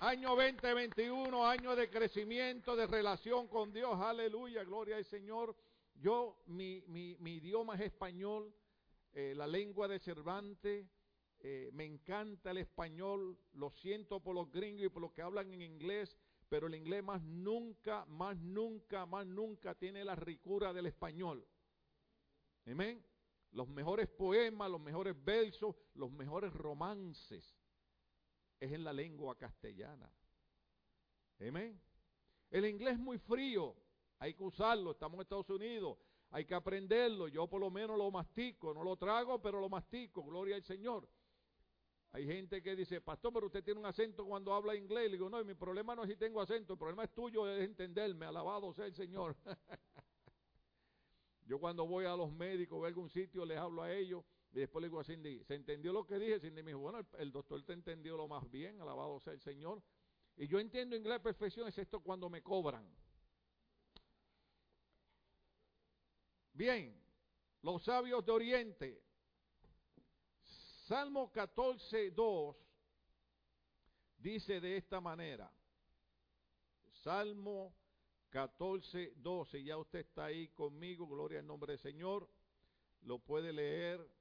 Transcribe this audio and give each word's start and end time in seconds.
Año 0.00 0.36
2021, 0.36 1.44
año 1.44 1.74
de 1.74 1.90
crecimiento, 1.90 2.76
de 2.76 2.86
relación 2.86 3.48
con 3.48 3.72
Dios. 3.72 3.98
Aleluya, 4.00 4.62
gloria 4.62 4.96
al 4.96 5.04
Señor. 5.04 5.56
Yo, 5.96 6.40
mi, 6.46 6.84
mi, 6.86 7.16
mi 7.18 7.38
idioma 7.38 7.74
es 7.74 7.80
español, 7.80 8.54
eh, 9.12 9.34
la 9.36 9.48
lengua 9.48 9.88
de 9.88 9.98
Cervantes. 9.98 10.86
Eh, 11.40 11.70
me 11.72 11.84
encanta 11.84 12.52
el 12.52 12.58
español, 12.58 13.36
lo 13.54 13.70
siento 13.70 14.20
por 14.20 14.36
los 14.36 14.52
gringos 14.52 14.86
y 14.86 14.88
por 14.88 15.02
los 15.02 15.10
que 15.10 15.22
hablan 15.22 15.52
en 15.52 15.62
inglés, 15.62 16.16
pero 16.48 16.68
el 16.68 16.76
inglés 16.76 17.02
más 17.02 17.20
nunca, 17.24 18.04
más 18.04 18.36
nunca, 18.36 19.04
más 19.04 19.26
nunca 19.26 19.74
tiene 19.74 20.04
la 20.04 20.14
ricura 20.14 20.72
del 20.72 20.86
español. 20.86 21.44
Amén. 22.66 23.04
Los 23.50 23.66
mejores 23.66 24.06
poemas, 24.06 24.70
los 24.70 24.80
mejores 24.80 25.16
versos, 25.24 25.74
los 25.94 26.12
mejores 26.12 26.52
romances 26.52 27.57
es 28.60 28.72
en 28.72 28.84
la 28.84 28.92
lengua 28.92 29.36
castellana. 29.36 30.10
Amén. 31.40 31.80
El 32.50 32.64
inglés 32.64 32.94
es 32.94 32.98
muy 32.98 33.18
frío, 33.18 33.76
hay 34.18 34.34
que 34.34 34.42
usarlo, 34.42 34.92
estamos 34.92 35.16
en 35.16 35.22
Estados 35.22 35.50
Unidos, 35.50 35.98
hay 36.30 36.44
que 36.44 36.54
aprenderlo, 36.54 37.28
yo 37.28 37.46
por 37.46 37.60
lo 37.60 37.70
menos 37.70 37.96
lo 37.96 38.10
mastico, 38.10 38.74
no 38.74 38.82
lo 38.82 38.96
trago, 38.96 39.40
pero 39.40 39.60
lo 39.60 39.68
mastico, 39.68 40.24
gloria 40.24 40.56
al 40.56 40.62
Señor. 40.62 41.08
Hay 42.12 42.26
gente 42.26 42.62
que 42.62 42.74
dice, 42.74 43.02
pastor, 43.02 43.32
pero 43.32 43.46
usted 43.46 43.62
tiene 43.62 43.80
un 43.80 43.86
acento 43.86 44.24
cuando 44.24 44.54
habla 44.54 44.74
inglés. 44.74 45.10
Le 45.10 45.18
digo, 45.18 45.28
no, 45.28 45.44
mi 45.44 45.54
problema 45.54 45.94
no 45.94 46.04
es 46.04 46.10
si 46.10 46.16
tengo 46.16 46.40
acento, 46.40 46.72
el 46.72 46.78
problema 46.78 47.04
es 47.04 47.12
tuyo, 47.12 47.46
es 47.46 47.62
entenderme, 47.62 48.24
alabado 48.24 48.72
sea 48.72 48.86
el 48.86 48.94
Señor. 48.94 49.36
yo 51.46 51.58
cuando 51.58 51.86
voy 51.86 52.06
a 52.06 52.16
los 52.16 52.32
médicos, 52.32 52.78
o 52.80 52.84
a 52.84 52.88
algún 52.88 53.10
sitio, 53.10 53.44
les 53.44 53.58
hablo 53.58 53.82
a 53.82 53.92
ellos, 53.92 54.24
y 54.52 54.60
después 54.60 54.80
le 54.80 54.88
digo 54.88 55.00
a 55.00 55.04
Cindy, 55.04 55.44
¿se 55.44 55.54
entendió 55.54 55.92
lo 55.92 56.06
que 56.06 56.18
dije? 56.18 56.40
Cindy 56.40 56.62
me 56.62 56.70
dijo, 56.70 56.80
bueno, 56.80 57.06
el, 57.18 57.30
doctor 57.30 57.62
te 57.64 57.74
entendió 57.74 58.16
lo 58.16 58.26
más 58.26 58.50
bien, 58.50 58.80
alabado 58.80 59.20
sea 59.20 59.34
el 59.34 59.40
Señor. 59.40 59.82
Y 60.36 60.46
yo 60.46 60.58
entiendo 60.58 60.96
inglés 60.96 61.18
a 61.18 61.22
perfección, 61.22 61.68
es 61.68 61.76
esto 61.76 62.00
cuando 62.00 62.30
me 62.30 62.42
cobran. 62.42 62.88
Bien, 66.52 66.98
los 67.62 67.82
sabios 67.84 68.24
de 68.24 68.32
Oriente. 68.32 69.02
Salmo 70.86 71.30
14, 71.30 72.10
2 72.12 72.56
dice 74.16 74.60
de 74.60 74.78
esta 74.78 75.00
manera. 75.00 75.52
Salmo 77.02 77.74
14, 78.30 79.12
12. 79.16 79.62
Ya 79.62 79.76
usted 79.76 80.00
está 80.00 80.24
ahí 80.24 80.48
conmigo, 80.48 81.06
gloria 81.06 81.40
al 81.40 81.46
nombre 81.46 81.72
del 81.72 81.80
Señor. 81.80 82.28
Lo 83.02 83.18
puede 83.18 83.52
leer 83.52 84.17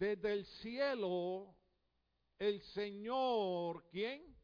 desde 0.00 0.32
el 0.32 0.46
cielo, 0.46 1.54
el 2.38 2.62
Señor, 2.62 3.86
¿quién? 3.90 4.34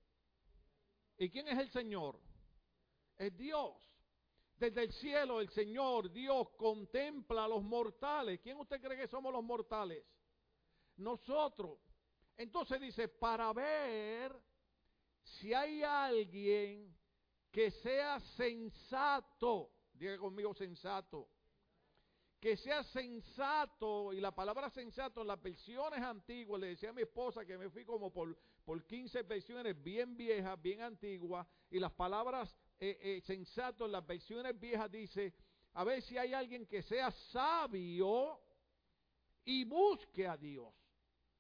¿Y 1.17 1.31
quién 1.31 1.49
es 1.49 1.59
el 1.59 1.71
Señor? 1.71 2.21
Es 3.17 3.35
Dios. 3.39 3.75
Desde 4.59 4.83
el 4.83 4.93
cielo, 4.93 5.41
el 5.41 5.49
Señor, 5.49 6.13
Dios, 6.13 6.51
contempla 6.59 7.47
a 7.47 7.49
los 7.49 7.63
mortales. 7.63 8.39
¿Quién 8.41 8.61
usted 8.61 8.83
cree 8.83 8.99
que 8.99 9.09
somos 9.09 9.33
los 9.33 9.43
mortales? 9.43 10.05
Nosotros. 10.99 11.79
Entonces 12.37 12.79
dice, 12.79 13.09
para 13.09 13.51
ver 13.55 14.39
si 15.23 15.55
hay 15.55 15.83
alguien 15.83 16.95
que 17.51 17.71
sea 17.71 18.21
sensato. 18.21 19.73
Diga 19.95 20.19
conmigo 20.19 20.53
sensato 20.53 21.31
que 22.41 22.57
sea 22.57 22.83
sensato, 22.85 24.13
y 24.13 24.21
la 24.21 24.35
palabra 24.35 24.69
sensato 24.71 25.23
en 25.23 25.29
las 25.29 25.43
versiones 25.43 26.01
antiguas, 26.01 26.61
le 26.61 26.69
decía 26.69 26.91
a 26.91 26.93
mi 26.93 27.03
esposa 27.03 27.45
que 27.45 27.57
me 27.57 27.71
fui 27.71 27.85
como 27.85 28.13
por, 28.13 28.37
por 28.65 28.85
15 28.87 29.23
versiones 29.23 29.83
bien 29.83 30.17
viejas, 30.17 30.61
bien 30.61 30.83
antiguas, 30.83 31.47
y 31.71 31.79
las 31.79 31.93
palabras 31.93 32.55
eh, 32.79 32.99
eh, 33.01 33.21
sensato 33.23 33.87
en 33.87 33.93
las 33.93 34.07
versiones 34.07 34.59
viejas 34.59 34.91
dice, 34.91 35.35
a 35.75 35.85
ver 35.85 36.03
si 36.03 36.19
hay 36.19 36.35
alguien 36.35 36.67
que 36.67 36.83
sea 36.83 37.11
sabio 37.11 38.41
y 39.45 39.65
busque 39.65 40.27
a 40.27 40.37
Dios. 40.37 40.75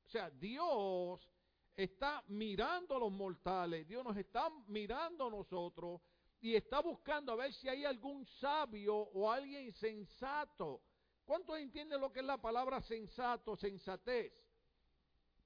O 0.07 0.09
sea, 0.09 0.31
Dios 0.31 1.29
está 1.77 2.23
mirando 2.29 2.97
a 2.97 3.01
los 3.01 3.13
mortales, 3.13 3.87
Dios 3.87 4.03
nos 4.03 4.17
está 4.17 4.49
mirando 4.69 5.27
a 5.27 5.31
nosotros 5.31 6.01
y 6.41 6.55
está 6.55 6.81
buscando 6.81 7.33
a 7.33 7.37
ver 7.37 7.53
si 7.53 7.69
hay 7.69 7.85
algún 7.85 8.25
sabio 8.27 8.97
o 8.97 9.31
alguien 9.31 9.73
sensato 9.73 10.83
¿Cuántos 11.27 11.59
entienden 11.59 12.01
lo 12.01 12.13
que 12.13 12.21
es 12.21 12.25
la 12.25 12.41
palabra 12.41 12.81
sensato, 12.81 13.57
sensatez? 13.57 14.33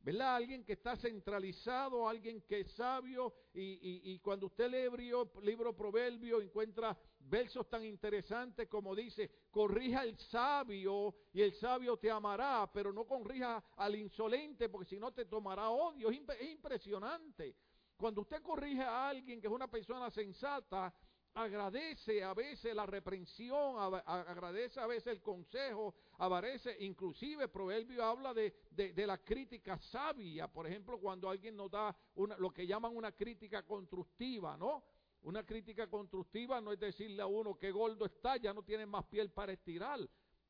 ¿Verdad? 0.03 0.37
Alguien 0.37 0.65
que 0.65 0.75
está 0.75 0.95
centralizado, 0.97 2.07
alguien 2.07 2.43
que 2.43 2.61
es 2.61 2.73
sabio, 2.73 3.35
y, 3.55 4.19
cuando 4.21 4.47
usted 4.47 4.71
lee 4.71 4.89
el 4.95 5.45
libro 5.45 5.75
Proverbio 5.75 6.41
encuentra 6.41 6.97
versos 7.19 7.69
tan 7.69 7.85
interesantes 7.85 8.69
como 8.69 8.95
dice, 8.95 9.31
corrija 9.51 10.01
al 10.01 10.19
sabio 10.19 11.15
y 11.33 11.43
el 11.43 11.55
sabio 11.55 11.97
te 11.97 12.11
amará, 12.11 12.71
pero 12.73 12.93
no 12.93 13.07
corrija 13.07 13.63
al 13.77 13.95
insolente 13.97 14.69
porque 14.69 14.89
si 14.89 14.99
no 14.99 15.13
te 15.13 15.25
tomará 15.25 15.71
odio. 15.71 16.11
Es 16.11 16.51
impresionante. 16.51 17.57
Cuando 17.97 18.23
usted 18.23 18.43
corrige 18.43 18.83
a 18.83 19.09
alguien 19.09 19.41
que 19.41 19.47
es 19.47 19.53
una 19.53 19.71
persona 19.71 20.11
sensata, 20.11 20.95
agradece 21.35 22.23
a 22.25 22.35
veces 22.35 22.75
la 22.75 22.87
reprensión, 22.87 23.77
agradece 24.07 24.81
a 24.81 24.87
veces 24.87 25.09
el 25.15 25.23
consejo, 25.23 25.95
agradece, 26.19 26.77
inclusive 26.81 27.49
Proverbio 27.49 28.05
habla 28.05 28.35
de, 28.35 28.55
de, 28.71 29.07
la 29.07 29.19
crítica 29.19 29.79
sabia, 29.79 30.49
por 30.49 30.67
ejemplo, 30.67 30.99
cuando 30.99 31.29
alguien 31.29 31.57
nos 31.57 31.71
da 31.71 31.95
una, 32.15 32.37
lo 32.39 32.51
que 32.51 32.67
llaman 32.67 32.97
una 32.97 33.13
crítica 33.13 33.65
constructiva, 33.65 34.57
¿no? 34.57 34.85
Una 35.23 35.45
crítica 35.45 35.87
constructiva 35.87 36.61
no 36.61 36.73
es 36.73 36.81
decirle 36.81 37.23
a 37.23 37.27
uno 37.27 37.59
que 37.59 37.71
gordo 37.71 38.07
está, 38.07 38.37
ya 38.39 38.55
no 38.55 38.63
tiene 38.63 38.87
más 38.87 39.05
piel 39.05 39.31
para 39.31 39.53
estirar, 39.53 40.01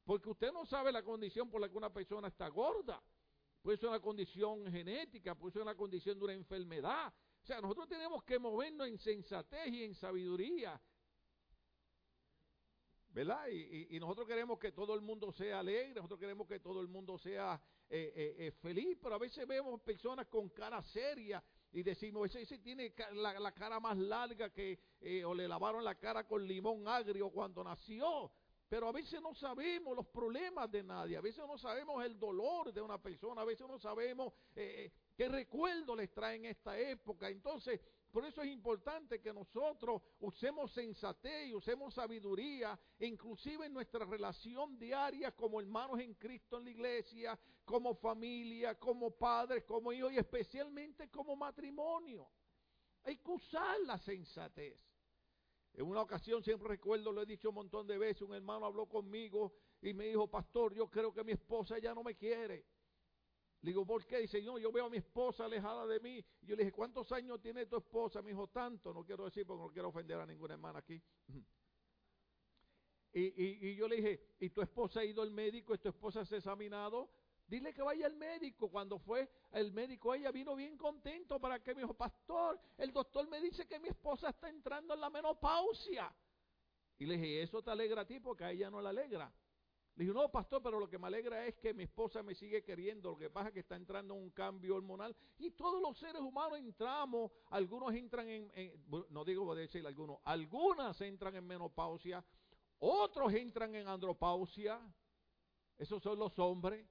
porque 0.04 0.30
usted 0.30 0.52
no 0.52 0.64
sabe 0.64 0.92
la 0.92 1.02
condición 1.02 1.50
por 1.50 1.60
la 1.60 1.68
que 1.68 1.76
una 1.76 1.92
persona 1.92 2.28
está 2.28 2.48
gorda. 2.48 3.02
Puede 3.62 3.76
ser 3.76 3.88
una 3.91 4.00
condición 4.00 4.64
genética, 4.70 5.34
puede 5.34 5.52
ser 5.52 5.62
una 5.62 5.74
condición 5.74 6.18
de 6.18 6.24
una 6.24 6.32
enfermedad, 6.34 7.12
o 7.42 7.46
sea, 7.46 7.60
nosotros 7.60 7.88
tenemos 7.88 8.22
que 8.24 8.38
movernos 8.38 8.88
en 8.88 8.98
sensatez 8.98 9.68
y 9.68 9.84
en 9.84 9.94
sabiduría. 9.94 10.80
¿Verdad? 13.12 13.48
Y, 13.48 13.98
nosotros 13.98 14.28
queremos 14.28 14.58
que 14.58 14.70
todo 14.70 14.94
el 14.94 15.00
mundo 15.00 15.32
sea 15.32 15.58
alegre, 15.58 15.94
nosotros 15.94 16.20
queremos 16.20 16.46
que 16.46 16.60
todo 16.60 16.80
el 16.80 16.86
mundo 16.86 17.18
sea 17.18 17.60
eh, 17.88 18.12
eh, 18.14 18.36
eh, 18.38 18.50
feliz, 18.52 18.96
pero 19.02 19.16
a 19.16 19.18
veces 19.18 19.48
vemos 19.48 19.80
personas 19.80 20.28
con 20.28 20.48
cara 20.50 20.80
seria 20.80 21.42
y 21.72 21.82
decimos, 21.82 22.28
ese, 22.28 22.42
ese 22.42 22.58
tiene 22.58 22.94
la, 23.14 23.52
cara 23.52 23.80
más 23.80 23.98
larga 23.98 24.50
que, 24.50 24.78
o 25.26 25.34
le 25.34 25.48
lavaron 25.48 25.82
la 25.82 25.96
cara 25.96 26.24
con 26.24 26.46
limón 26.46 26.86
agrio 26.86 27.30
cuando 27.30 27.64
nació. 27.64 28.30
Pero 28.70 28.88
a 28.88 28.92
veces 28.92 29.20
no 29.20 29.34
sabemos 29.34 29.94
los 29.94 30.06
problemas 30.06 30.70
de 30.70 30.82
nadie, 30.82 31.19
a 31.19 31.20
veces 31.20 31.44
no 31.47 31.58
sabemos 31.58 32.03
el 32.03 32.19
dolor 32.19 32.72
de 32.72 32.81
una 32.81 33.03
persona, 33.03 33.42
a 33.42 33.44
veces 33.44 33.69
no 33.69 33.78
sabemos 33.78 34.32
¿Qué 35.20 35.28
recuerdo 35.28 35.94
les 35.94 36.10
trae 36.14 36.36
en 36.36 36.47
esta 36.47 36.78
época? 36.78 37.28
Entonces, 37.28 37.78
por 38.10 38.25
eso 38.25 38.41
es 38.41 38.48
importante 38.48 39.20
que 39.20 39.34
nosotros 39.34 40.00
usemos 40.20 40.72
sensatez 40.72 41.48
y 41.48 41.54
usemos 41.54 41.92
sabiduría, 41.92 42.80
inclusive 43.00 43.66
en 43.66 43.75
nuestra 43.75 44.06
relación 44.06 44.78
diaria 44.78 45.36
como 45.36 45.60
hermanos 45.60 46.00
en 46.00 46.14
Cristo 46.14 46.56
en 46.56 46.64
la 46.64 46.70
iglesia, 46.70 47.38
como 47.66 47.94
familia, 47.97 48.78
como 48.78 49.10
padres, 49.10 49.64
como 49.64 49.92
hijos 49.92 50.10
y 50.14 50.16
especialmente 50.16 51.10
como 51.10 51.36
matrimonio. 51.36 52.26
Hay 53.04 53.19
que 53.19 53.30
usar 53.30 53.78
la 53.80 53.98
sensatez. 53.98 54.78
En 55.75 55.86
una 55.86 56.03
ocasión, 56.03 56.42
siempre 56.42 56.69
recuerdo, 56.69 57.12
lo 57.12 57.22
he 57.22 57.26
dicho 57.26 57.50
un 57.50 57.54
montón 57.54 57.86
de 57.86 57.97
veces, 57.97 58.22
un 58.22 58.34
hermano 58.34 58.66
habló 58.66 58.86
conmigo 58.86 59.53
y 59.81 59.94
me 59.94 60.06
dijo, 60.06 60.28
pastor, 60.28 60.75
yo 60.75 60.91
creo 60.91 61.12
que 61.12 61.25
mi 61.25 61.32
esposa 61.32 61.78
ya 61.78 61.94
no 61.94 62.03
me 62.03 62.16
quiere. 62.16 62.66
Le 63.62 63.70
digo, 63.70 63.84
¿por 63.84 64.06
qué? 64.06 64.19
Dice, 64.19 64.42
no, 64.42 64.59
yo 64.59 64.72
veo 64.72 64.86
a 64.86 64.91
mi 64.91 64.97
esposa 64.97 65.44
alejada 65.44 65.86
de 65.86 66.00
mí. 66.00 66.25
Y 66.41 66.47
yo 66.47 66.56
le 66.56 66.64
dije, 66.64 66.72
¿cuántos 66.72 67.12
años 67.12 67.41
tiene 67.41 67.66
tu 67.66 67.77
esposa? 67.77 68.22
Me 68.22 68.30
dijo, 68.30 68.48
tanto. 68.48 68.92
No 68.94 69.04
quiero 69.04 69.24
decir 69.27 69.47
porque 69.47 69.62
no 69.62 69.71
quiero 69.71 69.89
ofender 69.89 70.18
a 70.18 70.27
ninguna 70.27 70.54
hermana 70.54 70.78
aquí. 70.80 71.00
Y, 73.12 73.71
y, 73.71 73.74
yo 73.74 73.89
le 73.89 73.97
dije, 73.97 74.36
¿y 74.39 74.50
tu 74.50 74.62
esposa 74.62 75.00
ha 75.00 75.04
ido 75.04 75.21
al 75.21 75.33
médico? 75.33 75.74
¿Y 75.74 75.78
tu 75.78 75.89
esposa 75.89 76.24
se 76.24 76.36
ha 76.36 76.39
examinado? 76.39 77.10
Dile 77.50 77.74
que 77.74 77.82
vaya 77.82 78.06
al 78.06 78.14
médico. 78.14 78.70
Cuando 78.70 79.00
fue 79.00 79.28
el 79.50 79.72
médico, 79.72 80.14
ella 80.14 80.30
vino 80.30 80.54
bien 80.54 80.76
contento 80.76 81.41
para 81.41 81.60
que 81.60 81.74
me 81.74 81.80
dijo, 81.80 81.94
pastor, 81.94 82.60
el 82.78 82.92
doctor 82.92 83.28
me 83.28 83.41
dice 83.41 83.66
que 83.66 83.80
mi 83.80 83.88
esposa 83.88 84.28
está 84.28 84.48
entrando 84.48 84.94
en 84.94 85.00
la 85.00 85.10
menopausia. 85.10 86.14
Y 86.98 87.06
le 87.06 87.16
dije, 87.16 87.42
¿eso 87.42 87.60
te 87.60 87.72
alegra 87.72 88.02
a 88.02 88.06
ti? 88.06 88.20
Porque 88.20 88.44
a 88.44 88.52
ella 88.52 88.70
no 88.70 88.80
la 88.80 88.91
alegra. 88.91 89.32
Le 89.97 90.04
dije, 90.04 90.14
no, 90.14 90.30
pastor, 90.30 90.62
pero 90.62 90.78
lo 90.78 90.88
que 90.88 90.97
me 90.97 91.08
alegra 91.08 91.44
es 91.44 91.56
que 91.56 91.74
mi 91.74 91.82
esposa 91.82 92.22
me 92.22 92.36
sigue 92.36 92.62
queriendo. 92.62 93.10
Lo 93.10 93.18
que 93.18 93.30
pasa 93.30 93.48
es 93.48 93.54
que 93.54 93.60
está 93.60 93.74
entrando 93.74 94.14
en 94.14 94.22
un 94.22 94.30
cambio 94.30 94.76
hormonal. 94.76 95.16
Y 95.38 95.50
todos 95.50 95.82
los 95.82 95.98
seres 95.98 96.22
humanos 96.22 96.56
entramos. 96.56 97.32
Algunos 97.48 97.92
entran 97.94 98.28
en, 98.28 98.72
no 99.08 99.24
digo 99.24 99.53
decir 99.56 99.84
algunos, 99.84 100.20
algunas 100.22 101.00
entran 101.00 101.34
en 101.34 101.44
menopausia. 101.44 102.24
Otros 102.78 103.34
entran 103.34 103.74
en 103.74 103.88
andropausia. 103.88 104.80
Esos 105.76 106.00
son 106.00 106.16
los 106.16 106.38
hombres. 106.38 106.86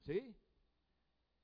¿Sí? 0.00 0.34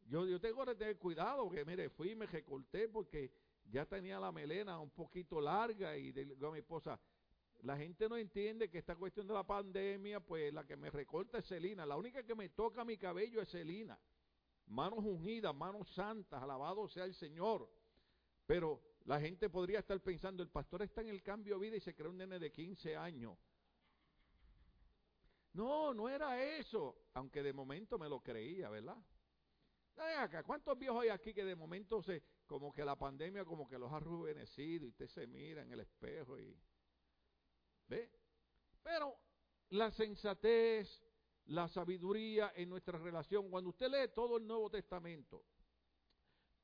Yo, 0.06 0.26
yo 0.26 0.40
tengo 0.40 0.64
que 0.66 0.74
tener 0.74 0.98
cuidado, 0.98 1.44
porque 1.44 1.64
mire, 1.64 1.88
fui 1.90 2.14
me 2.14 2.26
recorté 2.26 2.88
porque 2.88 3.32
ya 3.64 3.86
tenía 3.86 4.20
la 4.20 4.30
melena 4.30 4.78
un 4.78 4.90
poquito 4.90 5.40
larga 5.40 5.96
y 5.96 6.12
digo 6.12 6.48
a 6.48 6.52
mi 6.52 6.58
esposa, 6.58 7.00
la 7.62 7.76
gente 7.76 8.08
no 8.08 8.16
entiende 8.16 8.68
que 8.68 8.78
esta 8.78 8.94
cuestión 8.96 9.26
de 9.26 9.32
la 9.32 9.46
pandemia, 9.46 10.20
pues 10.20 10.52
la 10.52 10.64
que 10.64 10.76
me 10.76 10.90
recorta 10.90 11.38
es 11.38 11.46
Celina, 11.46 11.86
la 11.86 11.96
única 11.96 12.22
que 12.22 12.34
me 12.34 12.50
toca 12.50 12.84
mi 12.84 12.98
cabello 12.98 13.40
es 13.40 13.48
Celina. 13.48 13.98
Manos 14.66 15.00
ungidas, 15.00 15.54
manos 15.54 15.88
santas, 15.94 16.42
alabado 16.42 16.88
sea 16.88 17.04
el 17.04 17.14
Señor. 17.14 17.70
Pero 18.46 18.82
la 19.04 19.20
gente 19.20 19.48
podría 19.48 19.78
estar 19.78 19.98
pensando, 20.00 20.42
el 20.42 20.50
pastor 20.50 20.82
está 20.82 21.00
en 21.00 21.08
el 21.08 21.22
cambio 21.22 21.58
de 21.58 21.60
vida 21.60 21.76
y 21.76 21.80
se 21.80 21.94
creó 21.94 22.10
un 22.10 22.18
nene 22.18 22.38
de 22.38 22.52
15 22.52 22.96
años. 22.96 23.38
No, 25.54 25.94
no 25.94 26.08
era 26.08 26.42
eso, 26.42 26.96
aunque 27.14 27.42
de 27.42 27.52
momento 27.52 27.98
me 27.98 28.08
lo 28.08 28.20
creía, 28.20 28.68
¿verdad? 28.70 28.96
acá, 30.18 30.42
¿cuántos 30.42 30.76
viejos 30.76 31.02
hay 31.02 31.08
aquí 31.08 31.32
que 31.32 31.44
de 31.44 31.54
momento 31.54 32.02
se, 32.02 32.22
como 32.46 32.72
que 32.72 32.84
la 32.84 32.96
pandemia 32.96 33.44
como 33.44 33.68
que 33.68 33.78
los 33.78 33.92
ha 33.92 34.00
rejuvenecido 34.00 34.86
y 34.86 34.88
usted 34.88 35.06
se 35.06 35.26
mira 35.28 35.62
en 35.62 35.70
el 35.70 35.80
espejo 35.80 36.38
y, 36.38 36.58
¿ve? 37.86 38.10
Pero 38.82 39.16
la 39.70 39.92
sensatez, 39.92 41.02
la 41.46 41.68
sabiduría 41.68 42.52
en 42.56 42.68
nuestra 42.68 42.98
relación, 42.98 43.48
cuando 43.48 43.70
usted 43.70 43.88
lee 43.88 44.12
todo 44.12 44.38
el 44.38 44.46
Nuevo 44.46 44.68
Testamento, 44.68 45.44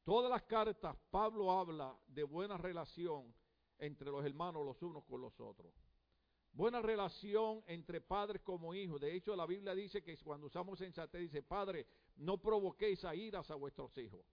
todas 0.03 0.31
las 0.31 0.43
cartas, 0.43 0.97
Pablo 1.11 1.53
habla 1.53 1.97
de 2.09 2.25
buena 2.25 2.57
relación 2.57 3.33
entre 3.79 4.11
los 4.11 4.25
hermanos 4.25 4.65
los 4.65 4.83
unos 4.83 5.05
con 5.05 5.21
los 5.21 5.39
otros. 5.41 5.73
Buena 6.53 6.83
relación 6.83 7.63
entre 7.67 8.01
padres 8.01 8.43
como 8.43 8.75
hijos. 8.75 9.01
De 9.01 9.15
hecho, 9.15 9.37
la 9.37 9.47
Biblia 9.47 9.75
dice 9.75 10.03
que 10.03 10.17
cuando 10.19 10.49
usamos 10.49 10.79
sensatez, 10.79 11.21
dice, 11.21 11.43
Padre, 11.43 11.87
no 12.17 12.39
provoquéis 12.39 13.05
a 13.05 13.15
iras 13.15 13.51
a 13.51 13.55
vuestros 13.55 13.97
hijos. 13.99 14.25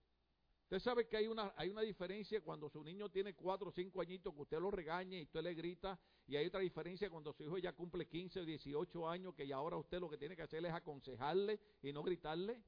Usted 0.64 0.80
sabe 0.80 1.08
que 1.08 1.16
hay 1.16 1.28
una, 1.28 1.54
hay 1.56 1.70
una 1.70 1.82
diferencia 1.82 2.42
cuando 2.42 2.68
su 2.68 2.84
niño 2.84 3.08
tiene 3.10 3.34
cuatro 3.34 3.70
o 3.70 3.72
cinco 3.72 4.02
añitos 4.02 4.34
que 4.34 4.42
usted 4.42 4.60
lo 4.60 4.70
regañe 4.70 5.20
y 5.20 5.24
usted 5.24 5.42
le 5.42 5.54
grita, 5.54 5.98
y 6.28 6.36
hay 6.36 6.48
otra 6.48 6.60
diferencia 6.60 7.10
cuando 7.10 7.32
su 7.32 7.44
hijo 7.44 7.58
ya 7.58 7.72
cumple 7.72 8.06
15 8.06 8.42
o 8.42 8.46
18 8.46 9.10
años 9.10 9.34
que 9.34 9.48
ya 9.48 9.56
ahora 9.56 9.78
usted 9.78 10.02
lo 10.02 10.10
que 10.10 10.18
tiene 10.18 10.36
que 10.36 10.42
hacer 10.42 10.66
es 10.66 10.74
aconsejarle 10.74 11.58
y 11.82 11.94
no 11.94 12.04
gritarle 12.04 12.62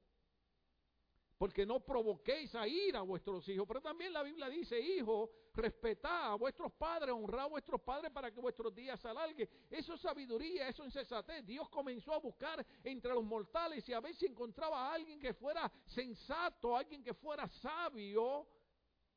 porque 1.39 1.65
no 1.65 1.79
provoquéis 1.79 2.53
a 2.53 2.67
ir 2.67 2.97
a 2.97 3.01
vuestros 3.01 3.47
hijos. 3.47 3.65
Pero 3.65 3.79
también 3.81 4.11
la 4.11 4.23
Biblia 4.23 4.49
dice, 4.49 4.77
hijo, 4.77 5.31
respetad 5.53 6.33
a 6.33 6.35
vuestros 6.35 6.69
padres, 6.73 7.15
honrad 7.15 7.45
a 7.45 7.47
vuestros 7.47 7.79
padres 7.79 8.11
para 8.11 8.29
que 8.29 8.41
vuestros 8.41 8.75
días 8.75 8.99
se 8.99 9.07
alarguen. 9.07 9.49
Eso 9.69 9.93
es 9.93 10.01
sabiduría, 10.01 10.67
eso 10.67 10.83
es 10.83 10.87
insensatez. 10.87 11.45
Dios 11.45 11.69
comenzó 11.69 12.13
a 12.13 12.19
buscar 12.19 12.63
entre 12.83 13.13
los 13.13 13.23
mortales 13.23 13.87
y 13.87 13.93
a 13.93 14.01
ver 14.01 14.13
si 14.15 14.25
encontraba 14.25 14.89
a 14.89 14.93
alguien 14.95 15.17
que 15.17 15.33
fuera 15.33 15.71
sensato, 15.85 16.75
alguien 16.75 17.01
que 17.01 17.13
fuera 17.13 17.47
sabio 17.47 18.45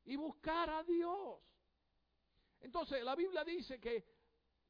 y 0.05 0.15
buscar 0.15 0.69
a 0.69 0.81
Dios. 0.83 1.41
Entonces 2.61 3.03
la 3.03 3.17
Biblia 3.17 3.43
dice 3.43 3.81
que 3.81 4.05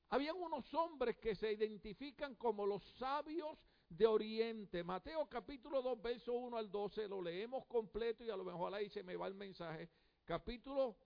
habían 0.10 0.42
unos 0.42 0.74
hombres 0.74 1.18
que 1.18 1.36
se 1.36 1.54
identifican 1.54 2.34
como 2.34 2.66
los 2.66 2.84
sabios 2.96 3.60
de 3.96 4.08
Oriente. 4.08 4.84
Mateo 4.84 5.28
capítulo 5.28 5.82
2, 5.82 6.02
verso 6.02 6.34
1 6.34 6.58
al 6.58 6.72
12, 6.72 7.08
lo 7.08 7.22
leemos 7.22 7.66
completo 7.66 8.24
y 8.24 8.30
a 8.30 8.36
lo 8.36 8.44
mejor 8.44 8.74
ahí 8.74 8.90
se 8.90 9.04
me 9.04 9.16
va 9.16 9.28
el 9.28 9.36
mensaje. 9.36 9.90
Capítulo 10.26 10.98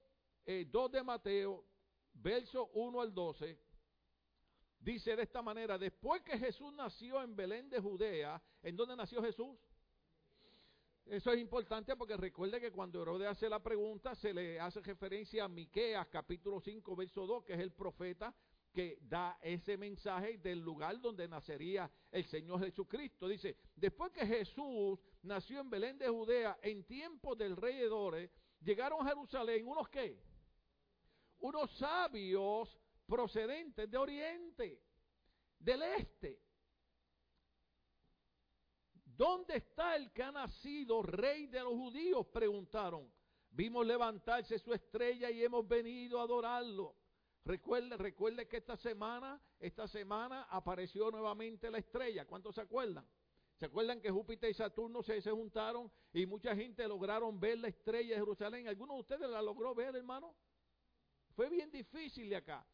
2 0.45 0.45
eh, 0.45 0.65
de 0.91 1.03
Mateo, 1.03 1.63
verso 2.13 2.67
1 2.73 3.01
al 3.01 3.13
12. 3.13 3.59
Dice 4.79 5.15
de 5.15 5.23
esta 5.23 5.41
manera, 5.41 5.77
después 5.77 6.21
que 6.21 6.37
Jesús 6.37 6.71
nació 6.73 7.21
en 7.21 7.35
Belén 7.35 7.69
de 7.69 7.79
Judea, 7.79 8.41
¿en 8.61 8.75
dónde 8.75 8.95
nació 8.95 9.21
Jesús? 9.21 9.57
Eso 11.05 11.31
es 11.31 11.39
importante 11.39 11.95
porque 11.95 12.17
recuerde 12.17 12.59
que 12.59 12.71
cuando 12.71 13.01
Herodes 13.01 13.29
hace 13.29 13.49
la 13.49 13.63
pregunta 13.63 14.13
se 14.13 14.33
le 14.33 14.59
hace 14.59 14.81
referencia 14.81 15.45
a 15.45 15.47
Miqueas 15.47 16.07
capítulo 16.07 16.59
5 16.59 16.95
verso 16.95 17.25
2, 17.25 17.43
que 17.45 17.53
es 17.53 17.59
el 17.59 17.71
profeta 17.71 18.35
que 18.77 18.99
da 19.01 19.39
ese 19.41 19.75
mensaje 19.75 20.37
del 20.37 20.59
lugar 20.59 21.01
donde 21.01 21.27
nacería 21.27 21.89
el 22.11 22.23
Señor 22.25 22.63
Jesucristo. 22.63 23.27
Dice, 23.27 23.57
después 23.75 24.11
que 24.11 24.23
Jesús 24.23 24.99
nació 25.23 25.61
en 25.61 25.69
Belén 25.71 25.97
de 25.97 26.07
Judea, 26.07 26.59
en 26.61 26.83
tiempos 26.85 27.35
del 27.39 27.57
rey 27.57 27.81
Herodes, 27.81 28.29
llegaron 28.61 29.01
a 29.01 29.09
Jerusalén 29.09 29.67
unos 29.67 29.89
qué? 29.89 30.21
Unos 31.39 31.75
sabios 31.79 32.79
procedentes 33.07 33.89
de 33.89 33.97
Oriente, 33.97 34.79
del 35.57 35.81
Este. 35.81 36.39
¿Dónde 39.05 39.55
está 39.55 39.95
el 39.95 40.13
que 40.13 40.21
ha 40.21 40.31
nacido 40.31 41.01
rey 41.01 41.47
de 41.47 41.61
los 41.61 41.73
judíos? 41.73 42.27
Preguntaron. 42.27 43.11
Vimos 43.49 43.87
levantarse 43.87 44.59
su 44.59 44.71
estrella 44.71 45.31
y 45.31 45.43
hemos 45.43 45.67
venido 45.67 46.19
a 46.19 46.25
adorarlo. 46.25 46.95
Recuerde, 47.47 47.95
recuerde 47.95 48.45
que 48.45 48.57
esta 48.57 48.75
semana, 48.75 49.41
esta 49.57 49.87
semana 49.87 50.47
apareció 50.49 51.09
nuevamente 51.09 51.71
la 51.71 51.77
estrella. 51.77 52.25
¿Cuántos 52.25 52.55
se 52.55 52.61
acuerdan? 52.61 53.07
¿Se 53.55 53.67
acuerdan 53.67 54.01
que 54.01 54.11
Júpiter 54.11 54.49
y 54.49 54.53
Saturno 54.53 55.01
se, 55.01 55.21
se 55.21 55.31
juntaron 55.31 55.89
y 56.11 56.25
mucha 56.25 56.53
gente 56.53 56.85
lograron 56.89 57.39
ver 57.39 57.59
la 57.59 57.69
estrella 57.69 58.15
de 58.15 58.19
Jerusalén? 58.19 58.67
¿Alguno 58.67 58.95
de 58.95 58.99
ustedes 58.99 59.29
la 59.29 59.41
logró 59.41 59.73
ver, 59.73 59.95
hermano? 59.95 60.35
Fue 61.37 61.49
bien 61.49 61.71
difícil 61.71 62.29
de 62.29 62.35
acá. 62.35 62.67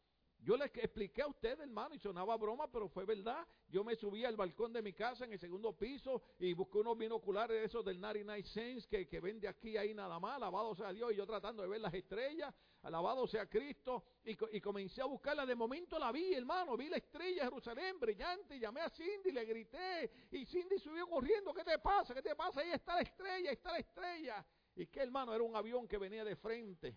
Yo 0.44 0.58
les 0.58 0.70
expliqué 0.76 1.22
a 1.22 1.26
ustedes, 1.26 1.60
hermano, 1.60 1.94
y 1.94 1.98
sonaba 1.98 2.36
broma, 2.36 2.70
pero 2.70 2.86
fue 2.86 3.06
verdad. 3.06 3.46
Yo 3.66 3.82
me 3.82 3.96
subí 3.96 4.26
al 4.26 4.36
balcón 4.36 4.74
de 4.74 4.82
mi 4.82 4.92
casa 4.92 5.24
en 5.24 5.32
el 5.32 5.38
segundo 5.38 5.72
piso 5.72 6.20
y 6.38 6.52
busqué 6.52 6.80
unos 6.80 6.98
binoculares 6.98 7.58
de 7.58 7.64
esos 7.64 7.82
del 7.82 7.98
99 7.98 8.42
Sense 8.42 8.86
que, 8.86 9.08
que 9.08 9.20
vende 9.20 9.48
aquí 9.48 9.78
ahí 9.78 9.94
nada 9.94 10.20
más. 10.20 10.36
Alabado 10.36 10.74
sea 10.74 10.92
Dios. 10.92 11.12
Y 11.12 11.16
yo 11.16 11.24
tratando 11.24 11.62
de 11.62 11.68
ver 11.70 11.80
las 11.80 11.94
estrellas. 11.94 12.54
Alabado 12.82 13.26
sea 13.26 13.48
Cristo. 13.48 14.04
Y, 14.22 14.36
y 14.54 14.60
comencé 14.60 15.00
a 15.00 15.06
buscarla. 15.06 15.46
De 15.46 15.54
momento 15.54 15.98
la 15.98 16.12
vi, 16.12 16.34
hermano. 16.34 16.76
Vi 16.76 16.90
la 16.90 16.98
estrella 16.98 17.44
de 17.44 17.48
Jerusalén 17.48 17.98
brillante. 17.98 18.58
Llamé 18.58 18.82
a 18.82 18.90
Cindy, 18.90 19.32
le 19.32 19.46
grité. 19.46 20.28
Y 20.30 20.44
Cindy 20.44 20.78
subió 20.78 21.06
corriendo. 21.06 21.54
¿Qué 21.54 21.64
te 21.64 21.78
pasa? 21.78 22.12
¿Qué 22.12 22.20
te 22.20 22.36
pasa? 22.36 22.60
Ahí 22.60 22.70
está 22.70 22.96
la 22.96 23.00
estrella, 23.00 23.48
ahí 23.48 23.54
está 23.54 23.72
la 23.72 23.78
estrella. 23.78 24.46
Y 24.76 24.88
que, 24.88 25.00
hermano, 25.00 25.32
era 25.34 25.42
un 25.42 25.56
avión 25.56 25.88
que 25.88 25.96
venía 25.96 26.22
de 26.22 26.36
frente. 26.36 26.94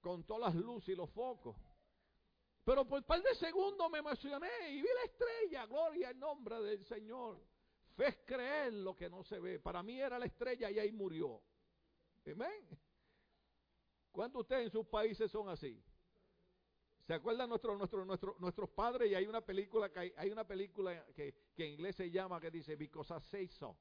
Con 0.00 0.24
todas 0.24 0.54
las 0.54 0.64
luces 0.64 0.94
y 0.94 0.96
los 0.96 1.10
focos. 1.10 1.56
Pero 2.70 2.84
por 2.84 3.02
par 3.02 3.20
de 3.20 3.34
segundos 3.34 3.90
me 3.90 3.98
emocioné 3.98 4.48
y 4.68 4.80
vi 4.80 4.86
la 4.94 5.02
estrella. 5.02 5.66
Gloria 5.66 6.10
al 6.10 6.20
nombre 6.20 6.62
del 6.62 6.84
Señor. 6.84 7.44
Fe 7.96 8.06
es 8.06 8.18
creer 8.24 8.72
lo 8.74 8.94
que 8.94 9.10
no 9.10 9.24
se 9.24 9.40
ve. 9.40 9.58
Para 9.58 9.82
mí 9.82 10.00
era 10.00 10.20
la 10.20 10.26
estrella 10.26 10.70
y 10.70 10.78
ahí 10.78 10.92
murió. 10.92 11.42
Amén. 12.32 12.68
¿Cuántos 14.12 14.38
de 14.38 14.42
ustedes 14.42 14.64
en 14.66 14.70
sus 14.70 14.86
países 14.86 15.28
son 15.32 15.48
así? 15.48 15.82
¿Se 17.00 17.12
acuerdan 17.12 17.48
nuestros 17.48 17.76
nuestro, 17.76 18.04
nuestro, 18.04 18.36
nuestros 18.38 18.70
padres? 18.70 19.10
Y 19.10 19.16
hay 19.16 19.26
una 19.26 19.40
película 19.40 19.90
que 19.90 20.14
hay, 20.16 20.30
una 20.30 20.46
película 20.46 21.06
que, 21.06 21.34
que, 21.56 21.64
en 21.64 21.72
inglés 21.72 21.96
se 21.96 22.08
llama 22.08 22.40
que 22.40 22.52
dice 22.52 22.76
Because 22.76 23.12
I 23.12 23.20
say 23.20 23.48
so. 23.48 23.76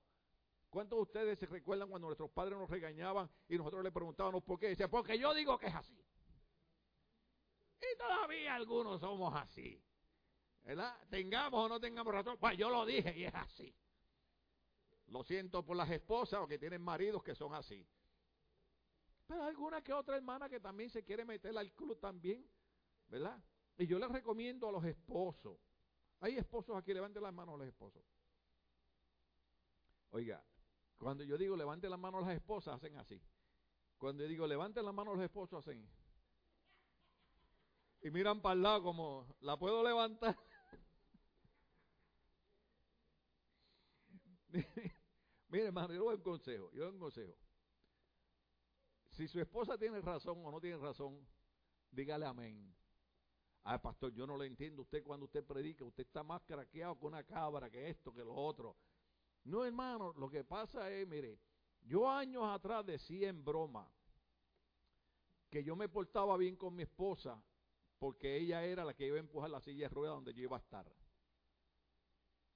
¿Cuántos 0.68 0.98
de 0.98 1.04
ustedes 1.04 1.38
se 1.38 1.46
recuerdan 1.46 1.90
cuando 1.90 2.08
nuestros 2.08 2.32
padres 2.32 2.58
nos 2.58 2.68
regañaban 2.68 3.30
y 3.50 3.56
nosotros 3.56 3.84
le 3.84 3.92
preguntábamos 3.92 4.44
por 4.44 4.58
qué? 4.58 4.70
Dice, 4.70 4.88
porque 4.88 5.20
yo 5.20 5.32
digo 5.36 5.60
que 5.60 5.68
es 5.68 5.76
así. 5.76 6.04
Y 7.82 7.98
todavía 7.98 8.56
algunos 8.56 9.00
somos 9.00 9.34
así. 9.36 9.82
¿Verdad? 10.64 10.96
Tengamos 11.10 11.66
o 11.66 11.70
no 11.70 11.80
tengamos 11.80 12.14
razón. 12.14 12.38
Pues 12.38 12.58
yo 12.58 12.70
lo 12.70 12.86
dije 12.86 13.18
y 13.18 13.24
es 13.26 13.34
así. 13.34 13.74
Lo 15.08 15.24
siento 15.24 15.66
por 15.66 15.76
las 15.76 15.90
esposas 15.90 16.42
o 16.42 16.48
que 16.48 16.60
tienen 16.60 16.82
maridos 16.82 17.24
que 17.24 17.34
son 17.36 17.54
así. 17.54 17.88
Pero 19.28 19.44
alguna 19.44 19.82
que 19.82 19.94
otra 19.94 20.18
hermana 20.18 20.50
que 20.50 20.60
también 20.60 20.90
se 20.90 21.04
quiere 21.04 21.26
meter 21.26 21.58
al 21.58 21.72
club 21.74 22.00
también. 22.00 22.48
¿Verdad? 23.08 23.42
Y 23.78 23.88
yo 23.88 23.98
les 23.98 24.12
recomiendo 24.12 24.68
a 24.68 24.72
los 24.72 24.84
esposos. 24.84 25.58
Hay 26.20 26.36
esposos 26.36 26.76
aquí, 26.76 26.94
levanten 26.94 27.24
las 27.24 27.34
manos 27.34 27.56
a 27.56 27.58
los 27.60 27.68
esposos. 27.68 28.04
Oiga, 30.12 30.44
cuando 30.98 31.24
yo 31.24 31.38
digo 31.38 31.56
levanten 31.56 31.90
las 31.90 32.00
manos 32.00 32.24
a 32.24 32.28
las 32.28 32.36
esposas, 32.36 32.76
hacen 32.76 32.98
así. 32.98 33.22
Cuando 33.98 34.24
yo 34.24 34.30
digo 34.30 34.48
levanten 34.48 34.84
las 34.84 34.94
manos 34.94 35.14
a 35.14 35.18
los 35.18 35.26
esposos, 35.26 35.60
hacen 35.60 35.90
y 38.02 38.10
miran 38.12 38.42
para 38.42 38.54
el 38.54 38.62
lado 38.62 38.84
como, 38.84 39.28
¿la 39.42 39.58
puedo 39.58 39.84
levantar? 39.84 40.38
Mire, 45.50 45.66
hermano, 45.66 45.94
yo 45.94 46.06
doy 46.06 46.16
un 46.16 46.22
consejo, 46.22 46.72
yo 46.72 46.86
doy 46.86 46.94
un 46.94 47.00
consejo. 47.00 47.36
Si 49.10 49.28
su 49.28 49.40
esposa 49.40 49.78
tiene 49.78 50.00
razón 50.02 50.46
o 50.46 50.52
no 50.52 50.62
tiene 50.62 50.78
razón, 50.78 51.28
dígale 51.92 52.26
amén. 52.26 52.74
Ah, 53.64 53.82
pastor, 53.82 54.14
yo 54.14 54.26
no 54.26 54.38
le 54.38 54.46
entiendo 54.46 54.84
usted 54.84 55.04
cuando 55.04 55.26
usted 55.26 55.44
predica, 55.44 55.84
usted 55.84 56.06
está 56.06 56.24
más 56.24 56.42
craqueado 56.44 56.98
que 56.98 57.06
una 57.06 57.24
cabra, 57.24 57.70
que 57.70 57.90
esto, 57.90 58.14
que 58.14 58.24
lo 58.24 58.34
otro. 58.34 58.78
No, 59.44 59.66
hermano, 59.66 60.14
lo 60.14 60.30
que 60.30 60.44
pasa 60.44 60.90
es, 60.92 61.08
mire, 61.08 61.40
yo 61.82 62.10
años 62.10 62.44
atrás 62.46 62.86
decía 62.86 63.30
en 63.30 63.44
broma 63.44 63.92
que 65.50 65.64
yo 65.64 65.76
me 65.76 65.90
portaba 65.90 66.38
bien 66.38 66.56
con 66.56 66.76
mi 66.76 66.84
esposa 66.84 67.44
porque 68.00 68.38
ella 68.38 68.64
era 68.64 68.86
la 68.86 68.94
que 68.94 69.06
iba 69.06 69.18
a 69.18 69.20
empujar 69.20 69.50
la 69.50 69.62
silla 69.62 69.88
de 69.88 69.94
ruedas 69.94 70.16
donde 70.16 70.34
yo 70.34 70.44
iba 70.44 70.58
a 70.58 70.62
estar. 70.62 70.92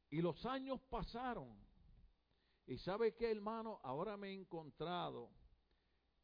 Y 0.10 0.22
los 0.22 0.46
años 0.46 0.80
pasaron. 0.90 1.56
Y 2.66 2.78
sabe 2.78 3.14
qué, 3.14 3.30
hermano, 3.30 3.80
ahora 3.84 4.16
me 4.16 4.30
he 4.30 4.34
encontrado 4.34 5.30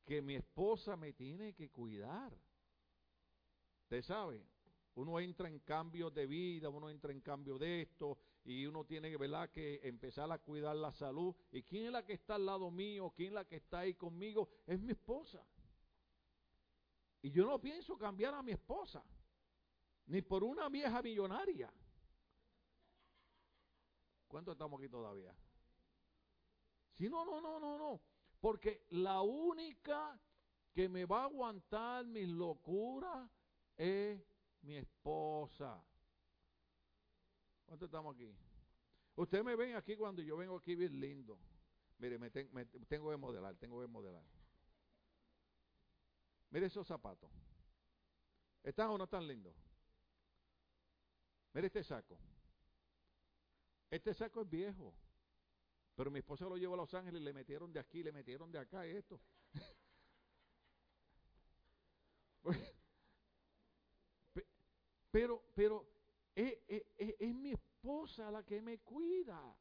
que 0.06 0.22
mi 0.22 0.36
esposa 0.36 0.96
me 0.96 1.14
tiene 1.14 1.54
que 1.54 1.70
cuidar. 1.70 2.34
Usted 3.84 4.02
sabe, 4.04 4.46
uno 4.96 5.20
entra 5.20 5.50
en 5.50 5.60
cambios 5.60 6.14
de 6.14 6.26
vida, 6.26 6.70
uno 6.70 6.90
entra 6.90 7.12
en 7.12 7.20
cambio 7.20 7.58
de 7.58 7.82
esto, 7.82 8.18
y 8.46 8.66
uno 8.66 8.86
tiene 8.86 9.16
¿verdad? 9.18 9.50
que 9.50 9.80
empezar 9.84 10.32
a 10.32 10.40
cuidar 10.40 10.76
la 10.76 10.94
salud. 10.94 11.36
¿Y 11.52 11.64
quién 11.64 11.88
es 11.88 11.92
la 11.92 12.06
que 12.06 12.14
está 12.14 12.36
al 12.36 12.46
lado 12.46 12.72
mío? 12.72 13.12
¿Quién 13.16 13.30
es 13.30 13.34
la 13.34 13.46
que 13.46 13.58
está 13.58 13.80
ahí 13.80 13.96
conmigo? 13.96 14.50
Es 14.66 14.80
mi 14.80 14.92
esposa. 14.92 15.46
Y 17.22 17.32
yo 17.32 17.46
no 17.46 17.60
pienso 17.60 17.98
cambiar 17.98 18.34
a 18.34 18.42
mi 18.42 18.52
esposa, 18.52 19.04
ni 20.06 20.22
por 20.22 20.44
una 20.44 20.70
vieja 20.70 21.02
millonaria. 21.02 21.72
¿Cuánto 24.28 24.52
estamos 24.52 24.80
aquí 24.80 24.90
todavía? 24.90 25.36
Si 26.94 27.10
no, 27.10 27.26
no, 27.26 27.42
no, 27.42 27.60
no, 27.60 27.78
no. 27.78 28.02
Porque 28.40 28.86
la 28.92 29.22
única 29.22 30.20
que 30.74 30.88
me 30.88 31.06
va 31.06 31.22
a 31.22 31.26
aguantar 31.26 32.06
mis 32.06 32.28
locuras 32.28 33.30
es 33.76 34.22
mi 34.62 34.78
esposa. 34.78 35.84
¿Cuánto 37.66 37.86
estamos 37.86 38.16
aquí? 38.16 38.34
Ustedes 39.16 39.44
me 39.44 39.56
ven 39.56 39.76
aquí 39.76 39.96
cuando 39.96 40.22
yo 40.22 40.38
vengo 40.38 40.56
aquí 40.58 40.76
bien 40.76 41.00
lindo. 41.00 41.38
Mire, 41.98 42.18
me, 42.18 42.30
tengo 42.30 43.12
que 43.12 43.18
modelar, 43.18 43.56
tengo 43.56 43.82
que 43.82 43.88
modelar. 43.88 44.24
Mire 46.52 46.66
esos 46.66 46.88
zapatos. 46.88 47.30
¿Están 48.64 48.90
o 48.90 48.98
no 48.98 49.04
están 49.04 49.28
lindos? 49.28 49.56
Mire 51.54 51.68
este 51.68 51.84
saco. 51.84 52.18
Este 53.90 54.14
saco 54.14 54.42
es 54.42 54.50
viejo. 54.50 54.94
Pero 55.96 56.12
mi 56.12 56.20
esposa 56.20 56.46
lo 56.46 56.58
llevó 56.58 56.76
a 56.76 56.78
Los 56.78 56.94
Ángeles 56.94 57.22
y 57.22 57.26
le 57.26 57.34
metieron 57.34 57.74
de 57.74 57.80
aquí, 57.80 58.04
le 58.04 58.12
metieron 58.12 58.52
de 58.52 58.60
acá 58.60 58.86
esto. 58.86 59.20
pero, 65.12 65.44
pero 65.54 65.86
es, 66.36 66.58
es 66.98 67.36
mi 67.36 67.52
esposa 67.52 68.32
la 68.32 68.46
que 68.46 68.62
me 68.62 68.80
cuida. 68.80 69.58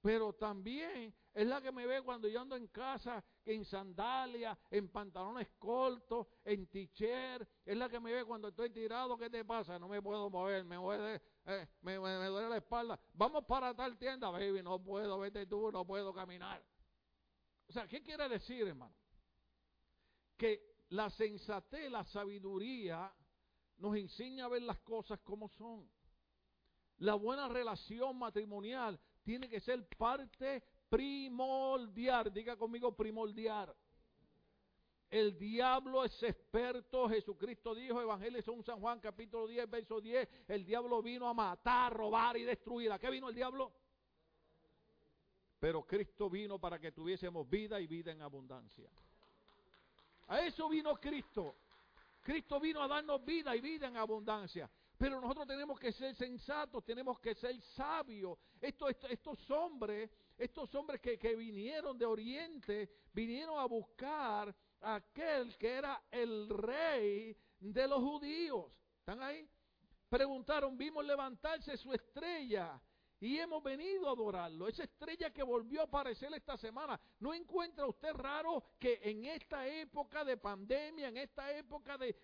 Pero 0.00 0.32
también 0.32 1.14
es 1.32 1.46
la 1.46 1.60
que 1.60 1.70
me 1.70 1.86
ve 1.86 2.02
cuando 2.02 2.26
yo 2.26 2.40
ando 2.40 2.56
en 2.56 2.68
casa, 2.68 3.22
en 3.44 3.64
sandalia, 3.64 4.58
en 4.70 4.88
pantalones 4.88 5.48
cortos, 5.58 6.26
en 6.44 6.66
t-shirt. 6.68 7.46
Es 7.64 7.76
la 7.76 7.88
que 7.88 8.00
me 8.00 8.12
ve 8.12 8.24
cuando 8.24 8.48
estoy 8.48 8.70
tirado. 8.70 9.18
¿Qué 9.18 9.28
te 9.28 9.44
pasa? 9.44 9.78
No 9.78 9.88
me 9.88 10.00
puedo 10.00 10.30
mover, 10.30 10.64
me, 10.64 10.76
duele, 10.76 11.20
eh, 11.44 11.68
me, 11.82 11.96
duele 11.96 12.48
la 12.48 12.56
espalda. 12.56 12.98
Vamos 13.12 13.44
para 13.44 13.74
tal 13.74 13.98
tienda, 13.98 14.30
baby. 14.30 14.62
No 14.62 14.82
puedo, 14.82 15.18
vete 15.18 15.46
tú, 15.46 15.70
no 15.70 15.86
puedo 15.86 16.14
caminar. 16.14 16.64
O 17.68 17.72
sea, 17.72 17.86
¿qué 17.86 18.02
quiere 18.02 18.28
decir, 18.28 18.66
hermano? 18.66 18.94
Que 20.36 20.84
la 20.88 21.10
sensatez, 21.10 21.90
la 21.90 22.04
sabiduría 22.04 23.12
nos 23.76 23.96
enseña 23.96 24.46
a 24.46 24.48
ver 24.48 24.62
las 24.62 24.80
cosas 24.80 25.20
como 25.20 25.48
son. 25.50 25.90
La 26.96 27.14
buena 27.14 27.48
relación 27.48 28.18
matrimonial 28.18 28.98
tiene 29.22 29.48
que 29.48 29.60
ser 29.60 29.86
parte 29.96 30.62
primordial. 30.88 32.32
Diga 32.32 32.56
conmigo 32.56 32.94
primordial. 32.96 33.74
El 35.10 35.36
diablo 35.36 36.04
es 36.04 36.22
experto, 36.22 37.08
Jesucristo 37.08 37.74
dijo, 37.74 38.00
Evangelio 38.00 38.40
de 38.40 38.62
San 38.62 38.80
Juan 38.80 39.00
capítulo 39.00 39.48
10, 39.48 39.68
verso 39.68 40.00
10, 40.00 40.28
el 40.46 40.64
diablo 40.64 41.02
vino 41.02 41.28
a 41.28 41.34
matar, 41.34 41.92
robar 41.92 42.36
y 42.36 42.44
destruir. 42.44 42.92
¿A 42.92 42.98
qué 43.00 43.10
vino 43.10 43.28
el 43.28 43.34
diablo? 43.34 43.72
Pero 45.58 45.84
Cristo 45.84 46.30
vino 46.30 46.60
para 46.60 46.78
que 46.78 46.92
tuviésemos 46.92 47.48
vida 47.50 47.80
y 47.80 47.88
vida 47.88 48.12
en 48.12 48.22
abundancia. 48.22 48.88
A 50.28 50.40
eso 50.42 50.68
vino 50.68 50.94
Cristo. 50.94 51.56
Cristo 52.22 52.60
vino 52.60 52.80
a 52.80 52.86
darnos 52.86 53.24
vida 53.24 53.56
y 53.56 53.60
vida 53.60 53.88
en 53.88 53.96
abundancia. 53.96 54.70
Pero 55.00 55.18
nosotros 55.18 55.46
tenemos 55.46 55.80
que 55.80 55.92
ser 55.92 56.14
sensatos, 56.14 56.84
tenemos 56.84 57.18
que 57.20 57.34
ser 57.34 57.58
sabios. 57.62 58.38
Estos, 58.60 58.94
estos, 59.08 59.50
hombres, 59.50 60.10
estos 60.36 60.74
hombres 60.74 61.00
que, 61.00 61.18
que 61.18 61.34
vinieron 61.36 61.96
de 61.96 62.04
Oriente, 62.04 62.90
vinieron 63.10 63.58
a 63.58 63.64
buscar 63.64 64.54
a 64.82 64.96
aquel 64.96 65.56
que 65.56 65.68
era 65.68 66.02
el 66.10 66.50
rey 66.50 67.34
de 67.60 67.88
los 67.88 67.98
judíos. 67.98 68.78
¿Están 68.98 69.22
ahí? 69.22 69.48
Preguntaron, 70.10 70.76
vimos 70.76 71.02
levantarse 71.02 71.78
su 71.78 71.94
estrella 71.94 72.78
y 73.20 73.38
hemos 73.38 73.62
venido 73.62 74.08
a 74.08 74.12
adorarlo. 74.12 74.66
Esa 74.66 74.84
estrella 74.84 75.30
que 75.30 75.42
volvió 75.42 75.82
a 75.82 75.84
aparecer 75.84 76.32
esta 76.34 76.56
semana. 76.56 76.98
¿No 77.18 77.34
encuentra 77.34 77.86
usted 77.86 78.12
raro 78.14 78.64
que 78.78 79.00
en 79.02 79.26
esta 79.26 79.66
época 79.66 80.24
de 80.24 80.36
pandemia, 80.36 81.08
en 81.08 81.18
esta 81.18 81.52
época 81.52 81.98
de, 81.98 82.16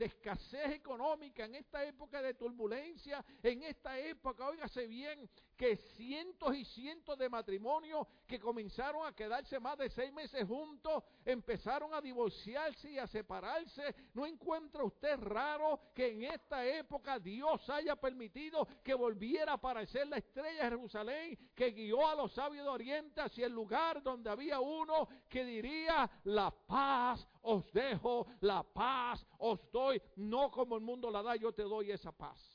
escasez 0.00 0.72
económica, 0.72 1.44
en 1.46 1.54
esta 1.54 1.84
época 1.84 2.20
de 2.20 2.34
turbulencia, 2.34 3.24
en 3.42 3.62
esta 3.62 3.98
época, 3.98 4.46
óigase 4.46 4.86
bien, 4.86 5.28
que 5.56 5.76
cientos 5.76 6.54
y 6.56 6.64
cientos 6.64 7.18
de 7.18 7.28
matrimonios 7.28 8.06
que 8.26 8.40
comenzaron 8.40 9.06
a 9.06 9.14
quedarse 9.14 9.60
más 9.60 9.78
de 9.78 9.90
seis 9.90 10.12
meses 10.12 10.46
juntos, 10.46 11.02
empezaron 11.24 11.94
a 11.94 12.00
divorciarse 12.00 12.90
y 12.90 12.98
a 12.98 13.06
separarse. 13.06 13.94
¿No 14.14 14.26
encuentra 14.26 14.84
usted 14.84 15.18
raro 15.18 15.80
que 15.94 16.12
en 16.12 16.24
esta 16.24 16.66
época 16.66 17.18
Dios 17.18 17.68
haya 17.70 17.96
permitido 17.96 18.66
que 18.82 18.94
volviera 18.94 19.52
a 19.52 19.54
aparecer 19.56 20.06
la 20.08 20.18
estrella 20.18 20.64
de 20.64 20.70
Jerusalén 20.70 21.38
que 21.54 21.70
guió 21.70 22.06
a 22.06 22.14
los 22.14 22.32
sabios 22.32 22.64
de 22.64 22.70
Oriente 22.70 23.20
hacia 23.20 23.46
el 23.46 23.52
lugar 23.52 24.02
donde 24.02 24.30
había 24.30 24.60
uno 24.60 25.08
que 25.28 25.44
diría, 25.44 26.10
la 26.24 26.50
paz 26.50 27.26
os 27.42 27.70
dejo, 27.72 28.26
la 28.40 28.62
paz 28.62 29.24
os 29.38 29.60
doy, 29.70 30.00
no 30.16 30.50
como 30.50 30.76
el 30.76 30.82
mundo 30.82 31.10
la 31.10 31.22
da, 31.22 31.36
yo 31.36 31.52
te 31.52 31.62
doy 31.62 31.90
esa 31.90 32.12
paz. 32.12 32.53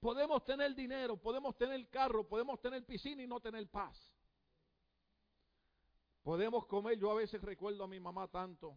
Podemos 0.00 0.42
tener 0.44 0.74
dinero, 0.74 1.18
podemos 1.18 1.56
tener 1.56 1.88
carro, 1.90 2.26
podemos 2.26 2.58
tener 2.60 2.84
piscina 2.86 3.22
y 3.22 3.26
no 3.26 3.38
tener 3.38 3.68
paz. 3.68 3.96
Podemos 6.22 6.66
comer, 6.66 6.98
yo 6.98 7.10
a 7.10 7.14
veces 7.14 7.40
recuerdo 7.42 7.84
a 7.84 7.88
mi 7.88 8.00
mamá 8.00 8.26
tanto. 8.28 8.76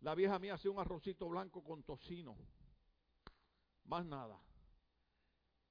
La 0.00 0.14
vieja 0.14 0.38
mía 0.38 0.54
hacía 0.54 0.70
un 0.70 0.78
arrocito 0.78 1.28
blanco 1.28 1.64
con 1.64 1.82
tocino. 1.82 2.36
Más 3.84 4.04
nada. 4.04 4.40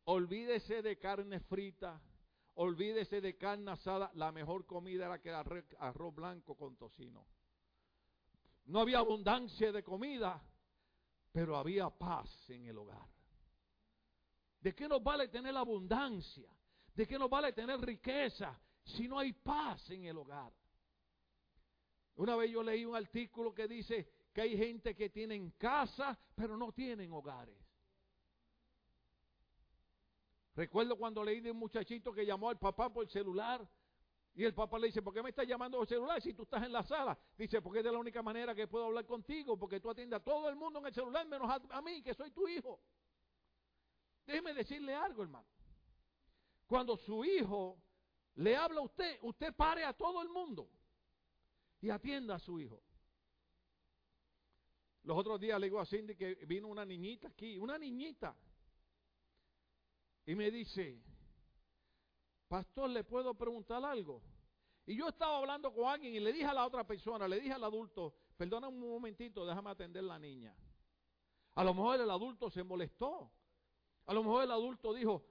Olvídese 0.06 0.82
de 0.82 0.98
carne 0.98 1.40
frita, 1.40 2.02
olvídese 2.56 3.22
de 3.22 3.38
carne 3.38 3.72
asada. 3.72 4.12
La 4.16 4.32
mejor 4.34 4.66
comida 4.66 5.06
era 5.06 5.22
que 5.22 5.30
era 5.30 5.46
arroz 5.80 6.16
blanco 6.16 6.56
con 6.56 6.76
tocino. 6.76 7.26
No 8.66 8.80
había 8.80 9.00
abundancia 9.00 9.72
de 9.72 9.84
comida, 9.84 10.42
pero 11.32 11.56
había 11.56 11.90
paz 11.90 12.50
en 12.50 12.66
el 12.66 12.78
hogar. 12.78 13.08
¿De 14.64 14.74
qué 14.74 14.88
nos 14.88 15.04
vale 15.04 15.28
tener 15.28 15.54
abundancia? 15.58 16.50
¿De 16.96 17.06
qué 17.06 17.20
nos 17.20 17.30
vale 17.30 17.52
tener 17.52 17.82
riqueza 17.82 18.58
si 18.82 19.10
no 19.10 19.20
hay 19.20 19.34
paz 19.34 19.90
en 19.90 20.06
el 20.06 20.18
hogar? 20.18 20.54
Una 22.16 22.38
vez 22.38 22.50
yo 22.50 22.64
leí 22.64 22.86
un 22.86 22.96
artículo 22.96 23.54
que 23.54 23.68
dice 23.68 24.08
que 24.32 24.40
hay 24.40 24.56
gente 24.56 24.96
que 24.96 25.10
tienen 25.10 25.52
casa, 25.58 26.18
pero 26.34 26.56
no 26.56 26.72
tienen 26.72 27.12
hogares. 27.12 27.58
Recuerdo 30.56 30.96
cuando 30.96 31.26
leí 31.26 31.42
de 31.42 31.52
un 31.52 31.58
muchachito 31.58 32.14
que 32.14 32.26
llamó 32.26 32.48
al 32.48 32.58
papá 32.58 32.90
por 32.90 33.06
celular 33.10 33.68
y 34.34 34.46
el 34.46 34.54
papá 34.54 34.80
le 34.80 34.88
dice, 34.88 35.02
¿por 35.02 35.14
qué 35.14 35.22
me 35.22 35.32
estás 35.32 35.46
llamando 35.46 35.78
por 35.78 35.88
celular 35.88 36.22
si 36.22 36.34
tú 36.34 36.44
estás 36.44 36.64
en 36.64 36.72
la 36.72 36.84
sala? 36.84 37.20
Dice, 37.38 37.62
porque 37.62 37.80
es 37.80 37.86
de 37.86 37.92
la 37.92 37.98
única 37.98 38.22
manera 38.22 38.56
que 38.56 38.68
puedo 38.68 38.86
hablar 38.86 39.06
contigo, 39.06 39.60
porque 39.60 39.82
tú 39.82 39.90
atiendes 39.90 40.22
a 40.22 40.24
todo 40.24 40.48
el 40.48 40.56
mundo 40.56 40.80
en 40.80 40.86
el 40.86 40.94
celular 40.94 41.28
menos 41.28 41.52
a 41.70 41.82
mí, 41.82 42.02
que 42.02 42.14
soy 42.14 42.32
tu 42.32 42.48
hijo. 42.48 42.80
Déjeme 44.26 44.54
decirle 44.54 44.94
algo, 44.94 45.24
hermano. 45.24 45.48
Cuando 46.68 46.98
su 46.98 47.24
hijo 47.26 47.78
le 48.36 48.56
habla 48.56 48.80
a 48.80 48.84
usted, 48.84 49.20
usted 49.22 49.54
pare 49.54 49.84
a 49.84 49.94
todo 49.94 50.22
el 50.22 50.30
mundo 50.30 50.70
y 51.82 51.90
atienda 51.90 52.36
a 52.36 52.40
su 52.40 52.60
hijo. 52.60 52.82
Los 55.04 55.18
otros 55.18 55.40
días 55.40 55.60
le 55.60 55.68
digo 55.68 55.80
a 55.80 55.86
Cindy 55.86 56.16
que 56.16 56.36
vino 56.46 56.70
una 56.70 56.86
niñita 56.86 57.28
aquí, 57.28 57.58
una 57.58 57.78
niñita, 57.78 58.36
y 60.26 60.36
me 60.36 60.50
dice, 60.50 61.02
pastor, 62.48 62.90
¿le 62.90 63.04
puedo 63.04 63.34
preguntar 63.34 63.84
algo? 63.84 64.22
Y 64.86 64.96
yo 64.96 65.10
estaba 65.10 65.38
hablando 65.38 65.74
con 65.74 65.86
alguien 65.86 66.16
y 66.16 66.20
le 66.20 66.32
dije 66.32 66.46
a 66.46 66.54
la 66.54 66.66
otra 66.66 66.86
persona, 66.86 67.28
le 67.28 67.40
dije 67.40 67.54
al 67.54 67.64
adulto, 67.64 68.16
perdona 68.38 68.70
un 68.70 68.80
momentito, 68.80 69.46
déjame 69.46 69.70
atender 69.70 70.04
la 70.04 70.18
niña. 70.18 70.56
A 71.56 71.64
lo 71.64 71.74
mejor 71.74 72.00
el 72.00 72.10
adulto 72.10 72.50
se 72.50 72.64
molestó 72.64 73.32
a 74.06 74.14
lo 74.14 74.24
mejor 74.24 74.44
el 74.44 74.52
adulto 74.52 74.94
dijo, 74.94 75.26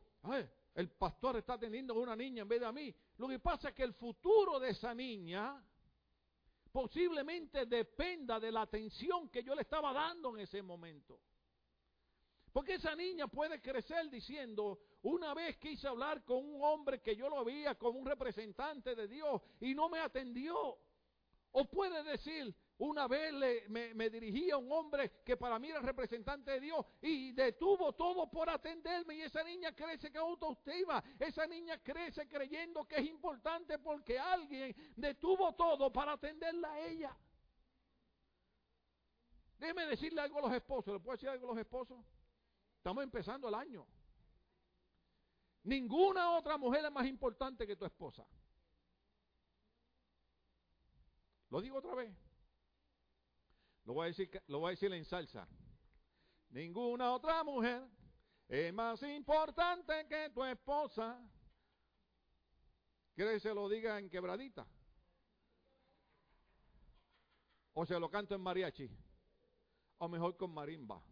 el 0.74 0.90
pastor 0.90 1.36
está 1.36 1.54
atendiendo 1.54 1.94
a 1.94 1.98
una 1.98 2.16
niña 2.16 2.42
en 2.42 2.48
vez 2.48 2.60
de 2.60 2.66
a 2.66 2.72
mí. 2.72 2.94
Lo 3.18 3.28
que 3.28 3.38
pasa 3.38 3.68
es 3.70 3.74
que 3.74 3.82
el 3.82 3.94
futuro 3.94 4.58
de 4.58 4.70
esa 4.70 4.94
niña 4.94 5.62
posiblemente 6.70 7.66
dependa 7.66 8.40
de 8.40 8.50
la 8.50 8.62
atención 8.62 9.28
que 9.28 9.42
yo 9.42 9.54
le 9.54 9.62
estaba 9.62 9.92
dando 9.92 10.34
en 10.34 10.42
ese 10.42 10.62
momento. 10.62 11.20
Porque 12.52 12.74
esa 12.74 12.94
niña 12.94 13.28
puede 13.28 13.60
crecer 13.60 14.10
diciendo, 14.10 14.78
Una 15.02 15.34
vez 15.34 15.56
quise 15.58 15.88
hablar 15.88 16.24
con 16.24 16.38
un 16.38 16.62
hombre 16.62 17.00
que 17.00 17.16
yo 17.16 17.28
lo 17.28 17.44
veía 17.44 17.76
como 17.76 17.98
un 17.98 18.06
representante 18.06 18.94
de 18.94 19.08
Dios 19.08 19.42
y 19.60 19.74
no 19.74 19.88
me 19.88 19.98
atendió. 19.98 20.78
O 21.52 21.64
puede 21.66 22.02
decir, 22.04 22.54
una 22.78 23.06
vez 23.06 23.32
me, 23.68 23.94
me, 23.94 24.10
dirigí 24.10 24.52
un 24.52 24.70
hombre 24.72 25.22
que 25.24 25.36
para 25.36 25.58
mí 25.58 25.68
era 25.68 25.80
representante 25.80 26.52
de 26.52 26.60
Dios 26.60 26.84
y 27.00 27.32
detuvo 27.32 27.92
todo 27.92 28.30
por 28.30 28.48
atenderme. 28.50 29.14
Y 29.16 29.22
esa 29.22 29.44
niña 29.44 29.72
crece 29.74 30.10
con 30.10 30.22
autoestima. 30.22 31.02
Esa 31.18 31.46
niña 31.46 31.78
crece 31.82 32.28
creyendo 32.28 32.84
que 32.86 32.96
es 32.96 33.06
importante 33.06 33.78
porque 33.78 34.18
alguien 34.18 34.74
detuvo 34.96 35.54
todo 35.54 35.92
para 35.92 36.12
atenderla 36.12 36.72
a 36.72 36.80
ella. 36.80 37.16
Déjeme 39.58 39.86
decirle 39.86 40.20
algo 40.20 40.38
a 40.40 40.42
los 40.42 40.52
esposos. 40.52 40.94
¿Le 40.94 40.98
puedo 40.98 41.16
decir 41.16 41.28
algo 41.28 41.46
a 41.46 41.50
los 41.50 41.58
esposos? 41.58 42.04
Estamos 42.78 43.04
empezando 43.04 43.48
el 43.48 43.54
año. 43.54 43.86
Ninguna 45.62 46.32
otra 46.32 46.58
mujer 46.58 46.84
es 46.84 46.90
más 46.90 47.06
importante 47.06 47.64
que 47.64 47.76
tu 47.76 47.84
esposa. 47.84 48.26
Lo 51.50 51.60
digo 51.60 51.78
otra 51.78 51.94
vez. 51.94 52.12
Lo 53.84 53.94
voy 53.94 54.04
a 54.04 54.06
decir, 54.08 54.42
lo 54.46 54.60
voy 54.60 54.68
a 54.68 54.70
decir 54.70 54.92
en 54.92 55.04
salsa. 55.04 55.48
Ninguna 56.50 57.12
otra 57.12 57.42
mujer 57.42 57.88
es 58.48 58.72
más 58.72 59.02
importante 59.02 60.06
que 60.06 60.30
tu 60.30 60.44
esposa. 60.44 61.18
¿Quieres 63.14 63.34
que 63.34 63.48
se 63.48 63.54
lo 63.54 63.68
diga 63.68 63.98
en 63.98 64.08
quebradita? 64.08 64.66
¿O 67.74 67.86
se 67.86 67.98
lo 67.98 68.10
canto 68.10 68.34
en 68.34 68.40
mariachi? 68.40 68.90
¿O 69.98 70.08
mejor 70.08 70.36
con 70.36 70.52
marimba? 70.52 71.02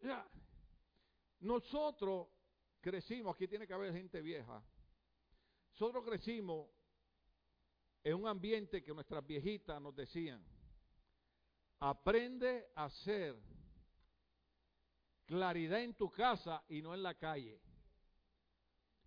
Ya. 0.00 0.28
Nosotros 1.40 2.28
crecimos, 2.80 3.34
aquí 3.34 3.48
tiene 3.48 3.66
que 3.66 3.72
haber 3.72 3.92
gente 3.92 4.20
vieja. 4.20 4.62
Nosotros 5.70 6.04
crecimos 6.04 6.68
en 8.02 8.14
un 8.14 8.28
ambiente 8.28 8.82
que 8.82 8.92
nuestras 8.92 9.26
viejitas 9.26 9.80
nos 9.80 9.96
decían, 9.96 10.44
Aprende 11.80 12.70
a 12.74 12.84
hacer 12.84 13.36
claridad 15.26 15.80
en 15.80 15.94
tu 15.94 16.10
casa 16.10 16.62
y 16.68 16.82
no 16.82 16.94
en 16.94 17.02
la 17.02 17.14
calle. 17.14 17.60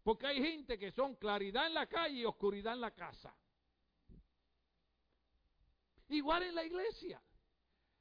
Porque 0.03 0.27
hay 0.27 0.41
gente 0.41 0.77
que 0.77 0.91
son 0.91 1.15
claridad 1.15 1.67
en 1.67 1.73
la 1.73 1.87
calle 1.87 2.19
y 2.19 2.25
oscuridad 2.25 2.73
en 2.73 2.81
la 2.81 2.91
casa. 2.91 3.35
Igual 6.09 6.43
en 6.43 6.55
la 6.55 6.63
iglesia. 6.63 7.21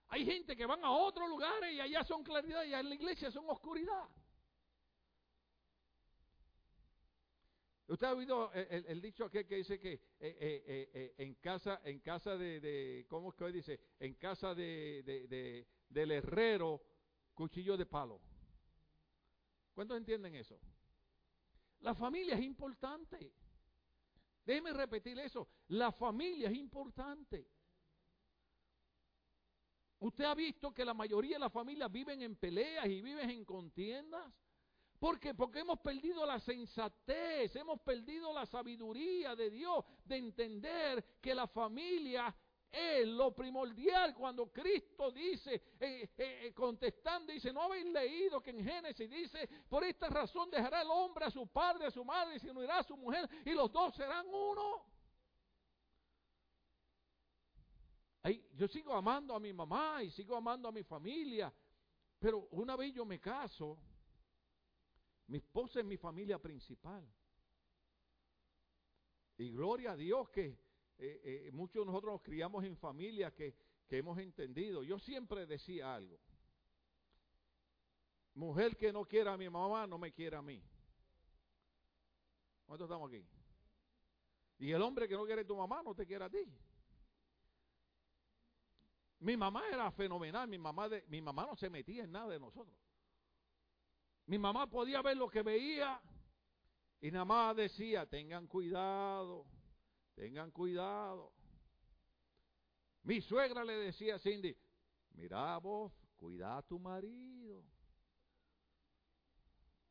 Hay 0.09 0.25
gente 0.25 0.57
que 0.57 0.67
van 0.67 0.85
a 0.85 0.91
otros 0.91 1.29
lugares 1.29 1.73
y 1.73 1.81
allá 1.81 2.05
son 2.05 2.23
claridad 2.23 2.63
y 2.65 2.75
en 2.75 2.89
la 2.89 2.95
iglesia 2.95 3.31
son 3.31 3.49
oscuridad. 3.51 4.09
Usted 7.89 8.07
ha 8.09 8.15
oído 8.15 8.53
el, 8.53 9.01
dicho 9.01 9.25
aquel 9.25 9.47
que 9.47 9.57
dice 9.57 9.79
que 9.79 9.93
eh, 9.93 10.01
eh, 10.19 10.91
eh, 10.93 11.15
en 11.19 11.35
casa, 11.37 11.81
en 11.85 12.01
casa 12.01 12.37
de, 12.37 13.07
¿cómo 13.09 13.29
es 13.29 13.37
que 13.37 13.45
hoy 13.45 13.53
dice? 13.53 13.79
En 14.01 14.15
casa 14.15 14.55
de, 14.55 15.65
del 15.89 16.11
herrero, 16.11 16.83
cuchillo 17.33 17.77
de 17.77 17.87
palo. 17.87 18.21
¿Cuántos 19.73 19.99
entienden 19.99 20.35
eso? 20.35 20.59
La 21.81 21.95
familia 21.95 22.35
es 22.35 22.43
importante. 22.43 23.33
Déjeme 24.45 24.73
repetir 24.73 25.19
eso. 25.21 25.47
La 25.69 25.93
familia 25.93 26.49
es 26.49 26.57
importante. 26.57 27.49
Usted 30.01 30.25
ha 30.25 30.35
visto 30.35 30.75
que 30.75 30.85
la 30.85 30.95
mayoría 30.95 31.37
de 31.37 31.41
las 31.41 31.53
familias 31.53 31.91
viven 31.91 32.21
en 32.23 32.37
peleas 32.37 32.87
y 32.87 33.01
viven 33.01 33.31
en 33.31 33.45
contiendas. 33.45 34.33
¿Por 34.99 35.21
qué? 35.21 35.35
Porque 35.35 35.61
hemos 35.61 35.79
perdido 35.81 36.25
la 36.25 36.41
sensatez, 36.41 37.55
hemos 37.57 37.81
perdido 37.81 38.33
la 38.33 38.47
sabiduría 38.47 39.37
de 39.37 39.51
Dios 39.51 39.85
de 40.05 40.17
entender 40.17 41.19
que 41.21 41.35
la 41.35 41.47
familia 41.47 42.35
es 42.71 43.07
lo 43.07 43.35
primordial 43.35 44.15
cuando 44.15 44.53
Cristo 44.53 45.11
dice, 45.11 45.55
eh, 45.81 46.11
eh, 46.17 46.41
eh, 46.47 46.55
contestando, 46.55 47.33
dice, 47.33 47.53
no 47.53 47.63
habéis 47.63 47.87
leído 47.87 48.43
que 48.43 48.51
en 48.51 48.63
Génesis 48.63 49.09
dice, 49.09 49.49
por 49.69 49.85
esta 49.85 50.09
razón 50.09 50.51
dejará 50.51 50.83
el 50.83 50.91
hombre 50.91 51.25
a 51.25 51.31
su 51.31 51.47
padre, 51.47 51.87
a 51.87 51.91
su 51.91 52.05
madre, 52.05 52.37
y 52.37 52.39
se 52.39 52.51
unirá 52.51 52.79
a 52.81 52.85
su 52.85 52.97
mujer, 52.97 53.29
y 53.45 53.51
los 53.53 53.73
dos 53.73 53.95
serán 53.95 54.27
uno. 54.27 54.85
yo 58.55 58.67
sigo 58.67 58.93
amando 58.93 59.37
a 59.37 59.39
mi 59.39 59.53
mamá 59.53 60.03
y 60.03 60.11
sigo 60.11 60.35
amando 60.35 60.69
a 60.69 60.73
mi 60.73 60.83
familia, 60.83 61.53
pero 62.19 62.49
una 62.51 62.75
vez 62.75 62.93
yo 62.93 63.05
me 63.05 63.21
caso, 63.21 63.79
mi 65.29 65.39
esposa 65.39 65.81
es 65.81 65.87
mi 65.87 65.97
familia 65.97 66.39
principal. 66.39 67.07
Y 69.39 69.51
gloria 69.51 69.93
a 69.93 69.97
Dios 69.97 70.29
que 70.31 70.59
eh, 70.99 71.47
eh, 71.49 71.51
muchos 71.53 71.83
de 71.83 71.87
nosotros 71.87 72.13
nos 72.13 72.23
criamos 72.23 72.65
en 72.65 72.77
familias 72.77 73.33
que, 73.33 73.55
que 73.87 73.99
hemos 73.99 74.19
entendido. 74.19 74.83
Yo 74.83 74.99
siempre 74.99 75.47
decía 75.47 75.95
algo. 75.95 76.19
Mujer 78.35 78.77
que 78.77 78.93
no 78.93 79.05
quiera 79.05 79.33
a 79.33 79.37
mi 79.37 79.49
mamá, 79.49 79.87
no 79.87 79.99
me 79.99 80.13
quiere 80.13 80.37
a 80.37 80.43
mí. 80.43 80.63
¿Cuántos 82.67 82.87
estamos 82.87 83.09
aquí? 83.09 83.27
Y 84.59 84.73
el 84.73 84.83
hombre 84.83 85.09
que 85.09 85.15
no 85.15 85.25
quiere 85.25 85.43
a 85.43 85.47
tu 85.47 85.57
mamá, 85.57 85.83
no 85.83 85.95
te 85.95 86.07
quiere 86.07 86.25
a 86.25 86.31
ti. 86.31 86.53
Mi 89.21 89.37
mamá 89.37 89.65
era 89.69 89.91
fenomenal, 89.91 90.49
mi 90.49 90.59
mamá, 90.59 90.89
de, 90.89 91.03
mi 91.09 91.21
mamá 91.21 91.47
no 91.47 91.57
se 91.57 91.71
metía 91.71 92.05
en 92.05 92.13
nada 92.13 92.29
de 92.29 92.39
nosotros. 92.39 92.77
Mi 94.27 94.39
mamá 94.39 94.69
podía 94.69 95.03
ver 95.03 95.17
lo 95.17 95.29
que 95.29 95.43
veía 95.43 96.01
y 97.01 97.11
nada 97.11 97.25
más 97.25 97.57
decía, 97.57 98.07
tengan 98.07 98.47
cuidado, 98.47 99.47
tengan 100.15 100.51
cuidado. 100.51 101.33
Mi 103.03 103.21
suegra 103.21 103.65
le 103.65 103.75
decía 103.75 104.17
a 104.17 104.19
Cindy, 104.19 104.57
mira 105.11 105.57
vos, 105.59 105.93
cuida 106.17 106.59
a 106.59 106.63
tu 106.63 106.79
marido. 106.79 107.65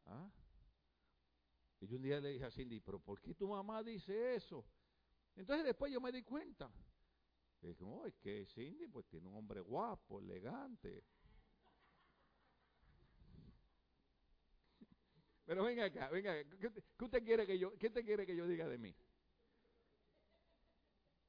¿Ah? 0.05 0.29
Y 1.79 1.87
yo 1.87 1.95
un 1.95 2.03
día 2.03 2.19
le 2.19 2.29
dije 2.29 2.45
a 2.45 2.51
Cindy, 2.51 2.81
pero 2.81 2.99
¿por 2.99 3.21
qué 3.21 3.33
tu 3.33 3.47
mamá 3.47 3.81
dice 3.83 4.35
eso? 4.35 4.65
Entonces 5.35 5.65
después 5.65 5.93
yo 5.93 6.01
me 6.01 6.11
di 6.11 6.23
cuenta. 6.23 6.69
Y 7.61 7.67
dije, 7.67 7.83
oh, 7.85 8.05
es 8.05 8.15
que 8.15 8.45
Cindy 8.47 8.87
pues 8.87 9.07
tiene 9.07 9.27
un 9.27 9.35
hombre 9.35 9.61
guapo, 9.61 10.19
elegante. 10.19 11.05
Pero 15.45 15.63
venga 15.63 15.86
acá, 15.86 16.10
venga 16.10 16.34
¿Qué 16.97 17.05
usted 17.05 17.23
quiere 17.23 17.45
que 17.45 17.58
yo, 17.60 17.77
qué 17.77 17.88
usted 17.88 18.03
quiere 18.03 18.25
que 18.25 18.36
yo 18.36 18.47
diga 18.47 18.67
de 18.67 18.77
mí? 18.77 18.95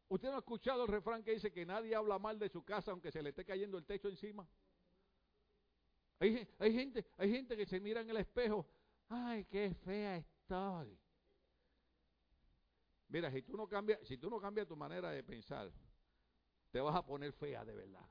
¿Usted 0.09 0.29
no 0.29 0.37
ha 0.37 0.39
escuchado 0.39 0.85
el 0.85 0.89
refrán 0.89 1.23
que 1.23 1.33
dice 1.33 1.53
que 1.53 1.67
nadie 1.67 1.95
habla 1.95 2.19
mal 2.19 2.39
de 2.39 2.49
su 2.49 2.65
casa 2.65 2.93
aunque 2.93 3.11
se 3.11 3.23
le 3.23 3.31
esté 3.31 3.45
cayendo 3.45 3.77
el 3.77 3.85
techo 3.85 4.09
encima? 4.09 4.49
Hay, 6.19 6.49
hay, 6.59 6.73
gente, 6.73 7.05
hay 7.19 7.31
gente 7.31 7.57
que 7.57 7.67
se 7.67 7.79
mira 7.79 8.01
en 8.01 8.09
el 8.09 8.17
espejo, 8.17 8.67
ay, 9.09 9.45
qué 9.45 9.75
fea 9.75 10.17
estoy. 10.17 10.99
Mira, 13.09 13.31
si 13.31 13.43
tú 13.43 13.57
no 13.57 13.69
cambias, 13.69 14.01
si 14.05 14.17
tú 14.17 14.31
no 14.31 14.41
cambias 14.41 14.67
tu 14.67 14.77
manera 14.77 15.11
de 15.11 15.23
pensar, 15.23 15.71
te 16.71 16.81
vas 16.81 16.95
a 16.95 17.05
poner 17.05 17.33
fea 17.33 17.65
de 17.65 17.75
verdad. 17.75 18.09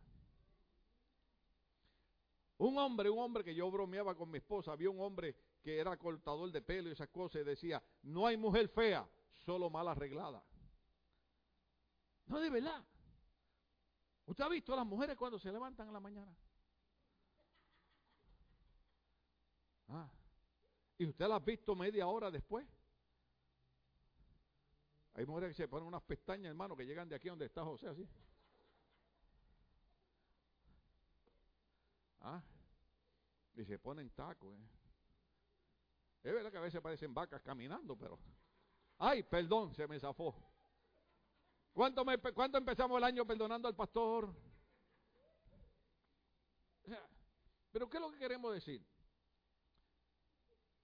Un 2.57 2.77
hombre, 2.77 3.09
un 3.09 3.19
hombre 3.19 3.43
que 3.43 3.53
yo 3.53 3.69
bromeaba 3.69 4.15
con 4.15 4.29
mi 4.29 4.37
esposa, 4.37 4.71
había 4.71 4.89
un 4.89 5.01
hombre 5.01 5.35
que 5.65 5.79
era 5.79 5.97
cortador 5.97 6.51
de 6.51 6.61
pelo 6.61 6.89
y 6.89 6.91
esas 6.91 7.09
cosas, 7.09 7.41
y 7.41 7.43
decía, 7.43 7.81
no 8.03 8.27
hay 8.27 8.37
mujer 8.37 8.69
fea, 8.69 9.09
solo 9.33 9.67
mal 9.67 9.87
arreglada. 9.87 10.43
No, 12.27 12.39
de 12.39 12.51
verdad. 12.51 12.85
¿Usted 14.27 14.43
ha 14.43 14.47
visto 14.47 14.73
a 14.73 14.75
las 14.75 14.85
mujeres 14.85 15.17
cuando 15.17 15.39
se 15.39 15.51
levantan 15.51 15.87
en 15.87 15.93
la 15.93 15.99
mañana? 15.99 16.37
Ah. 19.87 20.07
¿Y 20.99 21.07
usted 21.07 21.27
las 21.27 21.41
ha 21.41 21.43
visto 21.43 21.75
media 21.75 22.05
hora 22.05 22.29
después? 22.29 22.67
Hay 25.15 25.25
mujeres 25.25 25.49
que 25.49 25.63
se 25.63 25.67
ponen 25.67 25.87
unas 25.87 26.03
pestañas, 26.03 26.51
hermano, 26.51 26.75
que 26.75 26.85
llegan 26.85 27.09
de 27.09 27.15
aquí 27.15 27.27
donde 27.27 27.45
está 27.47 27.63
José, 27.63 27.87
así. 27.87 28.07
Ah. 32.21 32.43
Y 33.55 33.65
se 33.65 33.79
ponen 33.79 34.11
tacos, 34.11 34.55
eh. 34.55 34.84
Es 36.25 36.33
verdad 36.33 36.51
que 36.51 36.57
a 36.57 36.61
veces 36.61 36.81
parecen 36.81 37.13
vacas 37.13 37.39
caminando, 37.43 37.95
pero... 37.95 38.17
Ay, 38.97 39.21
perdón, 39.21 39.75
se 39.75 39.87
me 39.87 39.99
zafó. 39.99 40.33
¿Cuánto, 41.71 42.03
empezamos 42.57 42.97
el 42.97 43.03
año 43.03 43.27
perdonando 43.27 43.67
al 43.67 43.75
pastor? 43.75 44.33
Pero 47.71 47.87
¿qué 47.87 47.97
es 47.97 48.01
lo 48.01 48.11
que 48.11 48.17
queremos 48.17 48.53
decir? 48.55 48.83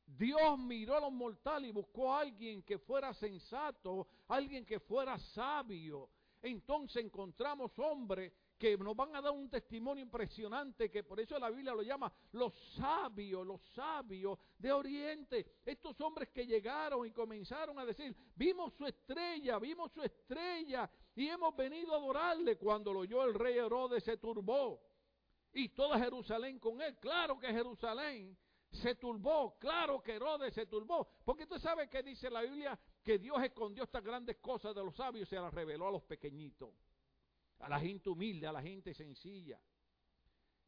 Dios 0.05 0.59
miró 0.59 0.97
a 0.97 0.99
los 0.99 1.11
mortales 1.11 1.71
y 1.71 1.73
buscó 1.73 2.13
a 2.13 2.19
alguien 2.19 2.61
que 2.61 2.77
fuera 2.77 3.11
sensato, 3.11 4.07
alguien 4.27 4.63
que 4.63 4.79
fuera 4.79 5.17
sabio. 5.17 6.07
Entonces 6.43 7.03
encontramos 7.03 7.71
hombres 7.79 8.31
que 8.61 8.77
nos 8.77 8.95
van 8.95 9.15
a 9.15 9.21
dar 9.21 9.31
un 9.31 9.49
testimonio 9.49 10.03
impresionante, 10.03 10.91
que 10.91 11.03
por 11.03 11.19
eso 11.19 11.39
la 11.39 11.49
Biblia 11.49 11.73
lo 11.73 11.81
llama 11.81 12.13
los 12.33 12.53
sabios, 12.75 13.43
los 13.43 13.59
sabios 13.73 14.37
de 14.59 14.71
Oriente. 14.71 15.61
Estos 15.65 15.99
hombres 15.99 16.29
que 16.29 16.45
llegaron 16.45 17.07
y 17.07 17.11
comenzaron 17.11 17.79
a 17.79 17.85
decir, 17.85 18.15
vimos 18.35 18.71
su 18.75 18.85
estrella, 18.85 19.57
vimos 19.57 19.91
su 19.91 20.03
estrella 20.03 20.87
y 21.15 21.27
hemos 21.27 21.55
venido 21.55 21.95
a 21.95 21.97
adorarle. 21.97 22.55
Cuando 22.57 22.93
lo 22.93 22.99
oyó 22.99 23.23
el 23.23 23.33
rey 23.33 23.57
Herodes 23.57 24.03
se 24.03 24.17
turbó 24.17 24.79
y 25.53 25.69
toda 25.69 25.97
Jerusalén 25.97 26.59
con 26.59 26.79
él. 26.83 26.99
Claro 26.99 27.39
que 27.39 27.47
Jerusalén 27.47 28.37
se 28.69 28.93
turbó, 28.93 29.57
claro 29.57 30.03
que 30.03 30.13
Herodes 30.13 30.53
se 30.53 30.67
turbó, 30.67 31.09
porque 31.25 31.47
tú 31.47 31.57
sabes 31.57 31.89
que 31.89 32.03
dice 32.03 32.29
la 32.29 32.41
Biblia 32.41 32.79
que 33.03 33.17
Dios 33.17 33.41
escondió 33.41 33.85
estas 33.85 34.03
grandes 34.03 34.37
cosas 34.37 34.75
de 34.75 34.83
los 34.83 34.95
sabios 34.95 35.27
y 35.27 35.29
se 35.31 35.41
las 35.41 35.51
reveló 35.51 35.87
a 35.87 35.91
los 35.91 36.03
pequeñitos 36.03 36.69
a 37.61 37.69
la 37.69 37.79
gente 37.79 38.09
humilde, 38.09 38.47
a 38.47 38.51
la 38.51 38.61
gente 38.61 38.93
sencilla. 38.93 39.59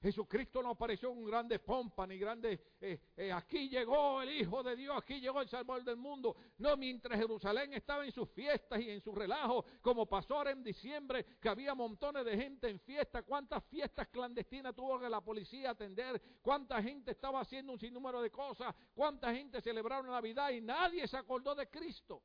Jesucristo 0.03 0.61
no 0.61 0.71
apareció 0.71 1.13
con 1.13 1.23
grandes 1.23 1.61
pompas 1.61 2.09
ni 2.09 2.17
grandes, 2.17 2.59
eh, 2.81 2.99
eh, 3.15 3.31
aquí 3.31 3.69
llegó 3.69 4.21
el 4.21 4.31
Hijo 4.31 4.61
de 4.61 4.75
Dios, 4.75 4.97
aquí 4.97 5.21
llegó 5.21 5.39
el 5.39 5.47
Salvador 5.47 5.85
del 5.85 5.95
mundo. 5.95 6.35
No, 6.57 6.75
mientras 6.75 7.17
Jerusalén 7.17 7.71
estaba 7.71 8.03
en 8.03 8.11
sus 8.11 8.29
fiestas 8.31 8.81
y 8.81 8.89
en 8.89 8.99
su 8.99 9.15
relajo, 9.15 9.63
como 9.81 10.05
pasó 10.05 10.35
ahora 10.35 10.51
en 10.51 10.61
diciembre, 10.61 11.25
que 11.39 11.47
había 11.47 11.73
montones 11.73 12.25
de 12.25 12.35
gente 12.35 12.67
en 12.67 12.81
fiesta. 12.81 13.23
¿Cuántas 13.23 13.63
fiestas 13.63 14.09
clandestinas 14.09 14.75
tuvo 14.75 14.99
que 14.99 15.07
la 15.07 15.21
policía 15.21 15.69
atender? 15.69 16.21
¿Cuánta 16.41 16.83
gente 16.83 17.11
estaba 17.11 17.39
haciendo 17.39 17.71
un 17.71 17.79
sinnúmero 17.79 18.21
de 18.21 18.29
cosas? 18.29 18.75
¿Cuánta 18.93 19.33
gente 19.33 19.61
celebraron 19.61 20.07
Navidad 20.07 20.49
y 20.49 20.59
nadie 20.59 21.07
se 21.07 21.15
acordó 21.15 21.55
de 21.55 21.69
Cristo? 21.69 22.23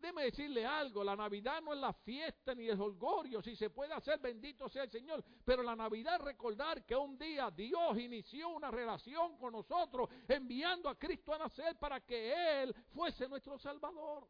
Déjeme 0.00 0.24
decirle 0.24 0.64
algo, 0.64 1.04
la 1.04 1.14
Navidad 1.14 1.60
no 1.60 1.74
es 1.74 1.78
la 1.78 1.92
fiesta 1.92 2.54
ni 2.54 2.66
el 2.68 2.80
holgorio, 2.80 3.42
si 3.42 3.54
se 3.54 3.68
puede 3.68 3.92
hacer, 3.92 4.18
bendito 4.18 4.66
sea 4.66 4.84
el 4.84 4.90
Señor, 4.90 5.22
pero 5.44 5.62
la 5.62 5.76
Navidad 5.76 6.16
es 6.16 6.22
recordar 6.22 6.86
que 6.86 6.96
un 6.96 7.18
día 7.18 7.50
Dios 7.50 7.98
inició 7.98 8.48
una 8.48 8.70
relación 8.70 9.36
con 9.36 9.52
nosotros, 9.52 10.08
enviando 10.26 10.88
a 10.88 10.98
Cristo 10.98 11.34
a 11.34 11.38
nacer 11.38 11.78
para 11.78 12.00
que 12.00 12.62
Él 12.62 12.74
fuese 12.94 13.28
nuestro 13.28 13.58
Salvador. 13.58 14.26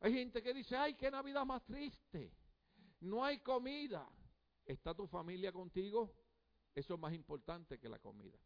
Hay 0.00 0.12
gente 0.12 0.40
que 0.40 0.54
dice, 0.54 0.76
ay, 0.76 0.94
qué 0.94 1.10
Navidad 1.10 1.44
más 1.44 1.64
triste, 1.64 2.32
no 3.00 3.24
hay 3.24 3.40
comida. 3.40 4.08
¿Está 4.64 4.94
tu 4.94 5.08
familia 5.08 5.50
contigo? 5.50 6.14
Eso 6.74 6.94
es 6.94 7.00
más 7.00 7.12
importante 7.12 7.80
que 7.80 7.88
la 7.88 7.98
comida. 7.98 8.38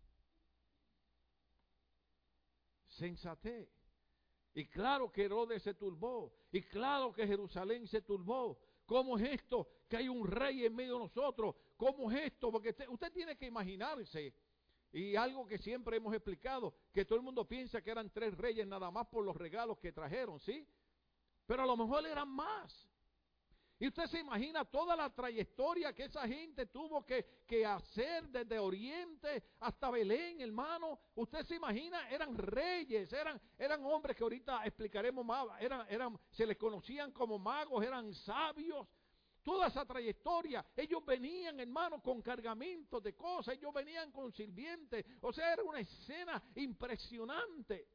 Sensatez. 2.87 3.82
Y 4.55 4.67
claro 4.67 5.11
que 5.11 5.25
Herodes 5.25 5.63
se 5.63 5.75
turbó. 5.75 6.33
Y 6.51 6.63
claro 6.63 7.13
que 7.13 7.27
Jerusalén 7.27 7.87
se 7.87 8.03
turbó. 8.03 8.59
¿Cómo 8.87 9.17
es 9.19 9.41
esto? 9.41 9.67
Que 9.89 9.97
hay 9.97 10.09
un 10.09 10.27
rey 10.27 10.67
en 10.67 10.75
medio 10.75 10.95
de 10.95 11.01
nosotros. 11.01 11.55
¿Cómo 11.77 12.11
es 12.11 12.27
esto? 12.27 12.51
Porque 12.51 12.75
usted, 12.89 13.13
tiene 13.13 13.37
que 13.37 13.47
imaginarse. 13.47 14.35
Y 14.93 15.17
algo 15.17 15.47
que 15.47 15.57
siempre 15.57 15.97
hemos 15.97 16.15
explicado, 16.15 16.75
que 16.93 17.05
todo 17.07 17.17
el 17.17 17.25
mundo 17.25 17.49
piensa 17.49 17.81
que 17.81 17.91
eran 17.91 18.11
tres 18.11 18.37
reyes 18.37 18.67
nada 18.67 18.91
más 18.91 19.07
por 19.07 19.25
los 19.25 19.35
regalos 19.35 19.79
que 19.79 19.93
trajeron, 19.93 20.39
¿sí? 20.41 20.69
Pero 21.47 21.63
a 21.63 21.67
lo 21.67 21.77
mejor 21.77 22.07
eran 22.07 22.29
más. 22.29 22.87
Y 23.83 23.89
usted 23.89 24.07
se 24.07 24.21
imagina 24.21 24.65
toda 24.65 24.95
la 24.95 25.11
trayectoria 25.11 25.93
que 25.93 26.05
esa 26.05 26.25
gente 26.29 26.67
tuvo 26.67 27.05
que, 27.05 27.67
hacer 27.67 28.29
desde 28.29 28.57
Oriente 28.57 29.43
hasta 29.59 29.91
Belén, 29.91 30.41
hermano. 30.41 31.01
Usted 31.17 31.43
se 31.43 31.57
imagina, 31.57 32.09
eran 32.09 32.39
reyes, 32.39 33.13
eran, 33.13 33.41
eran 33.59 33.85
hombres 33.85 34.17
que 34.17 34.23
ahorita 34.23 34.65
explicaremos 34.65 35.27
más, 35.27 35.61
eran, 35.61 35.85
eran, 35.91 36.17
se 36.31 36.47
les 36.47 36.57
conocían 36.57 37.11
como 37.11 37.41
magos, 37.41 37.85
eran 37.85 38.15
sabios. 38.15 38.87
Toda 39.43 39.67
esa 39.67 39.85
trayectoria, 39.85 40.65
ellos 40.77 41.05
venían, 41.05 41.59
hermano, 41.59 42.01
con 42.01 42.23
cargamentos 42.23 43.03
de 43.03 43.17
cosas, 43.17 43.57
ellos 43.57 43.75
venían 43.75 44.13
con 44.13 44.31
sirvientes. 44.31 45.05
O 45.23 45.33
sea, 45.33 45.55
era 45.55 45.65
una 45.65 45.81
escena 45.81 46.41
impresionante. 46.55 47.89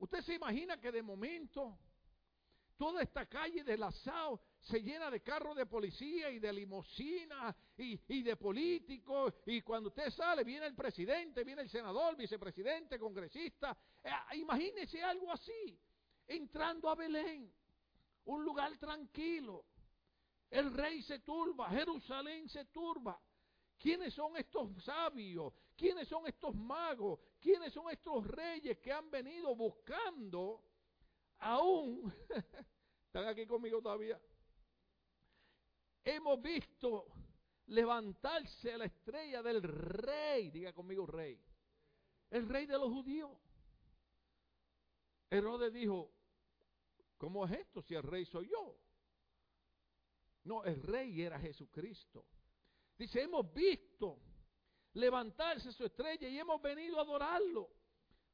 Usted 0.00 0.20
se 0.20 0.34
imagina 0.34 0.78
que 0.78 0.92
de 0.92 1.02
momento 1.02 1.78
toda 2.76 3.02
esta 3.02 3.24
calle 3.24 3.64
de 3.64 3.78
Lazao 3.78 4.38
se 4.60 4.82
llena 4.82 5.10
de 5.10 5.20
carros 5.20 5.56
de 5.56 5.66
policía 5.66 6.30
y 6.30 6.38
de 6.38 6.52
limosina 6.52 7.54
y, 7.76 8.22
de 8.22 8.36
políticos. 8.36 9.34
Y 9.46 9.62
cuando 9.62 9.88
usted 9.88 10.10
sale, 10.10 10.44
viene 10.44 10.66
el 10.66 10.74
presidente, 10.74 11.44
viene 11.44 11.62
el 11.62 11.70
senador, 11.70 12.16
vicepresidente, 12.16 12.98
congresista. 12.98 13.76
Eh, 14.02 14.36
imagínese 14.36 15.02
algo 15.02 15.32
así, 15.32 15.78
entrando 16.26 16.88
a 16.88 16.94
Belén, 16.94 17.52
un 18.24 18.44
lugar 18.44 18.76
tranquilo. 18.78 19.64
El 20.50 20.72
rey 20.72 21.02
se 21.02 21.20
turba, 21.20 21.68
Jerusalén 21.70 22.48
se 22.48 22.66
turba. 22.66 23.20
¿Quiénes 23.78 24.12
son 24.12 24.36
estos 24.36 24.82
sabios? 24.84 25.52
¿Quiénes 25.76 26.08
son 26.08 26.26
estos 26.26 26.54
magos? 26.54 27.20
¿Quiénes 27.38 27.72
son 27.72 27.90
estos 27.90 28.26
reyes 28.26 28.78
que 28.78 28.92
han 28.92 29.08
venido 29.10 29.54
buscando 29.54 30.64
aún? 31.38 32.12
¿Están 33.06 33.28
aquí 33.28 33.46
conmigo 33.46 33.80
todavía? 33.80 34.20
Hemos 36.16 36.40
visto 36.40 37.06
levantarse 37.66 38.76
la 38.78 38.86
estrella 38.86 39.42
del 39.42 39.62
rey, 39.62 40.50
diga 40.50 40.72
conmigo 40.72 41.06
rey, 41.06 41.40
el 42.30 42.48
rey 42.48 42.66
de 42.66 42.78
los 42.78 42.88
judíos. 42.90 43.30
Herodes 45.30 45.72
dijo, 45.72 46.10
¿cómo 47.18 47.44
es 47.44 47.52
esto 47.52 47.82
si 47.82 47.94
el 47.94 48.02
rey 48.02 48.24
soy 48.24 48.48
yo? 48.48 48.78
No, 50.44 50.64
el 50.64 50.82
rey 50.82 51.20
era 51.20 51.38
Jesucristo. 51.38 52.24
Dice, 52.96 53.22
hemos 53.22 53.52
visto 53.52 54.18
levantarse 54.94 55.70
su 55.72 55.84
estrella 55.84 56.26
y 56.26 56.38
hemos 56.38 56.60
venido 56.62 56.98
a 56.98 57.02
adorarlo. 57.02 57.70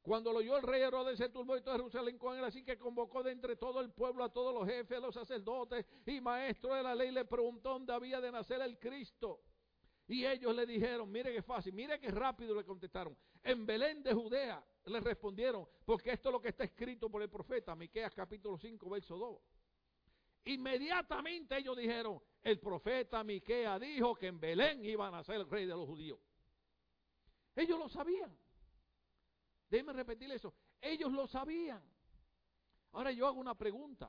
Cuando 0.04 0.34
lo 0.34 0.40
oyó 0.40 0.58
el 0.58 0.62
rey 0.64 0.82
Herodes 0.82 1.16
se 1.16 1.30
turbó 1.30 1.56
y 1.56 1.62
todo 1.62 1.76
Jerusalén 1.76 2.18
con 2.18 2.36
él, 2.36 2.44
así 2.44 2.62
que 2.62 2.76
convocó 2.76 3.22
de 3.22 3.32
entre 3.32 3.56
todo 3.56 3.80
el 3.80 3.90
pueblo 3.90 4.22
a 4.22 4.28
todos 4.30 4.52
los 4.52 4.68
jefes, 4.68 5.00
los 5.00 5.14
sacerdotes 5.14 5.86
y 6.04 6.20
maestros 6.20 6.76
de 6.76 6.82
la 6.82 6.94
ley, 6.94 7.10
le 7.10 7.24
preguntó 7.24 7.70
dónde 7.70 7.94
había 7.94 8.20
de 8.20 8.30
nacer 8.30 8.60
el 8.60 8.78
Cristo. 8.78 9.40
Y 10.06 10.26
ellos 10.26 10.54
le 10.54 10.66
dijeron, 10.66 11.10
mire 11.10 11.32
qué 11.32 11.40
fácil, 11.40 11.72
mire 11.72 11.98
qué 11.98 12.10
rápido 12.10 12.54
le 12.54 12.64
contestaron. 12.64 13.16
En 13.42 13.64
Belén 13.64 14.02
de 14.02 14.12
Judea 14.12 14.62
le 14.84 15.00
respondieron, 15.00 15.66
porque 15.86 16.12
esto 16.12 16.28
es 16.28 16.32
lo 16.34 16.40
que 16.42 16.48
está 16.48 16.64
escrito 16.64 17.08
por 17.08 17.22
el 17.22 17.30
profeta, 17.30 17.74
Miqueas 17.74 18.12
capítulo 18.12 18.58
5, 18.58 18.90
verso 18.90 19.16
2. 19.16 19.38
Inmediatamente 20.52 21.56
ellos 21.56 21.78
dijeron, 21.78 22.20
el 22.42 22.60
profeta 22.60 23.24
Miqueas 23.24 23.80
dijo 23.80 24.14
que 24.16 24.26
en 24.26 24.38
Belén 24.38 24.84
iba 24.84 25.08
a 25.08 25.10
nacer 25.10 25.36
el 25.36 25.48
rey 25.48 25.64
de 25.64 25.72
los 25.72 25.86
judíos. 25.86 26.20
Ellos 27.56 27.78
lo 27.78 27.88
sabían. 27.88 28.43
Déjenme 29.74 29.92
repetir 29.92 30.30
eso. 30.30 30.54
Ellos 30.80 31.10
lo 31.10 31.26
sabían. 31.26 31.82
Ahora 32.92 33.10
yo 33.10 33.26
hago 33.26 33.40
una 33.40 33.56
pregunta. 33.56 34.08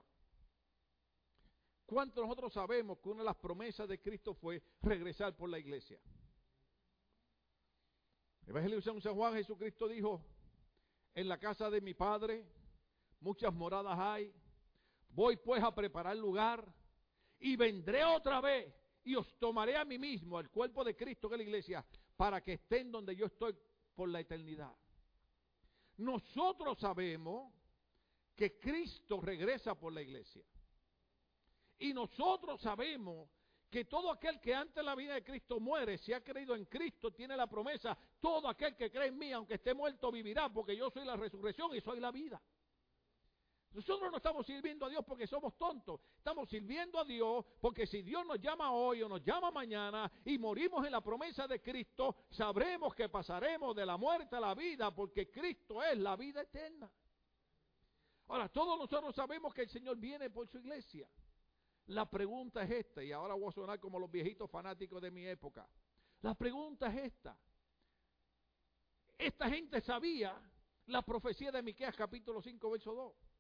¿Cuántos 1.87 2.23
nosotros 2.23 2.53
sabemos 2.53 2.99
que 2.99 3.09
una 3.09 3.21
de 3.21 3.25
las 3.25 3.37
promesas 3.37 3.89
de 3.89 3.99
Cristo 3.99 4.35
fue 4.35 4.61
regresar 4.83 5.35
por 5.35 5.49
la 5.49 5.57
iglesia? 5.57 5.99
Evangelio 8.45 8.77
de 8.77 9.01
San 9.01 9.15
Juan 9.15 9.33
Jesucristo 9.33 9.87
dijo, 9.87 10.23
en 11.15 11.27
la 11.27 11.39
casa 11.39 11.71
de 11.71 11.81
mi 11.81 11.95
Padre 11.95 12.45
muchas 13.19 13.51
moradas 13.51 13.97
hay, 13.97 14.31
voy 15.09 15.35
pues 15.37 15.63
a 15.63 15.73
preparar 15.73 16.15
lugar 16.15 16.71
y 17.39 17.55
vendré 17.55 18.05
otra 18.05 18.39
vez 18.39 18.71
y 19.03 19.15
os 19.15 19.35
tomaré 19.39 19.77
a 19.77 19.83
mí 19.83 19.97
mismo, 19.97 20.37
al 20.37 20.51
cuerpo 20.51 20.83
de 20.83 20.95
Cristo 20.95 21.27
que 21.27 21.33
es 21.33 21.39
la 21.39 21.43
iglesia, 21.43 21.85
para 22.15 22.43
que 22.43 22.53
estén 22.53 22.91
donde 22.91 23.15
yo 23.15 23.25
estoy 23.25 23.57
por 23.95 24.09
la 24.09 24.19
eternidad. 24.19 24.71
Nosotros 25.97 26.77
sabemos 26.79 27.53
que 28.35 28.59
Cristo 28.59 29.21
regresa 29.21 29.75
por 29.75 29.93
la 29.93 30.01
iglesia. 30.01 30.45
Y 31.79 31.93
nosotros 31.93 32.61
sabemos 32.61 33.29
que 33.69 33.85
todo 33.85 34.11
aquel 34.11 34.39
que 34.39 34.53
antes 34.53 34.75
de 34.75 34.83
la 34.83 34.95
vida 34.95 35.15
de 35.15 35.23
Cristo 35.23 35.59
muere, 35.59 35.97
si 35.97 36.13
ha 36.13 36.23
creído 36.23 36.55
en 36.55 36.65
Cristo, 36.65 37.11
tiene 37.11 37.35
la 37.35 37.47
promesa, 37.47 37.97
todo 38.19 38.47
aquel 38.47 38.75
que 38.75 38.89
cree 38.89 39.07
en 39.07 39.17
mí, 39.17 39.31
aunque 39.31 39.55
esté 39.55 39.73
muerto, 39.73 40.11
vivirá, 40.11 40.47
porque 40.49 40.75
yo 40.75 40.89
soy 40.89 41.05
la 41.05 41.17
resurrección 41.17 41.75
y 41.75 41.81
soy 41.81 41.99
la 41.99 42.11
vida. 42.11 42.41
Nosotros 43.75 44.09
no 44.09 44.17
estamos 44.17 44.45
sirviendo 44.45 44.85
a 44.85 44.89
Dios 44.89 45.03
porque 45.05 45.27
somos 45.27 45.57
tontos. 45.57 45.99
Estamos 46.17 46.47
sirviendo 46.47 46.97
a 46.97 47.03
Dios 47.03 47.43
porque 47.59 47.85
si 47.85 48.03
Dios 48.03 48.25
nos 48.25 48.39
llama 48.39 48.71
hoy 48.71 49.01
o 49.01 49.09
nos 49.09 49.21
llama 49.21 49.51
mañana 49.51 50.09
y 50.23 50.37
morimos 50.37 50.85
en 50.85 50.93
la 50.93 51.01
promesa 51.01 51.45
de 51.45 51.61
Cristo, 51.61 52.15
sabremos 52.29 52.95
que 52.95 53.09
pasaremos 53.09 53.75
de 53.75 53.85
la 53.85 53.97
muerte 53.97 54.37
a 54.37 54.39
la 54.39 54.55
vida 54.55 54.95
porque 54.95 55.29
Cristo 55.29 55.83
es 55.83 55.97
la 55.97 56.15
vida 56.15 56.41
eterna. 56.41 56.89
Ahora, 58.27 58.47
todos 58.47 58.79
nosotros 58.79 59.13
sabemos 59.13 59.53
que 59.53 59.63
el 59.63 59.69
Señor 59.69 59.97
viene 59.97 60.29
por 60.29 60.47
su 60.47 60.57
iglesia. 60.57 61.09
La 61.87 62.09
pregunta 62.09 62.63
es 62.63 62.71
esta, 62.71 63.03
y 63.03 63.11
ahora 63.11 63.33
voy 63.33 63.49
a 63.49 63.51
sonar 63.51 63.79
como 63.81 63.99
los 63.99 64.09
viejitos 64.09 64.49
fanáticos 64.49 65.01
de 65.01 65.11
mi 65.11 65.27
época. 65.27 65.67
La 66.21 66.33
pregunta 66.33 66.87
es 66.87 67.11
esta. 67.11 67.37
Esta 69.17 69.49
gente 69.49 69.81
sabía 69.81 70.41
la 70.87 71.01
profecía 71.01 71.51
de 71.51 71.61
Miqueas 71.61 71.95
capítulo 71.95 72.41
5 72.41 72.71
verso 72.71 72.95
2. 72.95 73.34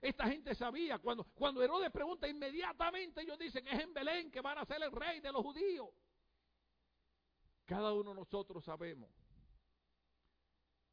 Esta 0.00 0.28
gente 0.28 0.54
sabía. 0.54 0.98
Cuando, 0.98 1.24
cuando 1.34 1.62
Herodes 1.62 1.90
pregunta, 1.90 2.28
inmediatamente 2.28 3.22
ellos 3.22 3.38
dicen, 3.38 3.66
es 3.66 3.80
en 3.80 3.92
Belén 3.92 4.30
que 4.30 4.40
van 4.40 4.58
a 4.58 4.64
ser 4.64 4.82
el 4.82 4.92
rey 4.92 5.20
de 5.20 5.32
los 5.32 5.42
judíos. 5.42 5.88
Cada 7.64 7.92
uno 7.92 8.10
de 8.10 8.16
nosotros 8.16 8.64
sabemos 8.64 9.10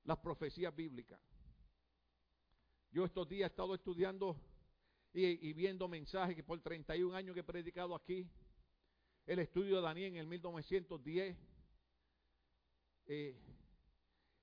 las 0.04 0.18
profecías 0.20 0.76
bíblicas. 0.76 1.20
Yo 2.92 3.06
estos 3.06 3.28
días 3.28 3.50
he 3.50 3.52
estado 3.52 3.76
estudiando 3.76 4.40
y, 5.14 5.54
viendo 5.54 5.88
mensajes 5.88 6.36
que 6.36 6.44
por 6.44 6.60
31 6.60 7.16
años 7.16 7.34
que 7.34 7.40
he 7.40 7.44
predicado 7.44 7.96
aquí, 7.96 8.30
el 9.26 9.40
estudio 9.40 9.78
de 9.78 9.82
Daniel 9.82 10.14
en 10.14 10.18
el 10.18 10.28
1910. 10.28 11.38
Eh, 13.08 13.40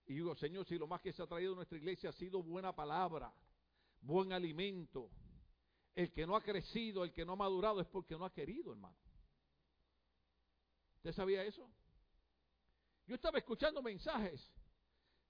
y 0.06 0.14
digo, 0.14 0.34
Señor, 0.34 0.64
si 0.66 0.78
lo 0.78 0.86
más 0.86 1.00
que 1.00 1.12
se 1.12 1.22
ha 1.22 1.26
traído 1.26 1.52
a 1.52 1.56
nuestra 1.56 1.76
iglesia 1.76 2.10
ha 2.10 2.12
sido 2.12 2.42
buena 2.42 2.74
palabra, 2.74 3.32
buen 4.02 4.32
alimento, 4.32 5.10
el 5.94 6.12
que 6.12 6.26
no 6.26 6.36
ha 6.36 6.42
crecido, 6.42 7.04
el 7.04 7.12
que 7.12 7.24
no 7.24 7.32
ha 7.32 7.36
madurado 7.36 7.80
es 7.80 7.86
porque 7.86 8.16
no 8.16 8.24
ha 8.24 8.32
querido, 8.32 8.72
hermano. 8.72 8.96
¿Usted 10.96 11.12
sabía 11.12 11.44
eso? 11.44 11.68
Yo 13.06 13.14
estaba 13.14 13.38
escuchando 13.38 13.82
mensajes 13.82 14.52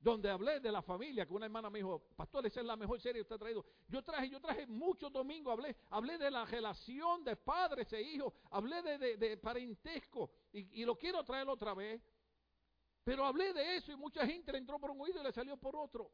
donde 0.02 0.28
hablé 0.28 0.58
de 0.58 0.72
la 0.72 0.82
familia, 0.82 1.24
que 1.24 1.32
una 1.32 1.46
hermana 1.46 1.70
me 1.70 1.78
dijo, 1.78 2.00
pastor, 2.16 2.44
esa 2.46 2.60
es 2.60 2.66
la 2.66 2.76
mejor 2.76 3.00
serie 3.00 3.20
que 3.20 3.22
usted 3.22 3.36
ha 3.36 3.38
traído. 3.38 3.64
Yo 3.88 4.02
traje, 4.02 4.28
yo 4.28 4.40
traje 4.40 4.66
muchos 4.66 5.12
domingos, 5.12 5.52
hablé, 5.52 5.76
hablé 5.90 6.18
de 6.18 6.30
la 6.30 6.44
relación 6.44 7.22
de 7.22 7.36
padres 7.36 7.92
e 7.92 8.02
hijos, 8.02 8.34
hablé 8.50 8.82
de, 8.98 9.36
parentesco, 9.36 10.30
y, 10.52 10.84
lo 10.84 10.98
quiero 10.98 11.22
traer 11.24 11.48
otra 11.48 11.72
vez. 11.72 12.02
Pero 13.04 13.24
hablé 13.24 13.52
de 13.52 13.76
eso 13.76 13.92
y 13.92 13.96
mucha 13.96 14.26
gente 14.26 14.52
le 14.52 14.58
entró 14.58 14.78
por 14.78 14.90
un 14.90 15.00
oído 15.00 15.20
y 15.20 15.24
le 15.24 15.32
salió 15.32 15.56
por 15.56 15.74
otro. 15.76 16.10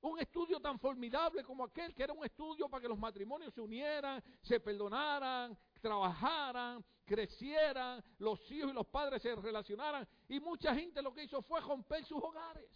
Un 0.00 0.18
estudio 0.20 0.60
tan 0.60 0.78
formidable 0.78 1.42
como 1.42 1.64
aquel, 1.64 1.92
que 1.92 2.04
era 2.04 2.12
un 2.12 2.24
estudio 2.24 2.68
para 2.68 2.80
que 2.80 2.88
los 2.88 2.98
matrimonios 2.98 3.52
se 3.52 3.60
unieran, 3.60 4.22
se 4.42 4.60
perdonaran, 4.60 5.58
trabajaran, 5.80 6.84
crecieran, 7.04 8.02
los 8.18 8.38
hijos 8.52 8.70
y 8.70 8.74
los 8.74 8.86
padres 8.86 9.20
se 9.22 9.34
relacionaran. 9.34 10.06
Y 10.28 10.38
mucha 10.38 10.72
gente 10.74 11.02
lo 11.02 11.12
que 11.12 11.24
hizo 11.24 11.42
fue 11.42 11.60
romper 11.60 12.04
sus 12.04 12.22
hogares. 12.22 12.70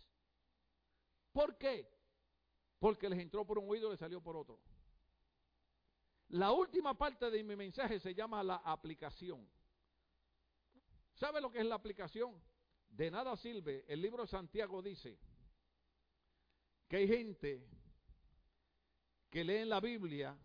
¿Por 1.33 1.57
qué? 1.57 1.89
Porque 2.81 3.09
les 3.09 3.21
entró 3.21 3.47
por 3.47 3.59
un 3.59 3.71
oído 3.71 3.89
y 3.89 3.91
les 3.93 4.01
salió 4.01 4.21
por 4.21 4.37
otro. 4.37 4.59
La 6.29 6.51
última 6.51 6.95
parte 6.95 7.31
de 7.31 7.45
mi 7.45 7.55
mensaje 7.55 8.01
se 8.01 8.15
llama 8.15 8.43
la 8.43 8.57
aplicación. 8.57 9.49
¿Sabe 11.15 11.41
lo 11.41 11.53
que 11.53 11.61
es 11.61 11.67
la 11.67 11.77
aplicación? 11.77 12.43
De 12.89 13.11
nada 13.11 13.37
sirve. 13.37 13.85
El 13.87 14.03
libro 14.03 14.23
de 14.23 14.29
Santiago 14.29 14.83
dice 14.83 15.19
que 16.93 16.99
hay 16.99 17.09
gente 17.09 17.67
que 19.31 19.43
lee 19.43 19.63
en 19.63 19.71
la 19.71 19.81
Biblia 19.81 20.37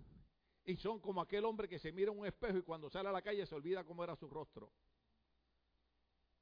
y 0.64 0.78
son 0.78 1.02
como 1.02 1.20
aquel 1.20 1.44
hombre 1.44 1.68
que 1.68 1.78
se 1.78 1.92
mira 1.92 2.10
en 2.14 2.20
un 2.20 2.26
espejo 2.26 2.60
y 2.60 2.62
cuando 2.62 2.90
sale 2.90 3.10
a 3.10 3.12
la 3.12 3.22
calle 3.22 3.46
se 3.46 3.54
olvida 3.54 3.84
cómo 3.84 4.02
era 4.02 4.16
su 4.16 4.30
rostro. 4.30 4.72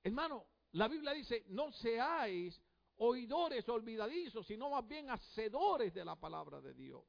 Hermano, 0.04 0.46
la 0.74 0.88
Biblia 0.88 1.12
dice, 1.12 1.46
no 1.48 1.72
seáis 1.72 2.62
oidores 2.98 3.68
olvidadizos, 3.68 4.46
sino 4.46 4.70
más 4.70 4.88
bien 4.88 5.10
hacedores 5.10 5.91
de 5.91 6.06
la 6.06 6.15
palabra 6.15 6.62
de 6.62 6.76
Dios. 6.76 7.04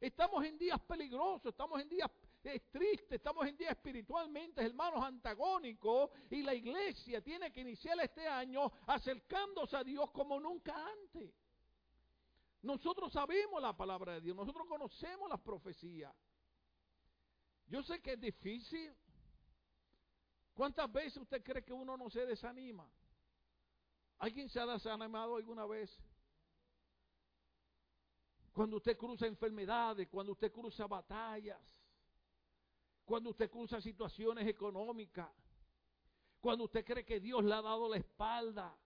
Estamos 0.00 0.42
en 0.42 0.56
días 0.56 0.80
peligrosos, 0.80 1.50
estamos 1.52 1.78
en 1.82 1.90
días 1.90 2.10
eh, 2.42 2.60
tristes, 2.70 3.16
estamos 3.18 3.46
en 3.46 3.54
días 3.58 3.72
espiritualmente, 3.72 4.64
hermanos, 4.64 5.04
antagónicos, 5.04 6.08
y 6.30 6.40
la 6.40 6.54
iglesia 6.54 7.20
tiene 7.20 7.52
que 7.52 7.60
iniciar 7.60 8.00
este 8.00 8.26
año 8.26 8.72
acercándose 8.86 9.76
a 9.76 9.84
Dios 9.84 10.10
como 10.10 10.40
nunca 10.40 10.74
antes. 10.90 11.34
Nosotros 12.62 13.12
sabemos 13.12 13.60
la 13.62 13.76
palabra 13.76 14.14
de 14.14 14.20
Dios, 14.20 14.36
nosotros 14.36 14.66
conocemos 14.66 15.28
las 15.28 15.40
profecías. 15.40 16.14
Yo 17.66 17.82
sé 17.82 18.00
que 18.00 18.14
es 18.14 18.20
difícil. 18.20 18.94
¿Cuántas 20.52 20.92
veces 20.92 21.16
usted 21.18 21.42
cree 21.42 21.64
que 21.64 21.72
uno 21.72 21.96
no 21.96 22.10
se 22.10 22.26
desanima? 22.26 22.90
¿Alguien 24.18 24.48
se 24.48 24.60
ha 24.60 24.66
desanimado 24.66 25.36
alguna 25.36 25.64
vez? 25.64 25.90
Cuando 28.52 28.76
usted 28.76 28.98
cruza 28.98 29.26
enfermedades, 29.26 30.08
cuando 30.08 30.32
usted 30.32 30.52
cruza 30.52 30.86
batallas, 30.86 31.58
cuando 33.06 33.30
usted 33.30 33.48
cruza 33.48 33.80
situaciones 33.80 34.46
económicas, 34.46 35.30
cuando 36.40 36.64
usted 36.64 36.84
cree 36.84 37.04
que 37.04 37.20
Dios 37.20 37.42
le 37.44 37.54
ha 37.54 37.62
dado 37.62 37.88
la 37.88 37.96
espalda, 37.96 38.76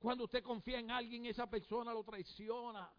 cuando 0.00 0.24
usted 0.24 0.42
confía 0.42 0.78
en 0.78 0.90
alguien, 0.90 1.26
esa 1.26 1.48
persona 1.48 1.92
lo 1.92 2.02
traiciona. 2.02 2.90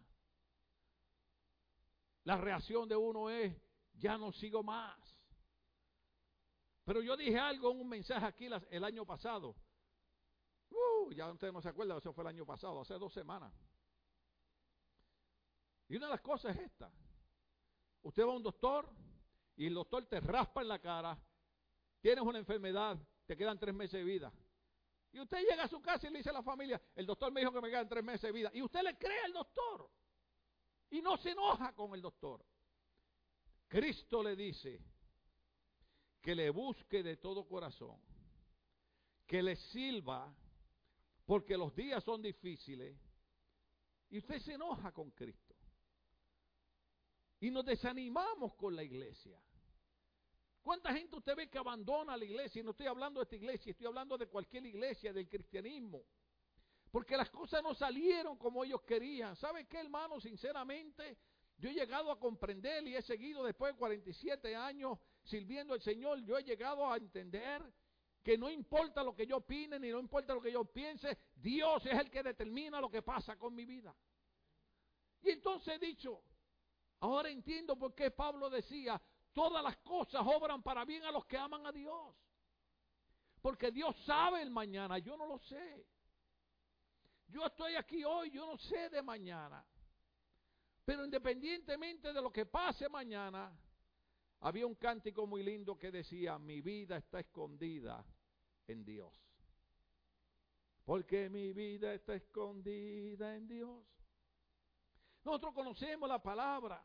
La 2.22 2.36
reacción 2.36 2.88
de 2.88 2.94
uno 2.94 3.28
es, 3.28 3.60
ya 3.94 4.16
no 4.16 4.30
sigo 4.30 4.62
más. 4.62 4.96
Pero 6.84 7.02
yo 7.02 7.16
dije 7.16 7.38
algo 7.38 7.72
en 7.72 7.80
un 7.80 7.88
mensaje 7.88 8.24
aquí 8.24 8.46
el 8.70 8.84
año 8.84 9.04
pasado. 9.04 9.56
Uh, 10.70 11.12
ya 11.12 11.30
usted 11.30 11.52
no 11.52 11.60
se 11.60 11.68
acuerda, 11.68 11.98
eso 11.98 12.12
fue 12.12 12.22
el 12.22 12.28
año 12.28 12.46
pasado, 12.46 12.80
hace 12.80 12.94
dos 12.94 13.12
semanas. 13.12 13.52
Y 15.88 15.96
una 15.96 16.06
de 16.06 16.12
las 16.12 16.20
cosas 16.20 16.56
es 16.56 16.62
esta. 16.62 16.90
Usted 18.02 18.24
va 18.24 18.32
a 18.32 18.36
un 18.36 18.44
doctor 18.44 18.88
y 19.56 19.66
el 19.66 19.74
doctor 19.74 20.06
te 20.06 20.20
raspa 20.20 20.62
en 20.62 20.68
la 20.68 20.78
cara, 20.78 21.18
tienes 22.00 22.24
una 22.24 22.38
enfermedad, 22.38 22.96
te 23.26 23.36
quedan 23.36 23.58
tres 23.58 23.74
meses 23.74 23.92
de 23.92 24.04
vida. 24.04 24.32
Y 25.12 25.20
usted 25.20 25.38
llega 25.48 25.64
a 25.64 25.68
su 25.68 25.80
casa 25.80 26.08
y 26.08 26.10
le 26.10 26.18
dice 26.18 26.30
a 26.30 26.34
la 26.34 26.42
familia, 26.42 26.80
el 26.96 27.04
doctor 27.04 27.30
me 27.30 27.40
dijo 27.40 27.52
que 27.52 27.60
me 27.60 27.68
quedan 27.68 27.88
tres 27.88 28.02
meses 28.02 28.22
de 28.22 28.32
vida. 28.32 28.50
Y 28.54 28.62
usted 28.62 28.82
le 28.82 28.96
cree 28.96 29.20
al 29.24 29.32
doctor. 29.32 29.90
Y 30.90 31.02
no 31.02 31.16
se 31.18 31.30
enoja 31.30 31.74
con 31.74 31.94
el 31.94 32.00
doctor. 32.00 32.44
Cristo 33.68 34.22
le 34.22 34.36
dice 34.36 34.80
que 36.20 36.34
le 36.34 36.50
busque 36.50 37.02
de 37.02 37.16
todo 37.16 37.46
corazón, 37.46 37.98
que 39.26 39.42
le 39.42 39.56
sirva, 39.56 40.34
porque 41.26 41.56
los 41.56 41.74
días 41.74 42.02
son 42.04 42.22
difíciles, 42.22 42.96
y 44.10 44.18
usted 44.18 44.38
se 44.40 44.54
enoja 44.54 44.92
con 44.92 45.10
Cristo. 45.10 45.54
Y 47.40 47.50
nos 47.50 47.64
desanimamos 47.64 48.54
con 48.54 48.76
la 48.76 48.82
iglesia. 48.82 49.42
¿Cuánta 50.62 50.92
gente 50.92 51.16
usted 51.16 51.34
ve 51.34 51.50
que 51.50 51.58
abandona 51.58 52.16
la 52.16 52.24
iglesia? 52.24 52.60
Y 52.60 52.62
no 52.62 52.70
estoy 52.70 52.86
hablando 52.86 53.20
de 53.20 53.24
esta 53.24 53.36
iglesia, 53.36 53.72
estoy 53.72 53.86
hablando 53.86 54.16
de 54.16 54.28
cualquier 54.28 54.64
iglesia, 54.64 55.12
del 55.12 55.28
cristianismo. 55.28 56.04
Porque 56.90 57.16
las 57.16 57.30
cosas 57.30 57.62
no 57.62 57.74
salieron 57.74 58.36
como 58.36 58.62
ellos 58.62 58.82
querían. 58.82 59.34
¿Sabe 59.34 59.66
qué, 59.66 59.80
hermano? 59.80 60.20
Sinceramente, 60.20 61.18
yo 61.58 61.68
he 61.68 61.74
llegado 61.74 62.12
a 62.12 62.18
comprender 62.18 62.86
y 62.86 62.94
he 62.94 63.02
seguido 63.02 63.44
después 63.44 63.72
de 63.72 63.78
47 63.78 64.54
años 64.54 64.98
sirviendo 65.24 65.74
al 65.74 65.80
Señor, 65.80 66.22
yo 66.22 66.38
he 66.38 66.44
llegado 66.44 66.90
a 66.90 66.96
entender 66.96 67.62
que 68.22 68.38
no 68.38 68.50
importa 68.50 69.02
lo 69.02 69.14
que 69.14 69.26
yo 69.26 69.38
opine 69.38 69.78
ni 69.78 69.90
no 69.90 69.98
importa 69.98 70.34
lo 70.34 70.40
que 70.40 70.52
yo 70.52 70.64
piense, 70.64 71.18
Dios 71.34 71.84
es 71.86 71.98
el 71.98 72.10
que 72.10 72.22
determina 72.22 72.80
lo 72.80 72.88
que 72.88 73.02
pasa 73.02 73.36
con 73.36 73.54
mi 73.54 73.64
vida. 73.64 73.94
Y 75.22 75.30
entonces 75.30 75.74
he 75.74 75.78
dicho, 75.84 76.22
ahora 77.00 77.30
entiendo 77.30 77.76
por 77.76 77.94
qué 77.94 78.10
Pablo 78.10 78.48
decía, 78.48 79.00
todas 79.32 79.62
las 79.62 79.76
cosas 79.78 80.22
obran 80.24 80.62
para 80.62 80.84
bien 80.84 81.04
a 81.04 81.10
los 81.10 81.24
que 81.26 81.36
aman 81.36 81.66
a 81.66 81.72
Dios. 81.72 82.14
Porque 83.40 83.70
Dios 83.70 83.96
sabe 84.04 84.42
el 84.42 84.50
mañana, 84.50 84.98
yo 84.98 85.16
no 85.16 85.26
lo 85.26 85.38
sé. 85.38 85.86
Yo 87.28 87.46
estoy 87.46 87.74
aquí 87.74 88.04
hoy, 88.04 88.30
yo 88.30 88.46
no 88.46 88.56
sé 88.58 88.88
de 88.90 89.02
mañana. 89.02 89.64
Pero 90.84 91.04
independientemente 91.04 92.12
de 92.12 92.20
lo 92.20 92.30
que 92.30 92.46
pase 92.46 92.88
mañana, 92.88 93.52
había 94.40 94.66
un 94.66 94.74
cántico 94.74 95.26
muy 95.26 95.42
lindo 95.42 95.78
que 95.78 95.90
decía, 95.90 96.38
mi 96.38 96.60
vida 96.60 96.96
está 96.96 97.20
escondida 97.20 98.04
en 98.66 98.84
Dios. 98.84 99.12
Porque 100.84 101.28
mi 101.28 101.52
vida 101.52 101.94
está 101.94 102.14
escondida 102.14 103.36
en 103.36 103.46
Dios. 103.46 103.84
Nosotros 105.24 105.54
conocemos 105.54 106.08
la 106.08 106.20
palabra. 106.20 106.82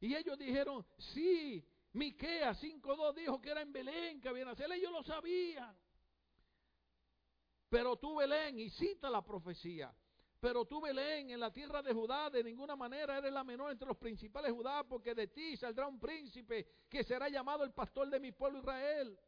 Y 0.00 0.14
ellos 0.14 0.36
dijeron, 0.36 0.84
sí, 0.98 1.64
Miqueas 1.96 2.62
5.2 2.62 3.14
dijo 3.14 3.40
que 3.40 3.50
era 3.50 3.62
en 3.62 3.72
Belén 3.72 4.20
que 4.20 4.28
había 4.28 4.44
nacer. 4.44 4.70
Ellos 4.70 4.92
lo 4.92 5.02
sabían. 5.02 5.74
Pero 7.70 7.96
tú, 7.96 8.16
Belén, 8.16 8.58
y 8.58 8.68
cita 8.68 9.08
la 9.08 9.24
profecía. 9.24 9.94
Pero 10.38 10.66
tú, 10.66 10.82
Belén, 10.82 11.30
en 11.30 11.40
la 11.40 11.50
tierra 11.50 11.82
de 11.82 11.94
Judá, 11.94 12.28
de 12.28 12.44
ninguna 12.44 12.76
manera 12.76 13.16
eres 13.16 13.32
la 13.32 13.42
menor 13.42 13.72
entre 13.72 13.88
los 13.88 13.96
principales 13.96 14.52
Judá, 14.52 14.84
porque 14.84 15.14
de 15.14 15.28
ti 15.28 15.56
saldrá 15.56 15.86
un 15.86 15.98
príncipe 15.98 16.66
que 16.90 17.02
será 17.02 17.30
llamado 17.30 17.64
el 17.64 17.72
pastor 17.72 18.10
de 18.10 18.20
mi 18.20 18.30
pueblo 18.30 18.58
Israel. 18.58 19.18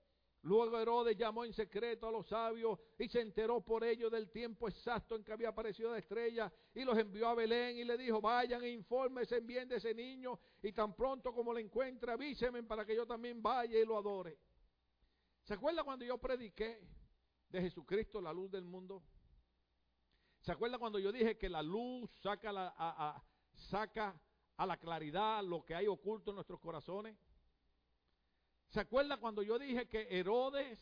Luego 0.42 0.78
Herodes 0.78 1.16
llamó 1.16 1.44
en 1.44 1.52
secreto 1.52 2.06
a 2.06 2.12
los 2.12 2.28
sabios 2.28 2.78
y 2.98 3.08
se 3.08 3.20
enteró 3.20 3.60
por 3.60 3.82
ello 3.82 4.08
del 4.08 4.30
tiempo 4.30 4.68
exacto 4.68 5.16
en 5.16 5.24
que 5.24 5.32
había 5.32 5.48
aparecido 5.48 5.90
la 5.90 5.98
estrella 5.98 6.52
y 6.74 6.84
los 6.84 6.96
envió 6.96 7.28
a 7.28 7.34
Belén 7.34 7.76
y 7.76 7.84
le 7.84 7.96
dijo, 7.98 8.20
vayan 8.20 8.62
e 8.62 8.70
infórmense 8.70 9.40
bien 9.40 9.68
de 9.68 9.76
ese 9.76 9.94
niño 9.94 10.38
y 10.62 10.72
tan 10.72 10.94
pronto 10.94 11.34
como 11.34 11.52
lo 11.52 11.58
encuentre 11.58 12.12
avísenme 12.12 12.62
para 12.62 12.84
que 12.84 12.94
yo 12.94 13.04
también 13.06 13.42
vaya 13.42 13.78
y 13.78 13.84
lo 13.84 13.98
adore. 13.98 14.38
¿Se 15.42 15.54
acuerda 15.54 15.82
cuando 15.82 16.04
yo 16.04 16.18
prediqué? 16.18 16.80
de 17.48 17.62
Jesucristo, 17.62 18.20
la 18.20 18.32
luz 18.32 18.50
del 18.50 18.64
mundo? 18.64 19.02
¿Se 20.40 20.52
acuerda 20.52 20.78
cuando 20.78 20.98
yo 20.98 21.10
dije 21.10 21.36
que 21.36 21.48
la 21.48 21.62
luz 21.62 22.10
saca, 22.20 22.52
la, 22.52 23.22
saca 23.52 24.20
a 24.56 24.66
la 24.66 24.76
claridad 24.76 25.42
lo 25.44 25.64
que 25.64 25.74
hay 25.74 25.86
oculto 25.86 26.30
en 26.30 26.36
nuestros 26.36 26.60
corazones. 26.60 27.16
¿Se 28.68 28.80
acuerda 28.80 29.16
cuando 29.16 29.42
yo 29.42 29.58
dije 29.58 29.88
que 29.88 30.06
Herodes 30.10 30.78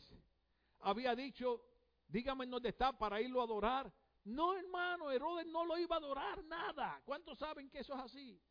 había 0.79 1.15
dicho, 1.15 1.63
dígame 2.07 2.45
dónde 2.45 2.69
está 2.69 2.97
para 2.97 3.21
irlo 3.21 3.41
a 3.41 3.45
adorar? 3.45 3.93
No, 4.25 4.55
hermano, 4.57 5.09
Herodes 5.09 5.47
no 5.47 5.65
lo 5.65 5.77
iba 5.77 5.95
a 5.95 5.99
adorar 5.99 6.43
nada. 6.43 7.01
¿Cuántos 7.05 7.37
saben 7.37 7.69
que 7.69 7.79
eso 7.79 7.93
es 7.93 7.99
así? 8.01 8.41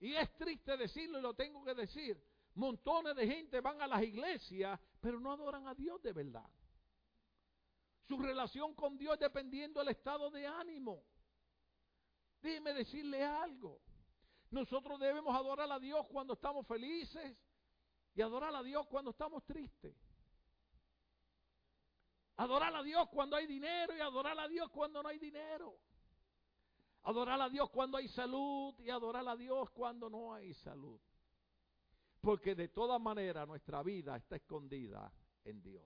Y 0.00 0.14
es 0.14 0.36
triste 0.36 0.76
decirlo 0.76 1.18
y 1.18 1.22
lo 1.22 1.32
tengo 1.32 1.64
que 1.64 1.74
decir. 1.74 2.22
Montones 2.54 3.16
de 3.16 3.26
gente 3.26 3.60
van 3.60 3.80
a 3.80 3.86
las 3.86 4.02
iglesias, 4.02 4.78
pero 5.00 5.18
no 5.18 5.32
adoran 5.32 5.66
a 5.66 5.74
Dios 5.74 6.02
de 6.02 6.12
verdad. 6.12 6.48
Su 8.06 8.18
relación 8.18 8.74
con 8.74 8.98
Dios 8.98 9.18
dependiendo 9.18 9.80
del 9.80 9.88
estado 9.88 10.30
de 10.30 10.46
ánimo. 10.46 11.02
Déjeme 12.42 12.74
decirle 12.74 13.24
algo. 13.24 13.80
Nosotros 14.50 15.00
debemos 15.00 15.34
adorar 15.34 15.72
a 15.72 15.78
Dios 15.78 16.06
cuando 16.08 16.34
estamos 16.34 16.66
felices 16.66 17.36
y 18.16 18.22
adorar 18.22 18.56
a 18.56 18.62
Dios 18.62 18.86
cuando 18.86 19.10
estamos 19.10 19.44
tristes. 19.44 19.94
Adorar 22.36 22.74
a 22.74 22.82
Dios 22.82 23.08
cuando 23.10 23.36
hay 23.36 23.46
dinero 23.46 23.94
y 23.94 24.00
adorar 24.00 24.38
a 24.40 24.48
Dios 24.48 24.70
cuando 24.70 25.02
no 25.02 25.08
hay 25.10 25.18
dinero. 25.18 25.78
Adorar 27.02 27.40
a 27.42 27.50
Dios 27.50 27.68
cuando 27.68 27.98
hay 27.98 28.08
salud 28.08 28.74
y 28.80 28.88
adorar 28.88 29.28
a 29.28 29.36
Dios 29.36 29.70
cuando 29.70 30.08
no 30.08 30.32
hay 30.32 30.54
salud. 30.54 30.98
Porque 32.22 32.54
de 32.54 32.68
todas 32.68 32.98
maneras 33.00 33.46
nuestra 33.46 33.82
vida 33.82 34.16
está 34.16 34.36
escondida 34.36 35.12
en 35.44 35.62
Dios. 35.62 35.84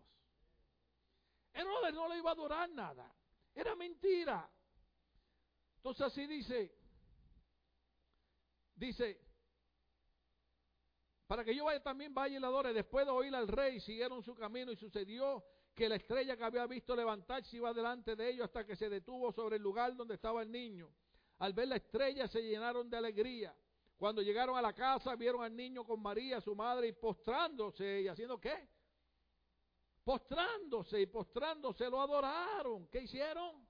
Herodes 1.52 1.92
no 1.92 2.08
le 2.08 2.18
iba 2.18 2.30
a 2.30 2.34
adorar 2.34 2.70
nada. 2.70 3.12
Era 3.52 3.74
mentira. 3.74 4.48
Entonces 5.78 6.06
así 6.06 6.28
dice, 6.28 6.78
dice, 8.76 9.29
para 11.30 11.44
que 11.44 11.54
yo 11.54 11.66
vaya 11.66 11.80
también 11.80 12.12
vaya 12.12 12.38
y 12.38 12.40
le 12.40 12.46
adore. 12.48 12.72
Después 12.72 13.06
de 13.06 13.12
oír 13.12 13.32
al 13.36 13.46
rey, 13.46 13.78
siguieron 13.78 14.20
su 14.20 14.34
camino 14.34 14.72
y 14.72 14.76
sucedió 14.76 15.44
que 15.76 15.88
la 15.88 15.94
estrella 15.94 16.36
que 16.36 16.42
había 16.42 16.66
visto 16.66 16.96
levantarse 16.96 17.56
iba 17.56 17.72
delante 17.72 18.16
de 18.16 18.30
ellos 18.30 18.46
hasta 18.46 18.66
que 18.66 18.74
se 18.74 18.90
detuvo 18.90 19.30
sobre 19.30 19.54
el 19.54 19.62
lugar 19.62 19.94
donde 19.94 20.14
estaba 20.14 20.42
el 20.42 20.50
niño. 20.50 20.92
Al 21.38 21.52
ver 21.52 21.68
la 21.68 21.76
estrella 21.76 22.26
se 22.26 22.42
llenaron 22.42 22.90
de 22.90 22.96
alegría. 22.96 23.54
Cuando 23.96 24.22
llegaron 24.22 24.58
a 24.58 24.60
la 24.60 24.72
casa 24.72 25.14
vieron 25.14 25.44
al 25.44 25.54
niño 25.54 25.84
con 25.84 26.02
María, 26.02 26.40
su 26.40 26.56
madre, 26.56 26.88
y 26.88 26.92
postrándose 26.94 28.00
y 28.00 28.08
haciendo 28.08 28.40
qué? 28.40 28.68
Postrándose 30.02 31.00
y 31.00 31.06
postrándose 31.06 31.88
lo 31.88 32.00
adoraron. 32.00 32.88
¿Qué 32.88 33.02
hicieron? 33.02 33.68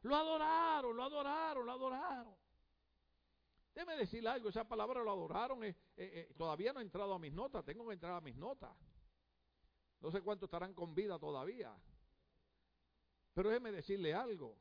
Lo 0.00 0.16
adoraron, 0.16 0.96
lo 0.96 1.02
adoraron, 1.02 1.66
lo 1.66 1.72
adoraron. 1.72 2.39
Déjeme 3.74 3.96
decirle 3.96 4.28
algo, 4.28 4.48
esa 4.48 4.64
palabra 4.64 5.02
lo 5.02 5.10
adoraron, 5.10 5.62
eh, 5.64 5.68
eh, 5.68 5.76
eh, 5.96 6.34
todavía 6.36 6.72
no 6.72 6.80
ha 6.80 6.82
entrado 6.82 7.14
a 7.14 7.18
mis 7.18 7.32
notas, 7.32 7.64
tengo 7.64 7.86
que 7.86 7.94
entrar 7.94 8.14
a 8.14 8.20
mis 8.20 8.36
notas. 8.36 8.76
No 10.00 10.10
sé 10.10 10.22
cuántos 10.22 10.48
estarán 10.48 10.74
con 10.74 10.94
vida 10.94 11.18
todavía. 11.18 11.74
Pero 13.34 13.48
déjeme 13.48 13.70
decirle 13.70 14.14
algo. 14.14 14.56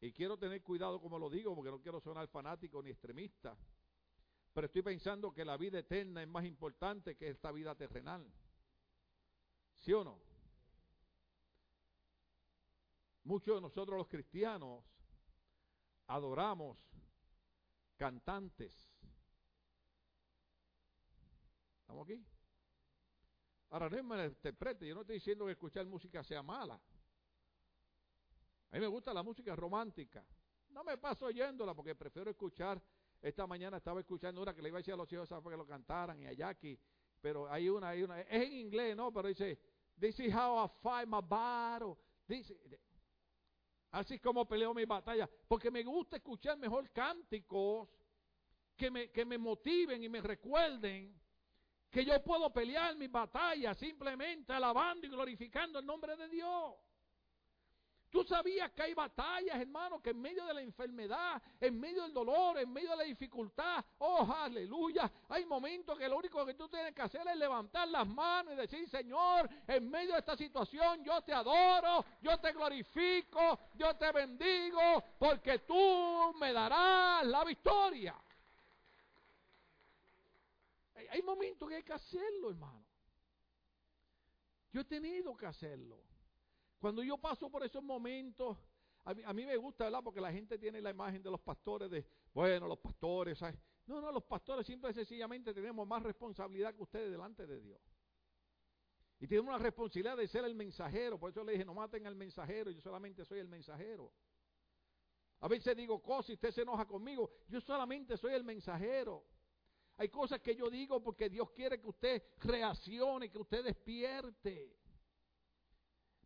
Y 0.00 0.12
quiero 0.12 0.36
tener 0.36 0.62
cuidado 0.62 1.00
como 1.00 1.18
lo 1.18 1.30
digo, 1.30 1.54
porque 1.54 1.70
no 1.70 1.80
quiero 1.80 2.00
sonar 2.00 2.28
fanático 2.28 2.82
ni 2.82 2.90
extremista. 2.90 3.56
Pero 4.52 4.66
estoy 4.66 4.82
pensando 4.82 5.32
que 5.32 5.44
la 5.44 5.56
vida 5.56 5.78
eterna 5.78 6.22
es 6.22 6.28
más 6.28 6.44
importante 6.44 7.16
que 7.16 7.30
esta 7.30 7.50
vida 7.50 7.74
terrenal. 7.74 8.30
¿Sí 9.76 9.92
o 9.92 10.04
no? 10.04 10.20
Muchos 13.24 13.54
de 13.54 13.60
nosotros 13.62 13.96
los 13.96 14.08
cristianos 14.08 14.84
adoramos 16.06 16.78
cantantes. 17.96 18.72
¿Estamos 21.80 22.04
aquí? 22.04 22.24
Ahora 23.70 23.88
no 23.88 24.02
me 24.02 24.26
interprete, 24.26 24.86
yo 24.86 24.94
no 24.94 25.00
estoy 25.00 25.16
diciendo 25.16 25.46
que 25.46 25.52
escuchar 25.52 25.86
música 25.86 26.22
sea 26.22 26.42
mala. 26.42 26.74
A 26.74 28.76
mí 28.76 28.80
me 28.80 28.86
gusta 28.86 29.12
la 29.12 29.22
música 29.22 29.54
romántica. 29.54 30.24
No 30.70 30.82
me 30.82 30.98
paso 30.98 31.26
oyéndola 31.26 31.74
porque 31.74 31.94
prefiero 31.94 32.30
escuchar. 32.30 32.82
Esta 33.20 33.46
mañana 33.46 33.78
estaba 33.78 34.00
escuchando 34.00 34.42
una 34.42 34.54
que 34.54 34.60
le 34.60 34.68
iba 34.68 34.78
a 34.78 34.80
decir 34.80 34.94
a 34.94 34.96
los 34.96 35.10
hijos 35.12 35.28
para 35.28 35.42
que 35.42 35.56
lo 35.56 35.66
cantaran 35.66 36.20
y 36.20 36.26
a 36.26 36.32
Jackie. 36.32 36.78
Pero 37.20 37.50
hay 37.50 37.68
una, 37.68 37.90
hay 37.90 38.02
una. 38.02 38.20
Es 38.20 38.46
en 38.46 38.52
inglés, 38.52 38.96
¿no? 38.96 39.12
Pero 39.12 39.28
dice, 39.28 39.58
This 39.98 40.18
is 40.20 40.32
how 40.32 40.56
I 40.56 40.68
fight 40.82 41.08
my 41.08 41.20
battle. 41.20 41.96
Dice, 42.26 42.56
Así 43.94 44.18
como 44.18 44.44
peleo 44.44 44.74
mi 44.74 44.84
batalla. 44.84 45.28
Porque 45.46 45.70
me 45.70 45.84
gusta 45.84 46.16
escuchar 46.16 46.58
mejor 46.58 46.90
cánticos 46.90 47.88
que 48.76 48.90
me, 48.90 49.10
que 49.12 49.24
me 49.24 49.38
motiven 49.38 50.02
y 50.02 50.08
me 50.08 50.20
recuerden 50.20 51.14
que 51.90 52.04
yo 52.04 52.20
puedo 52.24 52.52
pelear 52.52 52.96
mi 52.96 53.06
batalla 53.06 53.72
simplemente 53.74 54.52
alabando 54.52 55.06
y 55.06 55.10
glorificando 55.10 55.78
el 55.78 55.86
nombre 55.86 56.16
de 56.16 56.28
Dios. 56.28 56.74
Tú 58.14 58.22
sabías 58.22 58.70
que 58.70 58.82
hay 58.84 58.94
batallas, 58.94 59.60
hermano, 59.60 60.00
que 60.00 60.10
en 60.10 60.20
medio 60.20 60.46
de 60.46 60.54
la 60.54 60.60
enfermedad, 60.60 61.42
en 61.60 61.80
medio 61.80 62.04
del 62.04 62.14
dolor, 62.14 62.56
en 62.60 62.72
medio 62.72 62.90
de 62.90 62.96
la 62.98 63.02
dificultad, 63.02 63.84
oh, 63.98 64.32
aleluya, 64.32 65.10
hay 65.28 65.44
momentos 65.44 65.98
que 65.98 66.08
lo 66.08 66.18
único 66.18 66.46
que 66.46 66.54
tú 66.54 66.68
tienes 66.68 66.94
que 66.94 67.02
hacer 67.02 67.26
es 67.26 67.36
levantar 67.36 67.88
las 67.88 68.06
manos 68.06 68.54
y 68.54 68.56
decir, 68.56 68.88
Señor, 68.88 69.50
en 69.66 69.90
medio 69.90 70.12
de 70.12 70.20
esta 70.20 70.36
situación 70.36 71.02
yo 71.02 71.22
te 71.22 71.32
adoro, 71.32 72.04
yo 72.22 72.38
te 72.38 72.52
glorifico, 72.52 73.58
yo 73.74 73.96
te 73.96 74.12
bendigo, 74.12 75.02
porque 75.18 75.58
tú 75.66 76.34
me 76.38 76.52
darás 76.52 77.26
la 77.26 77.42
victoria. 77.42 78.14
Hay 81.10 81.22
momentos 81.22 81.68
que 81.68 81.74
hay 81.74 81.82
que 81.82 81.94
hacerlo, 81.94 82.50
hermano. 82.50 82.86
Yo 84.70 84.82
he 84.82 84.84
tenido 84.84 85.36
que 85.36 85.46
hacerlo. 85.46 86.13
Cuando 86.84 87.02
yo 87.02 87.16
paso 87.16 87.50
por 87.50 87.64
esos 87.64 87.82
momentos, 87.82 88.58
a 89.04 89.14
mí, 89.32 89.46
me 89.46 89.56
gusta, 89.56 89.84
¿verdad? 89.84 90.02
Porque 90.04 90.20
la 90.20 90.30
gente 90.30 90.58
tiene 90.58 90.82
la 90.82 90.90
imagen 90.90 91.22
de 91.22 91.30
los 91.30 91.40
pastores 91.40 91.90
de, 91.90 92.06
bueno, 92.34 92.68
los 92.68 92.78
pastores, 92.78 93.38
¿sabes? 93.38 93.58
No, 93.86 94.02
no, 94.02 94.12
los 94.12 94.24
pastores 94.24 94.66
simple 94.66 94.90
y 94.90 94.92
sencillamente 94.92 95.54
tenemos 95.54 95.88
más 95.88 96.02
responsabilidad 96.02 96.74
que 96.74 96.82
ustedes 96.82 97.10
delante 97.10 97.46
de 97.46 97.58
Dios. 97.58 97.80
Y 99.18 99.26
tenemos 99.26 99.48
una 99.48 99.64
responsabilidad 99.64 100.18
de 100.18 100.28
ser 100.28 100.44
el 100.44 100.54
mensajero. 100.54 101.18
Por 101.18 101.30
eso 101.30 101.42
le 101.42 101.52
dije, 101.52 101.64
no 101.64 101.72
maten 101.72 102.06
al 102.06 102.16
mensajero, 102.16 102.70
yo 102.70 102.82
solamente 102.82 103.24
soy 103.24 103.38
el 103.38 103.48
mensajero. 103.48 104.12
A 105.40 105.48
veces 105.48 105.74
digo 105.74 106.02
cosas 106.02 106.28
y 106.28 106.32
usted 106.34 106.50
se 106.50 106.60
enoja 106.60 106.84
conmigo. 106.84 107.30
Yo 107.48 107.62
solamente 107.62 108.18
soy 108.18 108.34
el 108.34 108.44
mensajero. 108.44 109.24
Hay 109.96 110.10
cosas 110.10 110.38
que 110.42 110.54
yo 110.54 110.68
digo 110.68 111.02
porque 111.02 111.30
Dios 111.30 111.50
quiere 111.52 111.80
que 111.80 111.88
usted 111.88 112.22
reaccione, 112.40 113.30
que 113.30 113.38
usted 113.38 113.64
despierte. 113.64 114.83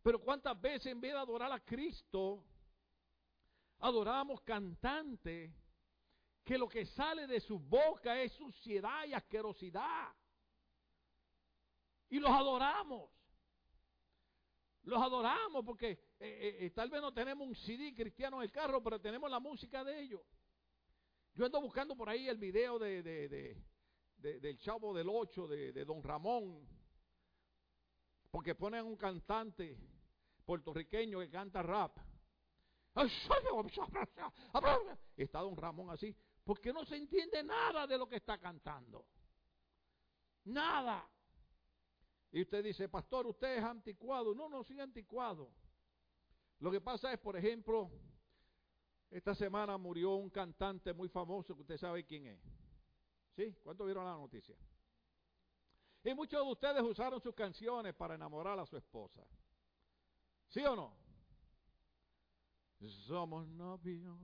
Pero 0.01 0.19
cuántas 0.19 0.59
veces 0.59 0.87
en 0.87 1.01
vez 1.01 1.13
de 1.13 1.19
adorar 1.19 1.51
a 1.51 1.59
Cristo, 1.59 2.43
adoramos 3.79 4.41
cantantes 4.41 5.51
que 6.43 6.57
lo 6.57 6.67
que 6.67 6.85
sale 6.85 7.27
de 7.27 7.39
su 7.39 7.59
boca 7.59 8.21
es 8.21 8.31
suciedad 8.33 9.05
y 9.05 9.13
asquerosidad. 9.13 10.13
Y 12.09 12.19
los 12.19 12.31
adoramos. 12.31 13.11
Los 14.83 15.01
adoramos 15.01 15.63
porque 15.63 15.91
eh, 15.91 15.97
eh, 16.19 16.57
eh, 16.61 16.69
tal 16.71 16.89
vez 16.89 17.01
no 17.01 17.13
tenemos 17.13 17.47
un 17.47 17.55
CD 17.55 17.93
cristiano 17.93 18.37
en 18.37 18.43
el 18.43 18.51
carro, 18.51 18.81
pero 18.81 18.99
tenemos 18.99 19.29
la 19.29 19.39
música 19.39 19.83
de 19.83 20.01
ellos. 20.01 20.21
Yo 21.35 21.45
ando 21.45 21.61
buscando 21.61 21.95
por 21.95 22.09
ahí 22.09 22.27
el 22.27 22.37
video 22.37 22.79
de, 22.79 23.03
del 24.17 24.57
Chavo 24.57 24.93
del 24.93 25.09
Ocho, 25.09 25.47
de, 25.47 25.71
de 25.71 25.85
Don 25.85 26.01
Ramón, 26.01 26.67
porque 28.31 28.55
ponen 28.55 28.85
un 28.85 28.95
cantante 28.95 29.77
puertorriqueño 30.45 31.19
que 31.19 31.29
canta 31.29 31.61
rap. 31.61 31.97
Está 35.15 35.39
don 35.39 35.55
Ramón 35.55 35.89
así, 35.89 36.15
porque 36.43 36.73
no 36.73 36.85
se 36.85 36.97
entiende 36.97 37.43
nada 37.43 37.87
de 37.87 37.97
lo 37.97 38.07
que 38.07 38.17
está 38.17 38.37
cantando. 38.37 39.05
Nada. 40.45 41.07
Y 42.31 42.41
usted 42.41 42.63
dice, 42.63 42.89
pastor, 42.89 43.27
usted 43.27 43.57
es 43.57 43.63
anticuado. 43.63 44.33
No, 44.35 44.49
no 44.49 44.63
soy 44.63 44.79
anticuado. 44.79 45.51
Lo 46.59 46.71
que 46.71 46.81
pasa 46.81 47.13
es, 47.13 47.19
por 47.19 47.37
ejemplo, 47.37 47.89
esta 49.09 49.33
semana 49.33 49.77
murió 49.77 50.15
un 50.15 50.29
cantante 50.29 50.93
muy 50.93 51.09
famoso 51.09 51.55
que 51.55 51.61
usted 51.61 51.77
sabe 51.77 52.05
quién 52.05 52.27
es. 52.27 52.39
¿Sí? 53.35 53.55
¿Cuánto 53.63 53.85
vieron 53.85 54.05
la 54.05 54.13
noticia? 54.13 54.55
Y 56.03 56.13
muchos 56.13 56.43
de 56.43 56.51
ustedes 56.51 56.81
usaron 56.81 57.19
sus 57.19 57.35
canciones 57.35 57.93
para 57.93 58.15
enamorar 58.15 58.57
a 58.59 58.65
su 58.65 58.77
esposa. 58.77 59.25
¿Sí 60.47 60.63
o 60.65 60.75
no? 60.75 60.97
Somos 63.07 63.45
novios, 63.47 64.17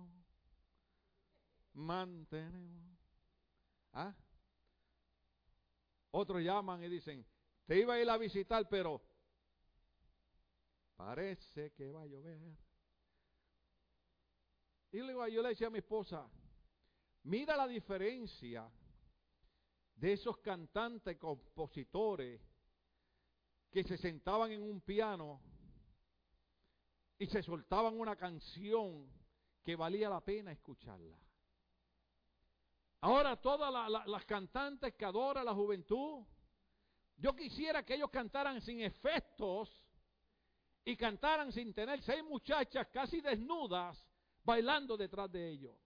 mantenemos. 1.74 2.98
¿Ah? 3.92 4.16
Otros 6.12 6.42
llaman 6.42 6.82
y 6.84 6.88
dicen, 6.88 7.26
te 7.66 7.78
iba 7.78 7.96
a 7.96 8.00
ir 8.00 8.10
a 8.10 8.18
visitar, 8.18 8.68
pero 8.70 9.02
parece 10.96 11.74
que 11.74 11.92
va 11.92 12.04
a 12.04 12.08
llover. 12.08 12.40
Y 14.92 15.02
digo, 15.02 15.28
yo 15.28 15.42
le 15.42 15.50
decía 15.50 15.68
a 15.68 15.72
mi 15.72 15.80
esposa, 15.80 16.30
mira 17.24 17.58
la 17.58 17.68
diferencia 17.68 18.72
de 19.96 20.14
esos 20.14 20.38
cantantes, 20.38 21.18
compositores, 21.18 22.42
que 23.72 23.84
se 23.84 23.98
sentaban 23.98 24.52
en 24.52 24.62
un 24.62 24.82
piano 24.82 25.42
y 27.18 27.28
se 27.28 27.44
soltaban 27.44 28.00
una 28.00 28.16
canción 28.16 29.10
que 29.64 29.76
valía 29.76 30.10
la 30.10 30.22
pena 30.22 30.52
escucharla. 30.52 31.18
Ahora 33.02 33.36
todas 33.40 34.08
las 34.08 34.26
cantantes 34.26 34.94
que 34.96 35.06
adora 35.06 35.44
la 35.44 35.54
juventud, 35.54 36.26
yo 37.18 37.36
quisiera 37.36 37.84
que 37.84 37.96
ellos 37.96 38.10
cantaran 38.10 38.62
sin 38.62 38.82
efectos 38.82 39.70
y 40.84 40.96
cantaran 40.96 41.52
sin 41.52 41.74
tener 41.74 42.02
seis 42.02 42.24
muchachas 42.24 42.88
casi 42.88 43.22
desnudas 43.22 43.98
bailando 44.44 44.96
detrás 44.98 45.32
de 45.32 45.50
ellos. 45.50 45.85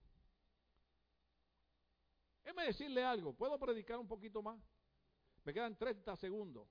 Déjeme 2.50 2.66
decirle 2.66 3.04
algo, 3.04 3.32
¿puedo 3.32 3.56
predicar 3.60 3.96
un 4.00 4.08
poquito 4.08 4.42
más? 4.42 4.60
Me 5.44 5.54
quedan 5.54 5.76
30 5.76 6.16
segundos. 6.16 6.66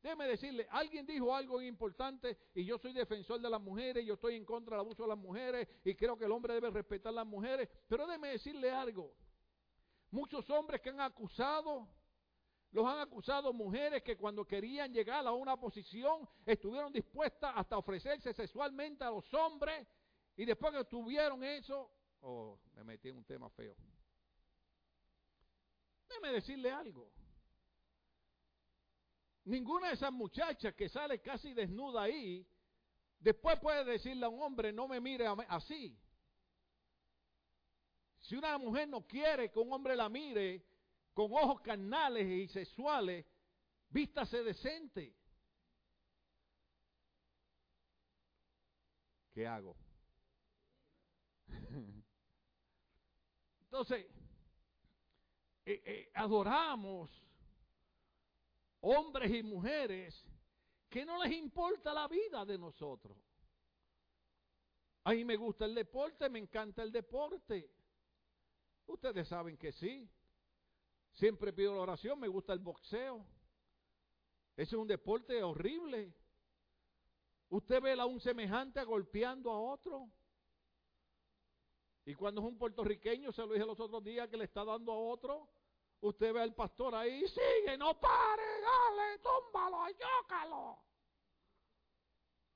Déjeme 0.00 0.28
decirle, 0.28 0.68
alguien 0.70 1.04
dijo 1.04 1.34
algo 1.34 1.60
importante 1.60 2.38
y 2.54 2.64
yo 2.64 2.78
soy 2.78 2.92
defensor 2.92 3.40
de 3.40 3.50
las 3.50 3.60
mujeres, 3.60 4.06
yo 4.06 4.14
estoy 4.14 4.36
en 4.36 4.44
contra 4.44 4.76
del 4.76 4.86
abuso 4.86 5.02
de 5.02 5.08
las 5.08 5.18
mujeres 5.18 5.66
y 5.82 5.96
creo 5.96 6.16
que 6.16 6.26
el 6.26 6.30
hombre 6.30 6.54
debe 6.54 6.70
respetar 6.70 7.10
a 7.10 7.16
las 7.16 7.26
mujeres, 7.26 7.68
pero 7.88 8.06
déjeme 8.06 8.28
decirle 8.28 8.70
algo. 8.70 9.16
Muchos 10.12 10.48
hombres 10.48 10.80
que 10.80 10.90
han 10.90 11.00
acusado, 11.00 11.88
los 12.70 12.86
han 12.86 13.00
acusado 13.00 13.52
mujeres 13.52 14.04
que 14.04 14.16
cuando 14.16 14.44
querían 14.44 14.92
llegar 14.92 15.26
a 15.26 15.32
una 15.32 15.56
posición 15.56 16.28
estuvieron 16.46 16.92
dispuestas 16.92 17.52
hasta 17.56 17.76
ofrecerse 17.76 18.32
sexualmente 18.32 19.02
a 19.02 19.10
los 19.10 19.34
hombres 19.34 19.88
y 20.36 20.44
después 20.44 20.72
que 20.72 20.84
tuvieron 20.84 21.42
eso, 21.42 21.90
oh, 22.20 22.60
me 22.76 22.84
metí 22.84 23.08
en 23.08 23.16
un 23.16 23.24
tema 23.24 23.50
feo. 23.50 23.74
Déjeme 26.08 26.32
decirle 26.32 26.70
algo. 26.70 27.12
Ninguna 29.44 29.88
de 29.88 29.94
esas 29.94 30.12
muchachas 30.12 30.74
que 30.74 30.88
sale 30.88 31.20
casi 31.20 31.54
desnuda 31.54 32.02
ahí, 32.02 32.46
después 33.18 33.58
puede 33.60 33.84
decirle 33.84 34.26
a 34.26 34.28
un 34.28 34.42
hombre, 34.42 34.72
no 34.72 34.86
me 34.88 35.00
mire 35.00 35.26
así. 35.48 35.98
Si 38.20 38.36
una 38.36 38.58
mujer 38.58 38.88
no 38.88 39.06
quiere 39.06 39.50
que 39.50 39.58
un 39.58 39.72
hombre 39.72 39.96
la 39.96 40.08
mire 40.08 40.66
con 41.14 41.32
ojos 41.32 41.60
carnales 41.62 42.26
y 42.26 42.46
sexuales, 42.48 43.24
vístase 43.88 44.42
decente. 44.42 45.16
¿Qué 49.32 49.46
hago? 49.46 49.76
Entonces, 53.62 54.06
eh, 55.70 55.82
eh, 55.84 56.10
adoramos 56.14 57.10
hombres 58.80 59.30
y 59.34 59.42
mujeres 59.42 60.24
que 60.88 61.04
no 61.04 61.22
les 61.22 61.32
importa 61.32 61.92
la 61.92 62.08
vida 62.08 62.46
de 62.46 62.56
nosotros. 62.56 63.14
A 65.04 65.10
mí 65.10 65.26
me 65.26 65.36
gusta 65.36 65.66
el 65.66 65.74
deporte, 65.74 66.30
me 66.30 66.38
encanta 66.38 66.82
el 66.82 66.90
deporte. 66.90 67.70
Ustedes 68.86 69.28
saben 69.28 69.58
que 69.58 69.70
sí. 69.72 70.08
Siempre 71.12 71.52
pido 71.52 71.74
la 71.74 71.82
oración, 71.82 72.18
me 72.18 72.28
gusta 72.28 72.54
el 72.54 72.60
boxeo. 72.60 73.26
Ese 74.56 74.74
es 74.74 74.80
un 74.80 74.88
deporte 74.88 75.42
horrible. 75.42 76.14
Usted 77.50 77.82
ve 77.82 77.92
a 77.92 78.06
un 78.06 78.20
semejante 78.20 78.82
golpeando 78.84 79.50
a 79.50 79.60
otro. 79.60 80.10
Y 82.08 82.14
cuando 82.14 82.40
es 82.40 82.46
un 82.46 82.56
puertorriqueño, 82.56 83.30
se 83.32 83.42
lo 83.42 83.52
dije 83.52 83.66
los 83.66 83.78
otros 83.78 84.02
días, 84.02 84.30
que 84.30 84.38
le 84.38 84.44
está 84.44 84.64
dando 84.64 84.92
a 84.92 84.98
otro, 84.98 85.46
usted 86.00 86.32
ve 86.32 86.40
al 86.40 86.54
pastor 86.54 86.94
ahí, 86.94 87.22
sigue, 87.28 87.76
no 87.76 88.00
pare, 88.00 88.42
dale, 88.62 89.18
túmbalo, 89.18 89.82
ayócalo. 89.82 90.78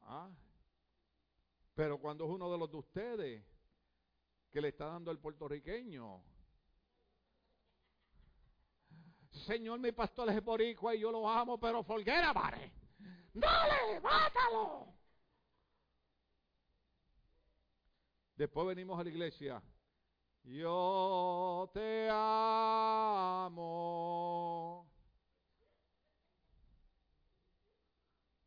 Ah. 0.01 0.31
Pero 1.75 1.99
cuando 1.99 2.25
es 2.25 2.31
uno 2.31 2.51
de 2.51 2.57
los 2.57 2.71
de 2.71 2.77
ustedes 2.79 3.45
que 4.51 4.61
le 4.63 4.69
está 4.69 4.87
dando 4.87 5.11
el 5.11 5.19
puertorriqueño, 5.19 6.25
Señor, 9.33 9.81
mi 9.81 9.93
pastor 9.93 10.31
es 10.31 10.43
boricua 10.43 10.95
y 10.95 11.01
yo 11.01 11.13
lo 11.13 11.29
amo, 11.29 11.61
pero 11.61 11.85
folguera, 11.85 12.33
pare. 12.33 12.73
Dale, 13.35 14.01
mátalo. 14.01 15.02
Después 18.37 18.67
venimos 18.67 18.99
a 18.99 19.05
la 19.05 19.11
iglesia. 19.11 19.63
Yo 20.45 21.71
te 21.73 22.09
amo. 22.11 23.63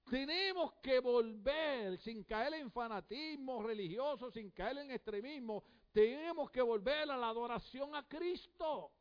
Tenemos 0.09 0.73
que 0.83 0.99
volver, 0.99 1.97
sin 1.99 2.23
caer 2.23 2.55
en 2.55 2.71
fanatismo 2.71 3.63
religioso, 3.63 4.29
sin 4.31 4.51
caer 4.51 4.77
en 4.79 4.91
extremismo, 4.91 5.63
tenemos 5.91 6.51
que 6.51 6.61
volver 6.61 7.09
a 7.09 7.17
la 7.17 7.29
adoración 7.29 7.95
a 7.95 8.07
Cristo. 8.07 8.91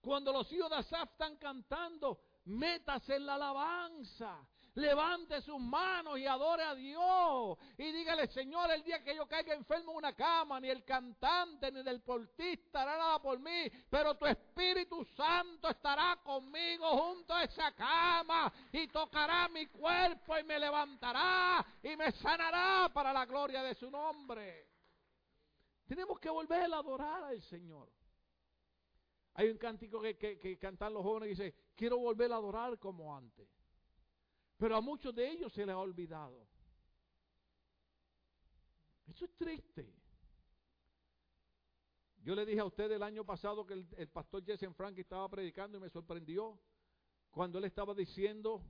Cuando 0.00 0.32
los 0.32 0.52
hijos 0.52 0.68
de 0.70 0.76
Asaf 0.76 1.12
están 1.12 1.36
cantando, 1.36 2.20
métase 2.44 3.16
en 3.16 3.26
la 3.26 3.36
alabanza. 3.36 4.46
Levante 4.76 5.40
sus 5.40 5.58
manos 5.58 6.18
y 6.18 6.26
adore 6.26 6.62
a 6.62 6.74
Dios. 6.74 7.56
Y 7.78 7.92
dígale, 7.92 8.26
Señor, 8.28 8.70
el 8.70 8.82
día 8.84 9.02
que 9.02 9.16
yo 9.16 9.26
caiga 9.26 9.54
enfermo 9.54 9.92
en 9.92 9.96
una 9.96 10.12
cama, 10.12 10.60
ni 10.60 10.68
el 10.68 10.84
cantante 10.84 11.72
ni 11.72 11.78
el 11.78 11.84
deportista 11.84 12.82
hará 12.82 12.98
nada 12.98 13.22
por 13.22 13.38
mí, 13.38 13.70
pero 13.88 14.16
tu 14.16 14.26
Espíritu 14.26 15.02
Santo 15.16 15.70
estará 15.70 16.20
conmigo 16.22 16.88
junto 16.88 17.32
a 17.32 17.44
esa 17.44 17.72
cama 17.72 18.52
y 18.70 18.86
tocará 18.88 19.48
mi 19.48 19.66
cuerpo 19.68 20.38
y 20.38 20.44
me 20.44 20.58
levantará 20.58 21.64
y 21.82 21.96
me 21.96 22.12
sanará 22.12 22.90
para 22.92 23.14
la 23.14 23.24
gloria 23.24 23.62
de 23.62 23.74
su 23.76 23.90
nombre. 23.90 24.68
Tenemos 25.86 26.20
que 26.20 26.28
volver 26.28 26.70
a 26.70 26.76
adorar 26.76 27.24
al 27.24 27.40
Señor. 27.40 27.90
Hay 29.32 29.48
un 29.48 29.56
cántico 29.56 30.02
que, 30.02 30.58
cantan 30.60 30.92
los 30.92 31.02
jóvenes 31.02 31.30
dice, 31.30 31.54
quiero 31.74 31.96
volver 31.96 32.30
a 32.30 32.36
adorar 32.36 32.78
como 32.78 33.16
antes. 33.16 33.55
Pero 34.56 34.76
a 34.76 34.80
muchos 34.80 35.14
de 35.14 35.28
ellos 35.30 35.52
se 35.52 35.66
les 35.66 35.74
ha 35.74 35.78
olvidado. 35.78 36.46
Eso 39.06 39.24
es 39.24 39.36
triste. 39.36 39.94
Yo 42.22 42.34
le 42.34 42.44
dije 42.44 42.58
a 42.58 42.64
usted 42.64 42.90
el 42.90 43.02
año 43.02 43.24
pasado 43.24 43.64
que 43.64 43.74
el, 43.74 44.08
pastor 44.08 44.44
Jesse 44.44 44.68
Frank 44.74 44.98
estaba 44.98 45.28
predicando 45.28 45.78
y 45.78 45.80
me 45.80 45.90
sorprendió 45.90 46.58
cuando 47.30 47.58
él 47.58 47.66
estaba 47.66 47.94
diciendo 47.94 48.64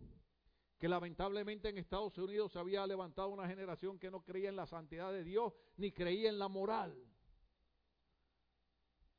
que 0.79 0.89
lamentablemente 0.89 1.71
en 1.71 1.79
Estados 1.79 2.19
Unidos 2.19 2.53
se 2.53 2.59
había 2.59 2.87
levantado 2.87 3.29
una 3.29 3.49
generación 3.49 3.99
que 3.99 4.11
no 4.11 4.23
creía 4.23 4.51
en 4.51 4.57
la 4.57 4.67
santidad 4.67 5.11
de 5.11 5.25
Dios 5.25 5.55
ni 5.79 5.91
creía 5.91 6.29
en 6.29 6.39
la 6.39 6.49
moral. 6.49 7.03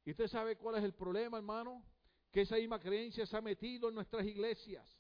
¿Y 0.06 0.12
usted 0.12 0.28
sabe 0.28 0.56
cuál 0.56 0.76
es 0.76 0.84
el 0.84 0.94
problema, 0.94 1.38
hermano? 1.38 1.84
Que 2.32 2.42
esa 2.42 2.58
misma 2.58 2.80
creencia 2.80 3.26
se 3.26 3.36
ha 3.36 3.42
metido 3.42 3.90
en 3.90 3.96
nuestras 3.96 4.26
iglesias. 4.26 4.97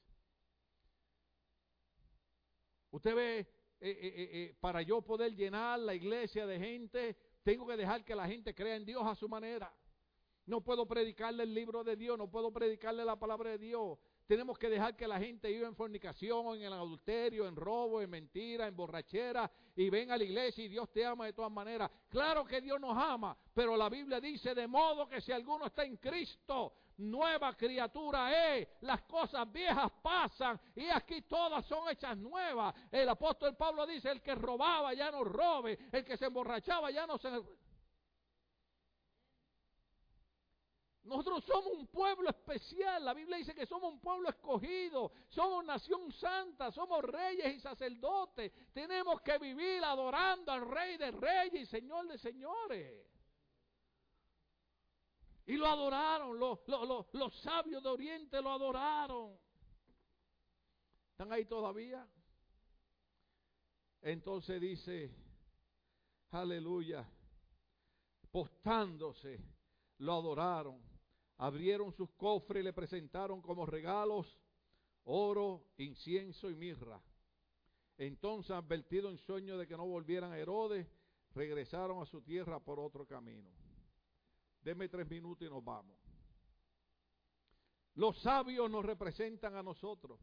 Usted 2.97 3.13
ve, 3.13 3.39
eh, 3.39 3.45
eh, 3.79 4.29
eh, 4.31 4.55
para 4.59 4.81
yo 4.81 5.03
poder 5.03 5.35
llenar 5.35 5.79
la 5.79 5.93
iglesia 5.93 6.47
de 6.47 6.59
gente, 6.59 7.15
tengo 7.43 7.67
que 7.67 7.77
dejar 7.77 8.03
que 8.03 8.15
la 8.15 8.27
gente 8.27 8.55
crea 8.55 8.75
en 8.75 8.85
Dios 8.85 9.03
a 9.05 9.13
su 9.13 9.29
manera. 9.29 9.71
No 10.47 10.61
puedo 10.61 10.87
predicarle 10.87 11.43
el 11.43 11.53
libro 11.53 11.83
de 11.83 11.95
Dios, 11.95 12.17
no 12.17 12.27
puedo 12.27 12.51
predicarle 12.51 13.05
la 13.05 13.19
palabra 13.19 13.51
de 13.51 13.59
Dios. 13.59 13.99
Tenemos 14.25 14.57
que 14.57 14.67
dejar 14.67 14.95
que 14.95 15.07
la 15.07 15.19
gente 15.19 15.47
viva 15.47 15.67
en 15.67 15.75
fornicación, 15.75 16.59
en 16.59 16.73
adulterio, 16.73 17.47
en 17.47 17.55
robo, 17.55 18.01
en 18.01 18.09
mentira, 18.09 18.65
en 18.65 18.75
borrachera 18.75 19.51
y 19.75 19.91
venga 19.91 20.15
a 20.15 20.17
la 20.17 20.23
iglesia 20.23 20.63
y 20.63 20.69
Dios 20.69 20.91
te 20.91 21.05
ama 21.05 21.27
de 21.27 21.33
todas 21.33 21.51
maneras. 21.51 21.91
Claro 22.09 22.45
que 22.45 22.61
Dios 22.61 22.81
nos 22.81 22.97
ama, 22.97 23.37
pero 23.53 23.77
la 23.77 23.89
Biblia 23.89 24.19
dice 24.19 24.55
de 24.55 24.67
modo 24.67 25.07
que 25.07 25.21
si 25.21 25.31
alguno 25.31 25.67
está 25.67 25.85
en 25.85 25.97
Cristo, 25.97 26.73
nueva 26.97 27.55
criatura 27.55 28.55
es. 28.55 28.67
Las 28.81 29.01
cosas 29.03 29.51
viejas 29.51 29.91
pasan 30.01 30.59
y 30.75 30.89
aquí 30.89 31.21
todas 31.23 31.65
son 31.65 31.89
hechas 31.89 32.17
nuevas. 32.17 32.73
El 32.91 33.07
apóstol 33.09 33.55
Pablo 33.55 33.85
dice, 33.85 34.11
el 34.11 34.21
que 34.21 34.35
robaba 34.35 34.93
ya 34.93 35.11
no 35.11 35.23
robe, 35.23 35.77
el 35.91 36.03
que 36.03 36.17
se 36.17 36.25
emborrachaba 36.25 36.91
ya 36.91 37.05
no 37.07 37.17
se 37.17 37.29
Nosotros 41.07 41.45
somos 41.45 41.67
un 41.67 41.87
pueblo 41.87 42.29
especial. 42.29 43.05
La 43.05 43.13
Biblia 43.13 43.37
dice 43.37 43.55
que 43.55 43.65
somos 43.65 43.93
un 43.93 43.99
pueblo 44.01 44.27
escogido. 44.27 45.13
Somos 45.29 45.63
nación 45.63 46.11
santa. 46.11 46.69
Somos 46.69 47.01
reyes 47.01 47.55
y 47.55 47.59
sacerdotes. 47.61 48.51
Tenemos 48.73 49.21
que 49.21 49.37
vivir 49.37 49.81
adorando 49.85 50.51
al 50.51 50.69
Rey 50.69 50.97
de 50.97 51.11
Reyes 51.11 51.61
y 51.61 51.65
Señor 51.65 52.07
de 52.07 52.17
Señores. 52.17 53.16
Y 55.47 55.55
lo 55.55 55.65
adoraron. 55.65 56.37
Los, 56.37 57.35
sabios 57.41 57.81
de 57.81 57.89
Oriente 57.89 58.41
lo 58.41 58.51
adoraron. 58.51 59.37
¿Están 61.11 61.31
ahí 61.31 61.45
todavía? 61.45 62.07
Entonces 64.01 64.61
dice, 64.61 65.11
aleluya, 66.29 67.09
postándose, 68.29 69.41
lo 69.97 70.13
adoraron, 70.13 70.79
abrieron 71.37 71.91
sus 71.93 72.11
cofres 72.11 72.61
y 72.61 72.65
le 72.65 72.73
presentaron 72.73 73.41
como 73.41 73.65
regalos 73.65 74.39
oro, 75.05 75.65
incienso 75.77 76.49
y 76.49 76.55
mirra. 76.55 77.01
Entonces, 77.97 78.51
advertido 78.51 79.09
en 79.09 79.17
sueño 79.17 79.57
de 79.57 79.65
que 79.65 79.77
no 79.77 79.87
volvieran 79.87 80.33
a 80.33 80.37
Herodes, 80.37 80.85
regresaron 81.33 82.01
a 82.01 82.05
su 82.05 82.21
tierra 82.21 82.59
por 82.59 82.79
otro 82.79 83.07
camino. 83.07 83.49
Deme 84.61 84.89
tres 84.89 85.07
minutos 85.09 85.47
y 85.47 85.49
nos 85.49 85.63
vamos. 85.63 85.97
Los 87.95 88.19
sabios 88.21 88.69
nos 88.69 88.85
representan 88.85 89.55
a 89.55 89.63
nosotros. 89.63 90.19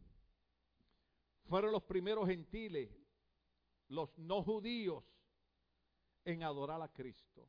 Fueron 1.46 1.72
los 1.72 1.82
primeros 1.82 2.28
gentiles, 2.28 2.90
los 3.88 4.16
no 4.18 4.42
judíos, 4.42 5.04
en 6.24 6.42
adorar 6.42 6.80
a 6.80 6.88
Cristo. 6.88 7.48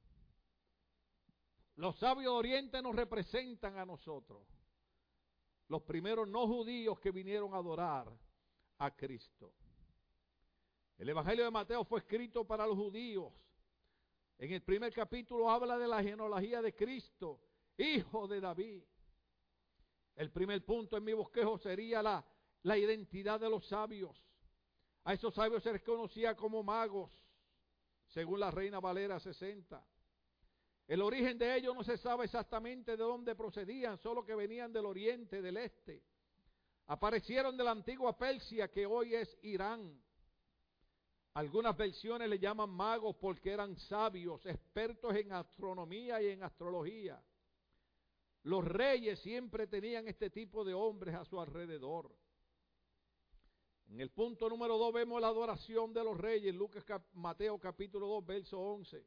Los 1.76 1.98
sabios 1.98 2.34
de 2.34 2.38
Oriente 2.40 2.82
nos 2.82 2.96
representan 2.96 3.78
a 3.78 3.86
nosotros. 3.86 4.48
Los 5.68 5.82
primeros 5.84 6.28
no 6.28 6.48
judíos 6.48 7.00
que 7.00 7.12
vinieron 7.12 7.54
a 7.54 7.58
adorar 7.58 8.12
a 8.78 8.96
Cristo. 8.96 9.54
El 10.98 11.10
Evangelio 11.10 11.44
de 11.44 11.52
Mateo 11.52 11.84
fue 11.84 12.00
escrito 12.00 12.46
para 12.46 12.66
los 12.66 12.78
judíos. 12.78 13.34
En 14.38 14.52
el 14.52 14.62
primer 14.62 14.94
capítulo 14.94 15.50
habla 15.50 15.78
de 15.78 15.88
la 15.88 16.04
genealogía 16.04 16.62
de 16.62 16.76
Cristo, 16.76 17.40
hijo 17.78 18.28
de 18.28 18.42
David. 18.42 18.84
El 20.16 20.32
primer 20.32 20.64
punto 20.66 20.98
en 20.98 21.04
mi 21.04 21.14
bosquejo 21.14 21.58
sería 21.58 22.02
la, 22.02 22.26
la 22.64 22.78
identidad 22.78 23.40
de 23.40 23.50
los 23.50 23.66
sabios. 23.68 24.22
A 25.06 25.14
esos 25.14 25.34
sabios 25.34 25.64
se 25.64 25.72
les 25.72 25.84
conocía 25.84 26.36
como 26.36 26.64
magos, 26.64 27.12
según 28.08 28.40
la 28.40 28.52
Reina 28.52 28.80
Valera 28.80 29.20
60. 29.20 29.86
El 30.88 31.02
origen 31.02 31.38
de 31.38 31.56
ellos 31.56 31.76
no 31.76 31.84
se 31.84 31.98
sabe 31.98 32.26
exactamente 32.26 32.92
de 32.92 33.04
dónde 33.04 33.36
procedían, 33.36 33.98
solo 33.98 34.24
que 34.24 34.36
venían 34.36 34.72
del 34.72 34.86
oriente, 34.86 35.42
del 35.42 35.58
este. 35.58 36.04
Aparecieron 36.88 37.58
de 37.58 37.64
la 37.64 37.72
antigua 37.72 38.18
Persia, 38.18 38.70
que 38.70 38.86
hoy 38.86 39.16
es 39.16 39.38
Irán. 39.42 40.00
Algunas 41.36 41.76
versiones 41.76 42.30
le 42.30 42.40
llaman 42.40 42.70
magos 42.70 43.14
porque 43.18 43.52
eran 43.52 43.76
sabios, 43.76 44.46
expertos 44.46 45.14
en 45.16 45.34
astronomía 45.34 46.22
y 46.22 46.28
en 46.30 46.42
astrología. 46.44 47.22
Los 48.44 48.64
reyes 48.64 49.20
siempre 49.20 49.68
tenían 49.68 50.08
este 50.08 50.30
tipo 50.30 50.64
de 50.64 50.74
hombres 50.74 51.14
a 51.14 51.26
su 51.26 51.38
alrededor. 51.42 52.16
En 53.88 54.00
el 54.00 54.12
punto 54.12 54.48
número 54.48 54.78
2 54.78 54.94
vemos 54.94 55.20
la 55.20 55.28
adoración 55.28 55.94
de 55.94 56.06
los 56.06 56.18
reyes, 56.18 56.56
Lucas 56.56 56.86
Mateo 57.12 57.60
capítulo 57.60 58.08
2, 58.08 58.26
verso 58.26 58.58
11. 58.58 59.06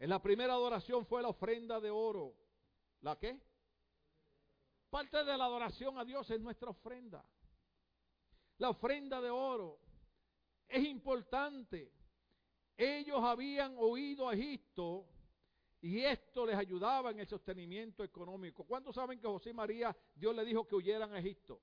En 0.00 0.10
la 0.10 0.20
primera 0.20 0.54
adoración 0.54 1.06
fue 1.06 1.22
la 1.22 1.28
ofrenda 1.28 1.78
de 1.78 1.90
oro. 1.90 2.34
¿La 3.02 3.16
qué? 3.16 3.40
Parte 4.90 5.18
de 5.24 5.38
la 5.38 5.44
adoración 5.44 5.96
a 5.96 6.04
Dios 6.04 6.28
es 6.28 6.40
nuestra 6.40 6.70
ofrenda. 6.70 7.24
La 8.56 8.70
ofrenda 8.70 9.20
de 9.20 9.30
oro 9.30 9.78
es 10.68 10.84
importante. 10.84 11.92
Ellos 12.76 13.20
habían 13.22 13.74
oído 13.78 14.28
a 14.28 14.34
Egipto 14.34 15.06
y 15.80 16.00
esto 16.00 16.46
les 16.46 16.56
ayudaba 16.56 17.10
en 17.10 17.20
el 17.20 17.26
sostenimiento 17.26 18.04
económico. 18.04 18.64
¿Cuántos 18.64 18.94
saben 18.94 19.18
que 19.18 19.26
José 19.26 19.52
María, 19.52 19.96
Dios 20.14 20.34
le 20.34 20.44
dijo 20.44 20.66
que 20.66 20.74
huyeran 20.74 21.12
a 21.12 21.18
Egipto? 21.18 21.60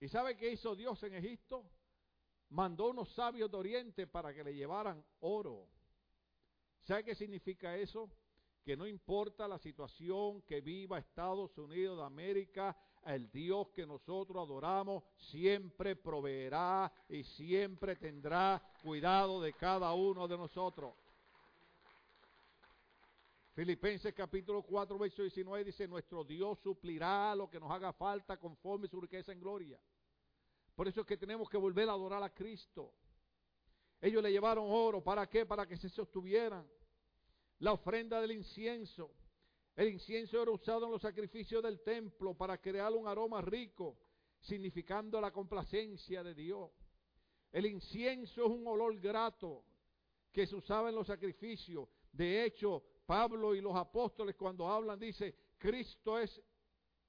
¿Y 0.00 0.08
sabe 0.08 0.36
qué 0.36 0.52
hizo 0.52 0.74
Dios 0.74 1.02
en 1.02 1.14
Egipto? 1.14 1.70
Mandó 2.50 2.88
unos 2.88 3.12
sabios 3.14 3.50
de 3.50 3.56
Oriente 3.56 4.06
para 4.06 4.34
que 4.34 4.42
le 4.42 4.54
llevaran 4.54 5.04
oro. 5.20 5.68
¿Sabe 6.82 7.04
qué 7.04 7.14
significa 7.14 7.76
eso? 7.76 8.10
Que 8.64 8.76
no 8.76 8.86
importa 8.86 9.48
la 9.48 9.58
situación 9.58 10.42
que 10.42 10.60
viva 10.60 10.98
Estados 10.98 11.56
Unidos 11.56 11.98
de 11.98 12.04
América, 12.04 12.76
el 13.06 13.30
Dios 13.30 13.68
que 13.70 13.86
nosotros 13.86 14.42
adoramos 14.42 15.02
siempre 15.16 15.96
proveerá 15.96 16.92
y 17.08 17.24
siempre 17.24 17.96
tendrá 17.96 18.62
cuidado 18.82 19.40
de 19.40 19.54
cada 19.54 19.92
uno 19.94 20.28
de 20.28 20.36
nosotros. 20.36 20.94
Filipenses 23.54 24.14
capítulo 24.14 24.62
4, 24.62 24.98
verso 24.98 25.22
19 25.22 25.64
dice, 25.64 25.88
nuestro 25.88 26.24
Dios 26.24 26.58
suplirá 26.60 27.34
lo 27.34 27.50
que 27.50 27.58
nos 27.58 27.70
haga 27.70 27.92
falta 27.92 28.38
conforme 28.38 28.88
su 28.88 29.00
riqueza 29.00 29.32
en 29.32 29.40
gloria. 29.40 29.78
Por 30.74 30.88
eso 30.88 31.00
es 31.00 31.06
que 31.06 31.16
tenemos 31.16 31.48
que 31.48 31.58
volver 31.58 31.88
a 31.88 31.92
adorar 31.92 32.22
a 32.22 32.32
Cristo. 32.32 32.94
Ellos 34.00 34.22
le 34.22 34.30
llevaron 34.30 34.66
oro, 34.68 35.02
¿para 35.02 35.28
qué? 35.28 35.44
Para 35.44 35.66
que 35.66 35.76
se 35.76 35.88
sostuvieran. 35.88 36.66
La 37.60 37.72
ofrenda 37.72 38.20
del 38.20 38.32
incienso. 38.32 39.10
El 39.76 39.88
incienso 39.88 40.42
era 40.42 40.50
usado 40.50 40.86
en 40.86 40.92
los 40.92 41.02
sacrificios 41.02 41.62
del 41.62 41.80
templo 41.82 42.34
para 42.34 42.58
crear 42.58 42.92
un 42.92 43.06
aroma 43.06 43.40
rico, 43.40 43.98
significando 44.40 45.20
la 45.20 45.30
complacencia 45.30 46.22
de 46.22 46.34
Dios. 46.34 46.70
El 47.52 47.66
incienso 47.66 48.44
es 48.44 48.50
un 48.50 48.66
olor 48.66 48.98
grato 48.98 49.64
que 50.32 50.46
se 50.46 50.56
usaba 50.56 50.88
en 50.88 50.94
los 50.94 51.06
sacrificios. 51.06 51.88
De 52.12 52.44
hecho, 52.44 52.82
Pablo 53.06 53.54
y 53.54 53.60
los 53.60 53.74
apóstoles 53.76 54.36
cuando 54.36 54.68
hablan 54.68 54.98
dice, 54.98 55.34
Cristo 55.58 56.18
es 56.18 56.40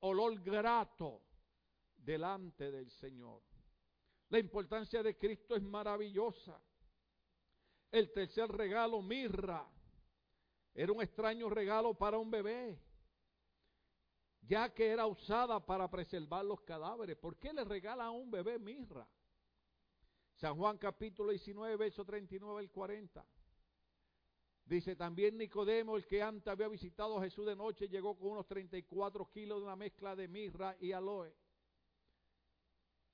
olor 0.02 0.42
grato 0.42 1.22
delante 1.96 2.72
del 2.72 2.90
Señor. 2.90 3.42
La 4.30 4.40
importancia 4.40 5.04
de 5.04 5.18
Cristo 5.18 5.56
es 5.56 5.62
maravillosa. 5.62 6.62
El 7.92 8.12
tercer 8.12 8.50
regalo, 8.50 9.02
mirra. 9.02 9.70
Era 10.74 10.92
un 10.92 11.02
extraño 11.02 11.50
regalo 11.50 11.94
para 11.94 12.18
un 12.18 12.32
bebé, 12.32 12.80
ya 14.42 14.74
que 14.74 14.88
era 14.88 15.06
usada 15.06 15.66
para 15.66 15.90
preservar 15.90 16.46
los 16.46 16.62
cadáveres. 16.62 17.18
¿Por 17.18 17.38
qué 17.38 17.52
le 17.54 17.64
regala 17.64 18.06
a 18.06 18.12
un 18.12 18.32
bebé 18.32 18.58
mirra? 18.58 19.08
San 20.36 20.56
Juan 20.56 20.78
capítulo 20.78 21.32
19, 21.32 21.76
verso 21.76 22.06
39 22.06 22.60
al 22.60 22.72
40. 22.72 23.26
Dice 24.66 24.96
también 24.96 25.38
Nicodemo, 25.38 25.98
el 25.98 26.08
que 26.08 26.24
antes 26.24 26.48
había 26.48 26.70
visitado 26.70 27.18
a 27.18 27.24
Jesús 27.24 27.46
de 27.46 27.56
noche, 27.56 27.90
llegó 27.90 28.18
con 28.18 28.32
unos 28.32 28.48
34 28.48 29.30
kilos 29.30 29.60
de 29.60 29.66
una 29.66 29.76
mezcla 29.76 30.16
de 30.16 30.28
mirra 30.28 30.78
y 30.80 30.94
aloe. 30.94 31.36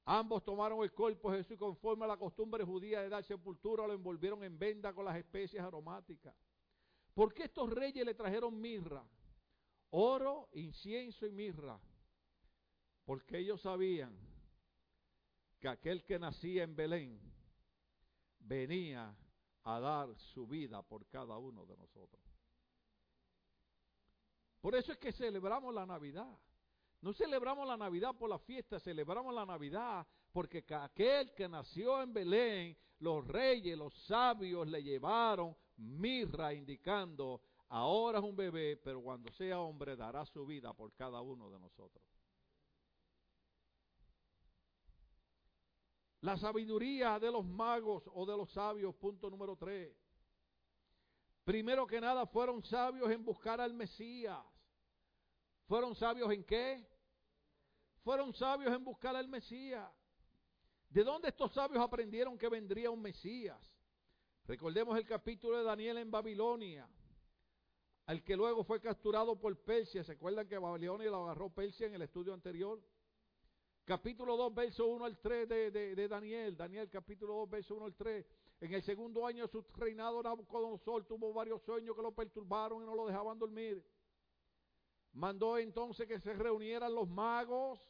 Ambos 0.05 0.43
tomaron 0.43 0.83
el 0.83 0.93
cuerpo 0.93 1.31
de 1.31 1.39
Jesús 1.39 1.57
conforme 1.57 2.05
a 2.05 2.09
la 2.09 2.17
costumbre 2.17 2.63
judía 2.63 3.01
de 3.01 3.09
dar 3.09 3.23
sepultura, 3.23 3.87
lo 3.87 3.93
envolvieron 3.93 4.43
en 4.43 4.57
venda 4.57 4.93
con 4.93 5.03
las 5.03 5.17
especias 5.17 5.65
aromáticas. 5.65 6.33
¿Por 7.17 7.33
qué 7.33 7.45
estos 7.45 7.67
reyes 7.71 8.05
le 8.05 8.13
trajeron 8.13 8.61
mirra? 8.61 9.03
Oro, 9.89 10.49
incienso 10.53 11.25
y 11.25 11.31
mirra. 11.31 11.81
Porque 13.05 13.39
ellos 13.39 13.59
sabían 13.59 14.15
que 15.59 15.67
aquel 15.67 16.03
que 16.03 16.19
nacía 16.19 16.61
en 16.61 16.75
Belén 16.75 17.19
venía 18.37 19.17
a 19.63 19.79
dar 19.79 20.15
su 20.15 20.45
vida 20.45 20.83
por 20.83 21.07
cada 21.07 21.39
uno 21.39 21.65
de 21.65 21.75
nosotros. 21.75 22.21
Por 24.61 24.75
eso 24.75 24.91
es 24.91 24.99
que 24.99 25.11
celebramos 25.11 25.73
la 25.73 25.87
Navidad. 25.87 26.37
No 27.01 27.13
celebramos 27.13 27.67
la 27.67 27.77
Navidad 27.77 28.13
por 28.15 28.29
la 28.29 28.37
fiesta, 28.37 28.79
celebramos 28.79 29.33
la 29.33 29.43
Navidad 29.43 30.05
porque 30.31 30.63
aquel 30.69 31.33
que 31.33 31.49
nació 31.49 31.99
en 31.99 32.13
Belén, 32.13 32.77
los 32.99 33.25
reyes, 33.25 33.75
los 33.75 33.91
sabios 34.05 34.67
le 34.67 34.83
llevaron 34.83 35.57
mirra 35.77 36.53
indicando, 36.53 37.41
ahora 37.69 38.19
es 38.19 38.23
un 38.25 38.35
bebé, 38.35 38.77
pero 38.77 39.01
cuando 39.01 39.31
sea 39.31 39.59
hombre 39.59 39.95
dará 39.95 40.25
su 40.25 40.45
vida 40.45 40.73
por 40.73 40.93
cada 40.93 41.21
uno 41.21 41.49
de 41.49 41.59
nosotros. 41.59 42.03
La 46.21 46.35
sabiduría 46.37 47.19
de 47.19 47.31
los 47.31 47.45
magos 47.45 48.03
o 48.13 48.25
de 48.25 48.35
los 48.35 48.51
sabios, 48.51 48.95
punto 48.95 49.29
número 49.29 49.55
tres. 49.55 49.95
Primero 51.43 51.87
que 51.87 52.01
nada 52.01 52.25
fueron 52.25 52.63
sabios 52.63 53.09
en 53.11 53.23
buscar 53.23 53.61
al 53.61 53.73
Mesías. 53.73 54.43
¿Fueron 55.67 55.95
sabios 55.95 56.31
en 56.31 56.43
qué? 56.43 56.85
Fueron 58.03 58.33
sabios 58.33 58.73
en 58.73 58.83
buscar 58.83 59.15
al 59.15 59.27
Mesías. 59.27 59.89
¿De 60.89 61.03
dónde 61.03 61.29
estos 61.29 61.53
sabios 61.53 61.81
aprendieron 61.83 62.37
que 62.37 62.49
vendría 62.49 62.89
un 62.89 63.01
Mesías? 63.01 63.61
Recordemos 64.47 64.97
el 64.97 65.05
capítulo 65.05 65.57
de 65.57 65.63
Daniel 65.65 65.97
en 65.97 66.09
Babilonia, 66.09 66.87
al 68.05 68.23
que 68.23 68.37
luego 68.37 68.63
fue 68.63 68.79
capturado 68.79 69.37
por 69.37 69.57
Persia. 69.57 70.05
¿Se 70.05 70.13
acuerdan 70.13 70.47
que 70.47 70.57
Babilonia 70.57 71.11
lo 71.11 71.25
agarró 71.25 71.49
Persia 71.49 71.87
en 71.87 71.95
el 71.95 72.03
estudio 72.03 72.33
anterior? 72.33 72.81
Capítulo 73.83 74.37
2, 74.37 74.53
verso 74.53 74.87
1 74.87 75.03
al 75.03 75.19
3 75.19 75.49
de, 75.49 75.71
de 75.71 76.07
Daniel. 76.07 76.55
Daniel 76.55 76.89
capítulo 76.89 77.33
2, 77.39 77.49
verso 77.49 77.75
1 77.75 77.85
al 77.87 77.95
3. 77.95 78.25
En 78.61 78.73
el 78.73 78.81
segundo 78.83 79.27
año 79.27 79.43
de 79.43 79.51
su 79.51 79.61
reinado, 79.75 80.23
Nabucodonosor 80.23 81.05
tuvo 81.05 81.33
varios 81.33 81.61
sueños 81.63 81.93
que 81.93 82.01
lo 82.01 82.13
perturbaron 82.13 82.81
y 82.81 82.85
no 82.85 82.95
lo 82.95 83.05
dejaban 83.05 83.37
dormir. 83.37 83.85
Mandó 85.11 85.57
entonces 85.57 86.07
que 86.07 86.21
se 86.21 86.33
reunieran 86.33 86.95
los 86.95 87.09
magos, 87.09 87.81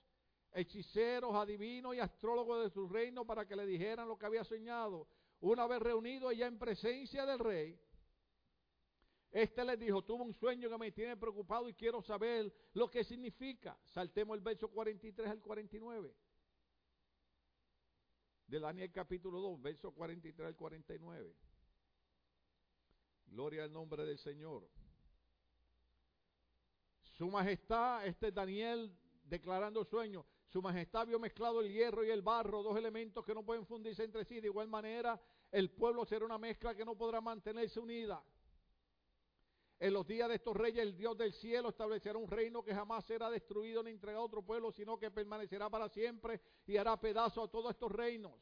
hechiceros, 0.54 1.36
adivinos 1.36 1.94
y 1.94 2.00
astrólogos 2.00 2.64
de 2.64 2.72
su 2.72 2.88
reino 2.88 3.26
para 3.26 3.48
que 3.48 3.56
le 3.56 3.68
dijeran 3.68 4.08
lo 4.08 4.18
que 4.18 4.26
había 4.26 4.44
soñado. 4.44 5.08
Una 5.40 5.68
vez 5.68 5.80
reunido 5.80 6.32
ya 6.32 6.48
en 6.48 6.58
presencia 6.58 7.26
del 7.26 7.40
rey, 7.40 7.80
este 9.32 9.64
les 9.66 9.78
dijo, 9.80 10.04
tuve 10.04 10.24
un 10.24 10.34
sueño 10.34 10.70
que 10.70 10.78
me 10.78 10.92
tiene 10.92 11.16
preocupado 11.18 11.70
y 11.70 11.74
quiero 11.74 12.02
saber 12.02 12.52
lo 12.74 12.90
que 12.90 13.04
significa. 13.04 13.78
Saltemos 13.86 14.36
el 14.36 14.44
verso 14.44 14.70
43 14.70 15.30
al 15.30 15.42
49. 15.42 16.16
De 18.48 18.60
Daniel 18.60 18.92
capítulo 18.92 19.40
2, 19.42 19.62
verso 19.62 19.92
43 19.92 20.48
al 20.48 20.56
49. 20.56 21.36
Gloria 23.28 23.66
al 23.66 23.74
nombre 23.74 24.06
del 24.06 24.18
Señor. 24.18 24.68
Su 27.18 27.30
majestad, 27.30 28.08
este 28.08 28.30
es 28.30 28.34
Daniel 28.34 28.96
declarando 29.26 29.84
sueño. 29.84 30.26
Su 30.48 30.62
majestad 30.62 31.06
vio 31.06 31.20
mezclado 31.20 31.60
el 31.60 31.72
hierro 31.72 32.06
y 32.06 32.10
el 32.10 32.22
barro, 32.22 32.64
dos 32.64 32.78
elementos 32.78 33.26
que 33.26 33.36
no 33.36 33.44
pueden 33.44 33.66
fundirse 33.66 34.04
entre 34.04 34.24
sí. 34.24 34.40
De 34.40 34.48
igual 34.48 34.68
manera, 34.68 35.20
el 35.52 35.70
pueblo 35.70 36.06
será 36.06 36.26
una 36.26 36.38
mezcla 36.38 36.74
que 36.74 36.86
no 36.86 36.96
podrá 36.96 37.20
mantenerse 37.20 37.80
unida. 37.80 38.24
En 39.80 39.94
los 39.94 40.08
días 40.08 40.28
de 40.30 40.36
estos 40.36 40.56
reyes, 40.56 40.82
el 40.82 40.98
Dios 40.98 41.18
del 41.18 41.34
cielo 41.34 41.70
establecerá 41.70 42.18
un 42.18 42.30
reino 42.30 42.64
que 42.64 42.74
jamás 42.74 43.06
será 43.06 43.30
destruido 43.30 43.84
ni 43.84 43.92
entregado 43.92 44.24
a 44.24 44.26
otro 44.26 44.42
pueblo, 44.42 44.72
sino 44.72 44.98
que 44.98 45.12
permanecerá 45.12 45.70
para 45.70 45.88
siempre 45.90 46.42
y 46.66 46.78
hará 46.78 47.00
pedazo 47.00 47.44
a 47.44 47.48
todos 47.48 47.72
estos 47.72 47.92
reinos. 47.92 48.34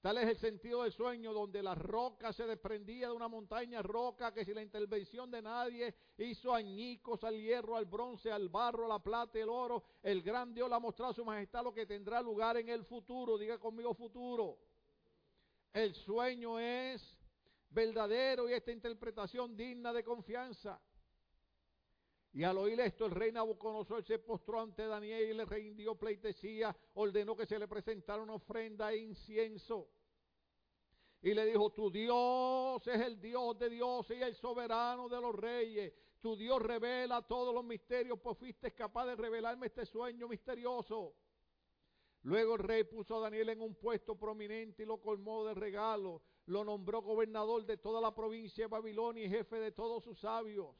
Tal 0.00 0.16
es 0.18 0.28
el 0.28 0.36
sentido 0.36 0.84
del 0.84 0.92
sueño, 0.92 1.32
donde 1.32 1.60
la 1.60 1.74
roca 1.74 2.32
se 2.32 2.46
desprendía 2.46 3.08
de 3.08 3.14
una 3.14 3.26
montaña 3.26 3.82
roca 3.82 4.32
que 4.32 4.44
sin 4.44 4.54
la 4.54 4.62
intervención 4.62 5.28
de 5.28 5.42
nadie 5.42 5.92
hizo 6.18 6.54
añicos 6.54 7.24
al 7.24 7.36
hierro, 7.36 7.76
al 7.76 7.86
bronce, 7.86 8.30
al 8.30 8.48
barro, 8.48 8.84
a 8.84 8.88
la 8.88 9.00
plata 9.00 9.38
y 9.38 9.42
el 9.42 9.48
oro. 9.48 9.82
El 10.00 10.22
gran 10.22 10.54
Dios 10.54 10.68
le 10.68 10.76
ha 10.76 10.78
mostrado 10.78 11.10
a 11.10 11.14
su 11.14 11.24
majestad 11.24 11.64
lo 11.64 11.74
que 11.74 11.84
tendrá 11.84 12.22
lugar 12.22 12.56
en 12.58 12.68
el 12.68 12.84
futuro. 12.84 13.36
Diga 13.36 13.58
conmigo 13.58 13.92
futuro. 13.92 14.58
El 15.72 15.92
sueño 15.94 16.60
es 16.60 17.18
verdadero 17.70 18.48
y 18.48 18.52
esta 18.52 18.70
interpretación 18.70 19.56
digna 19.56 19.92
de 19.92 20.04
confianza. 20.04 20.80
Y 22.32 22.44
al 22.44 22.58
oír 22.58 22.78
esto, 22.80 23.06
el 23.06 23.12
rey 23.12 23.32
Nabucodonosor 23.32 24.04
se 24.04 24.18
postró 24.18 24.60
ante 24.60 24.86
Daniel 24.86 25.30
y 25.30 25.34
le 25.34 25.44
rindió 25.44 25.94
pleitesía, 25.94 26.76
ordenó 26.94 27.34
que 27.36 27.46
se 27.46 27.58
le 27.58 27.66
presentara 27.66 28.22
una 28.22 28.34
ofrenda 28.34 28.92
e 28.92 28.98
incienso. 28.98 29.88
Y 31.20 31.34
le 31.34 31.46
dijo, 31.46 31.70
tu 31.70 31.90
Dios 31.90 32.86
es 32.86 33.00
el 33.00 33.20
Dios 33.20 33.58
de 33.58 33.70
Dios 33.70 34.08
y 34.10 34.22
el 34.22 34.34
soberano 34.36 35.08
de 35.08 35.20
los 35.20 35.34
reyes. 35.34 35.92
Tu 36.20 36.36
Dios 36.36 36.60
revela 36.62 37.22
todos 37.22 37.54
los 37.54 37.64
misterios, 37.64 38.18
pues 38.20 38.36
fuiste 38.38 38.72
capaz 38.74 39.06
de 39.06 39.16
revelarme 39.16 39.66
este 39.66 39.86
sueño 39.86 40.28
misterioso. 40.28 41.14
Luego 42.22 42.54
el 42.56 42.60
rey 42.60 42.84
puso 42.84 43.16
a 43.16 43.20
Daniel 43.20 43.48
en 43.50 43.62
un 43.62 43.74
puesto 43.74 44.16
prominente 44.16 44.82
y 44.82 44.86
lo 44.86 45.00
colmó 45.00 45.44
de 45.44 45.54
regalo. 45.54 46.22
Lo 46.46 46.64
nombró 46.64 47.02
gobernador 47.02 47.64
de 47.64 47.76
toda 47.78 48.00
la 48.00 48.14
provincia 48.14 48.64
de 48.64 48.68
Babilonia 48.68 49.24
y 49.24 49.30
jefe 49.30 49.56
de 49.56 49.72
todos 49.72 50.04
sus 50.04 50.20
sabios. 50.20 50.74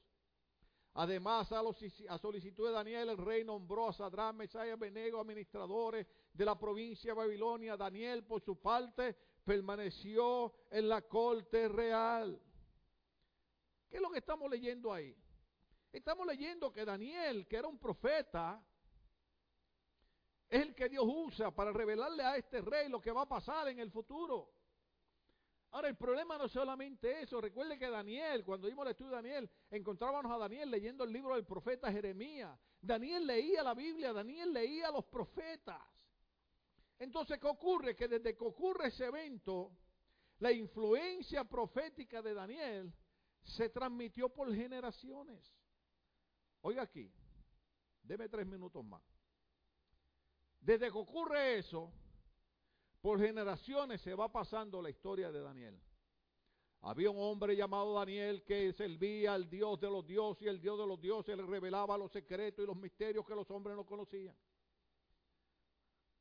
Además, 1.01 1.53
a, 1.53 2.19
solicitud 2.19 2.67
de 2.67 2.73
Daniel, 2.73 3.11
el 3.11 3.19
rey 3.19 3.45
nombró 3.45 3.89
a 3.89 3.93
Sadrán, 3.93 4.37
Mesaya, 4.37 4.75
Benego, 4.75 5.21
administradores 5.21 6.05
de 6.33 6.45
la 6.45 6.59
provincia 6.59 7.13
de 7.13 7.17
Babilonia. 7.17 7.77
Daniel, 7.77 8.25
por 8.25 8.43
su 8.43 8.61
parte, 8.61 9.15
permaneció 9.45 10.53
en 10.69 10.89
la 10.89 11.03
corte 11.03 11.69
real. 11.69 12.43
¿Qué 13.89 13.95
es 13.95 14.03
lo 14.03 14.11
que 14.11 14.19
estamos 14.19 14.51
leyendo 14.51 14.93
ahí? 14.93 15.17
Estamos 15.93 16.27
leyendo 16.27 16.73
que 16.73 16.85
Daniel, 16.85 17.47
que 17.47 17.59
era 17.59 17.69
un 17.69 17.79
profeta, 17.79 18.61
es 20.49 20.63
el 20.63 20.75
que 20.75 20.89
Dios 20.89 21.05
usa 21.07 21.53
para 21.53 21.71
revelarle 21.71 22.25
a 22.25 22.37
este 22.37 22.61
rey 22.61 22.89
lo 22.89 23.01
que 23.01 23.13
va 23.13 23.23
a 23.23 23.29
pasar 23.29 23.69
en 23.69 23.79
el 23.79 23.93
futuro. 23.93 24.51
Ahora, 25.71 25.89
el 25.89 25.97
problema 25.97 26.39
no 26.39 26.47
es 26.47 26.53
solamente 26.53 27.23
eso. 27.23 27.41
Recuerde 27.41 27.79
que 27.79 27.91
Daniel, 27.91 28.45
cuando 28.45 28.69
vimos 28.69 28.87
el 28.87 28.93
estudio 28.93 29.11
de 29.11 29.17
Daniel, 29.17 29.51
encontrábamos 29.71 30.33
a 30.33 30.39
Daniel 30.39 30.71
leyendo 30.71 31.05
el 31.05 31.13
libro 31.13 31.35
del 31.35 31.45
profeta 31.45 31.93
Jeremías. 31.93 32.59
Daniel 32.81 33.27
leía 33.27 33.63
la 33.63 33.75
Biblia, 33.75 34.13
Daniel 34.13 34.53
leía 34.53 34.89
a 34.89 34.93
los 34.93 35.05
profetas. 35.05 35.83
Entonces, 36.99 37.39
¿qué 37.39 37.47
ocurre? 37.47 37.95
Que 37.95 38.09
desde 38.09 38.35
que 38.37 38.45
ocurre 38.45 38.89
ese 38.89 39.07
evento, 39.07 39.73
la 40.39 40.53
influencia 40.53 41.45
profética 41.45 42.23
de 42.23 42.35
Daniel 42.35 42.95
se 43.43 43.69
transmitió 43.69 44.29
por 44.31 44.53
generaciones. 44.55 45.55
Oiga 46.63 46.83
aquí, 46.83 47.13
deme 48.03 48.29
tres 48.29 48.47
minutos 48.47 48.85
más. 48.85 49.03
Desde 50.61 50.91
que 50.91 50.99
ocurre 50.99 51.59
eso, 51.59 51.93
por 53.01 53.21
generaciones 53.21 54.01
se 54.01 54.15
va 54.15 54.31
pasando 54.31 54.83
la 54.83 54.91
historia 54.91 55.31
de 55.31 55.41
Daniel. 55.41 55.81
Había 56.83 57.11
un 57.11 57.19
hombre 57.19 57.57
llamado 57.57 57.95
Daniel 57.95 58.45
que 58.45 58.73
servía 58.73 59.35
al 59.35 59.49
Dios 59.49 59.81
de 59.81 59.91
los 59.91 60.07
dioses 60.07 60.47
y 60.47 60.49
el 60.49 60.61
Dios 60.61 60.79
de 60.79 60.87
los 60.87 61.01
dioses 61.01 61.37
le 61.37 61.45
revelaba 61.45 61.99
los 61.99 62.13
secretos 62.13 62.63
y 62.63 62.67
los 62.67 62.77
misterios 62.77 63.27
que 63.27 63.35
los 63.35 63.51
hombres 63.51 63.77
no 63.77 63.85
conocían. 63.85 64.37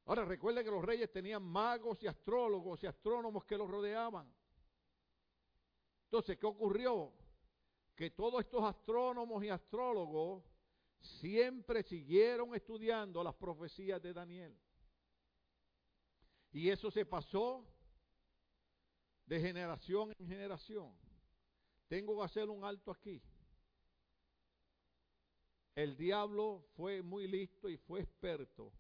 Ahora 0.06 0.26
recuerde 0.26 0.64
que 0.64 0.72
los 0.72 0.84
reyes 0.84 1.12
tenían 1.12 1.44
magos 1.44 2.02
y 2.02 2.08
astrólogos 2.08 2.82
y 2.82 2.88
astrónomos 2.88 3.44
que 3.44 3.58
los 3.58 3.70
rodeaban. 3.70 4.34
Entonces, 6.06 6.38
¿qué 6.38 6.46
ocurrió? 6.46 7.12
Que 7.94 8.12
todos 8.12 8.40
estos 8.40 8.64
astrónomos 8.64 9.44
y 9.44 9.50
astrólogos 9.50 10.44
siempre 11.02 11.84
siguieron 11.84 12.56
estudiando 12.56 13.22
las 13.24 13.36
profecías 13.36 14.02
de 14.02 14.14
Daniel. 14.14 14.58
Y 16.52 16.70
eso 16.70 16.90
se 16.90 17.06
pasó 17.06 17.66
de 19.26 19.40
generación 19.40 20.14
en 20.18 20.28
generación. 20.28 20.94
Tengo 21.88 22.18
que 22.18 22.26
hacer 22.26 22.50
un 22.50 22.64
alto 22.64 22.92
aquí. 22.92 23.22
El 25.76 25.96
diablo 25.96 26.66
fue 26.76 27.02
muy 27.02 27.28
listo 27.28 27.70
y 27.70 27.78
fue 27.78 28.02
experto. 28.02 28.74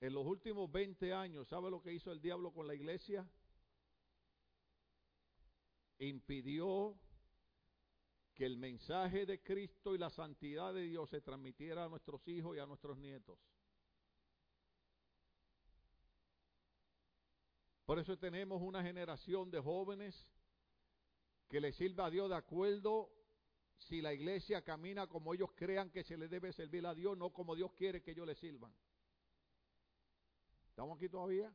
En 0.00 0.14
los 0.14 0.26
últimos 0.26 0.70
20 0.70 1.12
años, 1.12 1.48
¿sabe 1.48 1.70
lo 1.70 1.80
que 1.80 1.92
hizo 1.92 2.10
el 2.12 2.20
diablo 2.20 2.52
con 2.52 2.66
la 2.66 2.74
iglesia? 2.74 3.26
Impidió 5.98 6.98
que 8.34 8.46
el 8.46 8.56
mensaje 8.56 9.26
de 9.26 9.42
Cristo 9.42 9.94
y 9.94 9.98
la 9.98 10.10
santidad 10.10 10.72
de 10.72 10.82
Dios 10.82 11.10
se 11.10 11.20
transmitiera 11.20 11.84
a 11.84 11.88
nuestros 11.88 12.26
hijos 12.28 12.56
y 12.56 12.60
a 12.60 12.66
nuestros 12.66 12.96
nietos. 12.96 13.38
Por 17.90 17.98
eso 17.98 18.16
tenemos 18.16 18.62
una 18.62 18.84
generación 18.84 19.50
de 19.50 19.58
jóvenes 19.58 20.14
que 21.48 21.60
le 21.60 21.72
sirva 21.72 22.06
a 22.06 22.10
Dios 22.10 22.30
de 22.30 22.36
acuerdo 22.36 23.10
si 23.78 24.00
la 24.00 24.14
iglesia 24.14 24.62
camina 24.62 25.08
como 25.08 25.34
ellos 25.34 25.50
crean 25.56 25.90
que 25.90 26.04
se 26.04 26.16
le 26.16 26.28
debe 26.28 26.52
servir 26.52 26.86
a 26.86 26.94
Dios, 26.94 27.18
no 27.18 27.30
como 27.30 27.56
Dios 27.56 27.72
quiere 27.72 28.00
que 28.00 28.12
ellos 28.12 28.28
le 28.28 28.36
sirvan. 28.36 28.72
¿Estamos 30.68 30.98
aquí 30.98 31.08
todavía? 31.08 31.52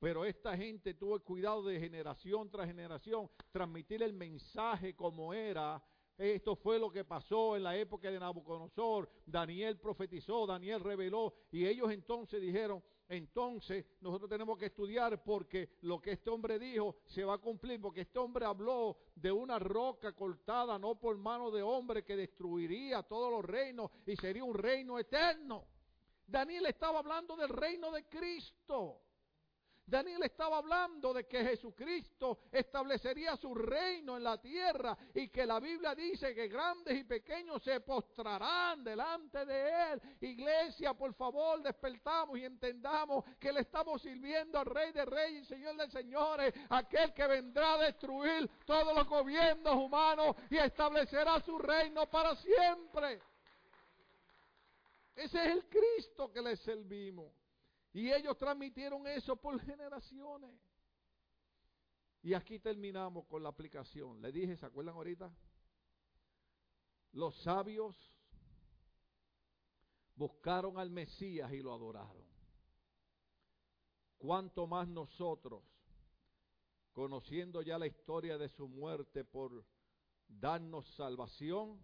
Pero 0.00 0.24
esta 0.24 0.56
gente 0.56 0.94
tuvo 0.94 1.14
el 1.14 1.22
cuidado 1.22 1.62
de 1.62 1.78
generación 1.78 2.50
tras 2.50 2.66
generación 2.66 3.30
transmitir 3.52 4.02
el 4.02 4.12
mensaje 4.12 4.96
como 4.96 5.32
era. 5.32 5.80
Esto 6.18 6.56
fue 6.56 6.80
lo 6.80 6.90
que 6.90 7.04
pasó 7.04 7.56
en 7.56 7.62
la 7.62 7.76
época 7.76 8.10
de 8.10 8.18
Nabucodonosor. 8.18 9.08
Daniel 9.24 9.78
profetizó, 9.78 10.48
Daniel 10.48 10.80
reveló 10.80 11.32
y 11.52 11.64
ellos 11.64 11.92
entonces 11.92 12.40
dijeron, 12.40 12.82
entonces 13.10 13.84
nosotros 14.00 14.30
tenemos 14.30 14.56
que 14.56 14.66
estudiar 14.66 15.20
porque 15.24 15.70
lo 15.82 16.00
que 16.00 16.12
este 16.12 16.30
hombre 16.30 16.60
dijo 16.60 16.96
se 17.06 17.24
va 17.24 17.34
a 17.34 17.38
cumplir, 17.38 17.80
porque 17.80 18.02
este 18.02 18.20
hombre 18.20 18.44
habló 18.44 18.98
de 19.16 19.32
una 19.32 19.58
roca 19.58 20.14
cortada 20.14 20.78
no 20.78 20.94
por 20.94 21.18
mano 21.18 21.50
de 21.50 21.60
hombre 21.60 22.04
que 22.04 22.14
destruiría 22.14 23.02
todos 23.02 23.32
los 23.32 23.44
reinos 23.44 23.90
y 24.06 24.14
sería 24.14 24.44
un 24.44 24.54
reino 24.54 24.96
eterno. 24.96 25.66
Daniel 26.24 26.66
estaba 26.66 27.00
hablando 27.00 27.34
del 27.34 27.48
reino 27.48 27.90
de 27.90 28.04
Cristo. 28.04 29.02
Daniel 29.90 30.22
estaba 30.22 30.58
hablando 30.58 31.12
de 31.12 31.26
que 31.26 31.44
Jesucristo 31.44 32.38
establecería 32.52 33.36
su 33.36 33.52
reino 33.54 34.16
en 34.16 34.22
la 34.22 34.40
tierra 34.40 34.96
y 35.12 35.28
que 35.28 35.44
la 35.44 35.58
Biblia 35.58 35.96
dice 35.96 36.32
que 36.32 36.46
grandes 36.46 36.96
y 36.96 37.04
pequeños 37.04 37.60
se 37.62 37.80
postrarán 37.80 38.84
delante 38.84 39.44
de 39.44 39.92
él. 39.92 40.02
Iglesia, 40.20 40.94
por 40.94 41.12
favor, 41.14 41.60
despertamos 41.60 42.38
y 42.38 42.44
entendamos 42.44 43.24
que 43.40 43.52
le 43.52 43.62
estamos 43.62 44.00
sirviendo 44.00 44.60
al 44.60 44.66
Rey 44.66 44.92
de 44.92 45.04
Reyes 45.04 45.42
y 45.42 45.46
Señor 45.46 45.76
de 45.76 45.90
Señores, 45.90 46.54
aquel 46.68 47.12
que 47.12 47.26
vendrá 47.26 47.74
a 47.74 47.78
destruir 47.78 48.48
todos 48.64 48.94
los 48.94 49.08
gobiernos 49.08 49.74
humanos 49.74 50.36
y 50.50 50.56
establecerá 50.56 51.40
su 51.40 51.58
reino 51.58 52.08
para 52.08 52.36
siempre. 52.36 53.20
Ese 55.16 55.38
es 55.38 55.50
el 55.50 55.68
Cristo 55.68 56.32
que 56.32 56.40
le 56.40 56.56
servimos. 56.56 57.39
Y 57.92 58.12
ellos 58.12 58.36
transmitieron 58.38 59.06
eso 59.06 59.36
por 59.36 59.60
generaciones. 59.60 60.54
Y 62.22 62.34
aquí 62.34 62.58
terminamos 62.58 63.26
con 63.26 63.42
la 63.42 63.48
aplicación. 63.48 64.20
Le 64.20 64.30
dije, 64.30 64.56
¿se 64.56 64.66
acuerdan 64.66 64.94
ahorita? 64.94 65.32
Los 67.12 67.34
sabios 67.42 67.96
buscaron 70.14 70.78
al 70.78 70.90
Mesías 70.90 71.50
y 71.52 71.60
lo 71.60 71.72
adoraron. 71.72 72.28
cuánto 74.18 74.66
más 74.66 74.86
nosotros, 74.86 75.64
conociendo 76.92 77.62
ya 77.62 77.78
la 77.78 77.86
historia 77.86 78.36
de 78.36 78.50
su 78.50 78.68
muerte 78.68 79.24
por 79.24 79.64
darnos 80.28 80.86
salvación, 80.94 81.82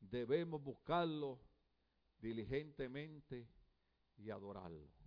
debemos 0.00 0.62
buscarlo 0.62 1.38
diligentemente 2.18 3.46
y 4.16 4.30
adorarlo. 4.30 5.01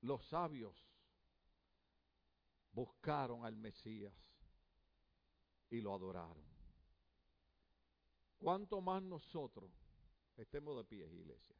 Los 0.00 0.24
sabios 0.26 0.76
buscaron 2.72 3.44
al 3.44 3.56
Mesías 3.56 4.14
y 5.70 5.80
lo 5.80 5.94
adoraron. 5.94 6.46
¿Cuánto 8.38 8.80
más 8.80 9.02
nosotros 9.02 9.70
estemos 10.36 10.76
de 10.76 10.84
pie, 10.84 11.06
iglesia? 11.12 11.56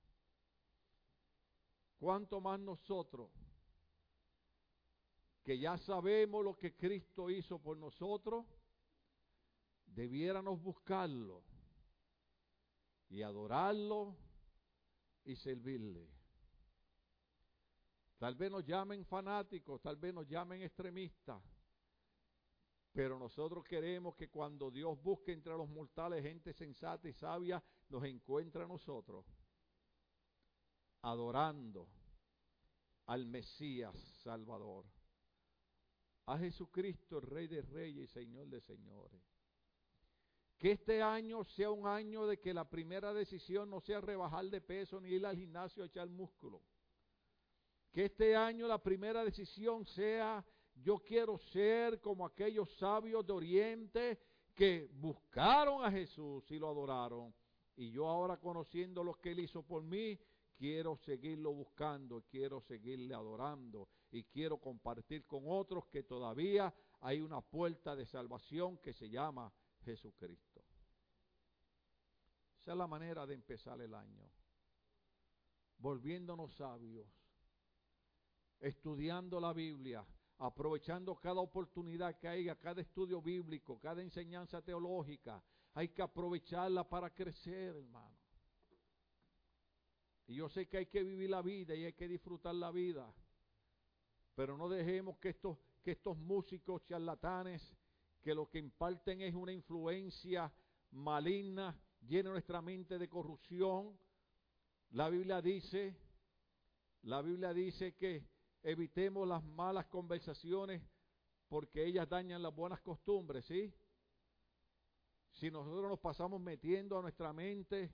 ¿Cuánto 1.99 2.41
más 2.41 2.61
nosotros 2.61 3.31
que 5.49 5.59
ya 5.59 5.79
sabemos 5.79 6.45
lo 6.45 6.59
que 6.59 6.77
Cristo 6.77 7.31
hizo 7.31 7.59
por 7.59 7.79
nosotros, 7.79 8.45
debiéramos 9.87 10.61
buscarlo 10.63 11.43
y 13.09 13.23
adorarlo 13.23 14.15
y 15.25 15.37
servirle. 15.37 16.07
Tal 18.19 18.35
vez 18.35 18.51
nos 18.51 18.65
llamen 18.65 19.05
fanáticos, 19.05 19.81
tal 19.81 19.97
vez 19.97 20.13
nos 20.13 20.27
llamen 20.27 20.63
extremistas, 20.63 21.41
pero 22.93 23.17
nosotros 23.17 23.65
queremos 23.65 24.17
que 24.17 24.29
cuando 24.29 24.73
Dios 24.73 25.01
busque 25.01 25.33
entre 25.33 25.57
los 25.57 25.69
mortales 25.69 26.23
gente 26.25 26.53
sensata 26.53 27.09
y 27.09 27.13
sabia, 27.13 27.63
nos 27.89 28.05
encuentre 28.05 28.65
a 28.65 28.67
nosotros 28.67 29.25
adorando 31.03 31.89
al 33.07 33.25
Mesías 33.27 33.97
Salvador, 34.23 34.85
a 36.27 36.37
Jesucristo, 36.39 37.19
el 37.19 37.23
Rey 37.23 37.47
de 37.47 37.63
Reyes 37.63 38.11
y 38.11 38.13
Señor 38.13 38.49
de 38.49 38.61
Señores. 38.61 39.23
Que 40.59 40.73
este 40.73 41.01
año 41.03 41.45
sea 41.45 41.71
un 41.71 41.87
año 41.87 42.27
de 42.27 42.41
que 42.41 42.53
la 42.53 42.69
primera 42.69 43.15
decisión 43.15 43.71
no 43.71 43.81
sea 43.81 44.01
rebajar 44.01 44.47
de 44.47 44.61
peso 44.61 45.01
ni 45.01 45.11
ir 45.11 45.25
al 45.25 45.37
gimnasio 45.37 45.85
a 45.85 45.87
echar 45.87 46.09
músculo. 46.09 46.63
Que 47.93 48.07
este 48.07 48.37
año 48.37 48.67
la 48.67 48.83
primera 48.83 49.25
decisión 49.25 49.85
sea 49.87 50.45
yo 50.83 50.99
quiero 50.99 51.39
ser 51.39 52.01
como 52.01 52.25
aquellos 52.25 52.71
sabios 52.77 53.27
de 53.27 53.33
Oriente 53.33 54.19
que 54.55 54.89
buscaron 54.93 55.85
a 55.85 55.91
Jesús 55.91 56.45
y 56.51 56.59
lo 56.59 56.69
adoraron. 56.69 57.35
Y 57.77 57.91
yo 57.91 58.09
ahora 58.09 58.37
conociendo 58.39 59.05
lo 59.05 59.15
que 59.15 59.33
Él 59.33 59.41
hizo 59.41 59.63
por 59.63 59.83
mí, 59.83 60.19
quiero 60.57 60.97
seguirlo 60.97 61.53
buscando, 61.53 62.25
quiero 62.29 62.61
seguirle 62.61 63.15
adorando 63.15 63.89
y 64.11 64.25
quiero 64.25 64.59
compartir 64.59 65.27
con 65.27 65.45
otros 65.47 65.87
que 65.87 66.03
todavía 66.03 66.75
hay 67.01 67.21
una 67.21 67.41
puerta 67.41 67.95
de 67.95 68.07
salvación 68.07 68.79
que 68.79 68.93
se 68.93 69.09
llama 69.09 69.53
Jesucristo. 69.85 70.65
Esa 72.61 72.73
es 72.73 72.79
la 72.79 72.89
manera 72.89 73.27
de 73.27 73.35
empezar 73.35 73.81
el 73.81 73.95
año. 73.95 74.29
Volviéndonos 75.79 76.53
sabios, 76.57 77.07
estudiando 78.61 79.41
la 79.41 79.53
Biblia, 79.53 80.05
aprovechando 80.39 81.17
cada 81.17 81.41
oportunidad 81.41 82.17
que 82.19 82.29
haya, 82.29 82.57
cada 82.57 82.81
estudio 82.81 83.21
bíblico, 83.21 83.79
cada 83.81 84.03
enseñanza 84.03 84.63
teológica. 84.63 85.43
Hay 85.75 85.89
que 85.89 86.03
aprovecharla 86.03 86.89
para 86.89 87.11
crecer, 87.11 87.77
hermano. 87.77 88.17
Y 90.27 90.37
yo 90.37 90.49
sé 90.49 90.67
que 90.67 90.79
hay 90.79 90.87
que 90.87 91.03
vivir 91.03 91.31
la 91.31 91.41
vida 91.41 91.75
y 91.75 91.85
hay 91.85 91.95
que 91.95 92.07
disfrutar 92.07 92.55
la 92.55 92.71
vida. 92.71 93.13
Pero 94.35 94.57
no 94.57 94.69
dejemos 94.69 95.19
que 95.19 95.31
estos, 95.31 95.59
que 95.83 95.93
estos 95.93 96.19
músicos 96.19 96.85
charlatanes, 96.85 97.75
que 98.23 98.35
lo 98.35 98.49
que 98.49 98.59
imparten 98.59 99.23
es 99.23 99.35
una 99.35 99.53
influencia 99.53 100.53
maligna, 100.91 101.75
llene 102.07 102.31
nuestra 102.31 102.61
mente 102.61 102.99
de 102.99 103.09
corrupción. 103.09 103.99
La 104.91 105.09
Biblia 105.09 105.41
dice, 105.41 105.97
la 107.03 107.23
Biblia 107.23 107.55
dice 107.55 107.95
que 107.95 108.27
evitemos 108.63 109.27
las 109.27 109.43
malas 109.43 109.87
conversaciones 109.87 110.83
porque 111.49 111.85
ellas 111.85 112.09
dañan 112.09 112.43
las 112.43 112.55
buenas 112.55 112.81
costumbres, 112.81 113.45
¿sí? 113.47 113.73
Si 115.33 115.51
nosotros 115.51 115.89
nos 115.89 115.99
pasamos 115.99 116.41
metiendo 116.41 116.99
a 116.99 117.03
nuestra 117.03 117.33
mente 117.33 117.93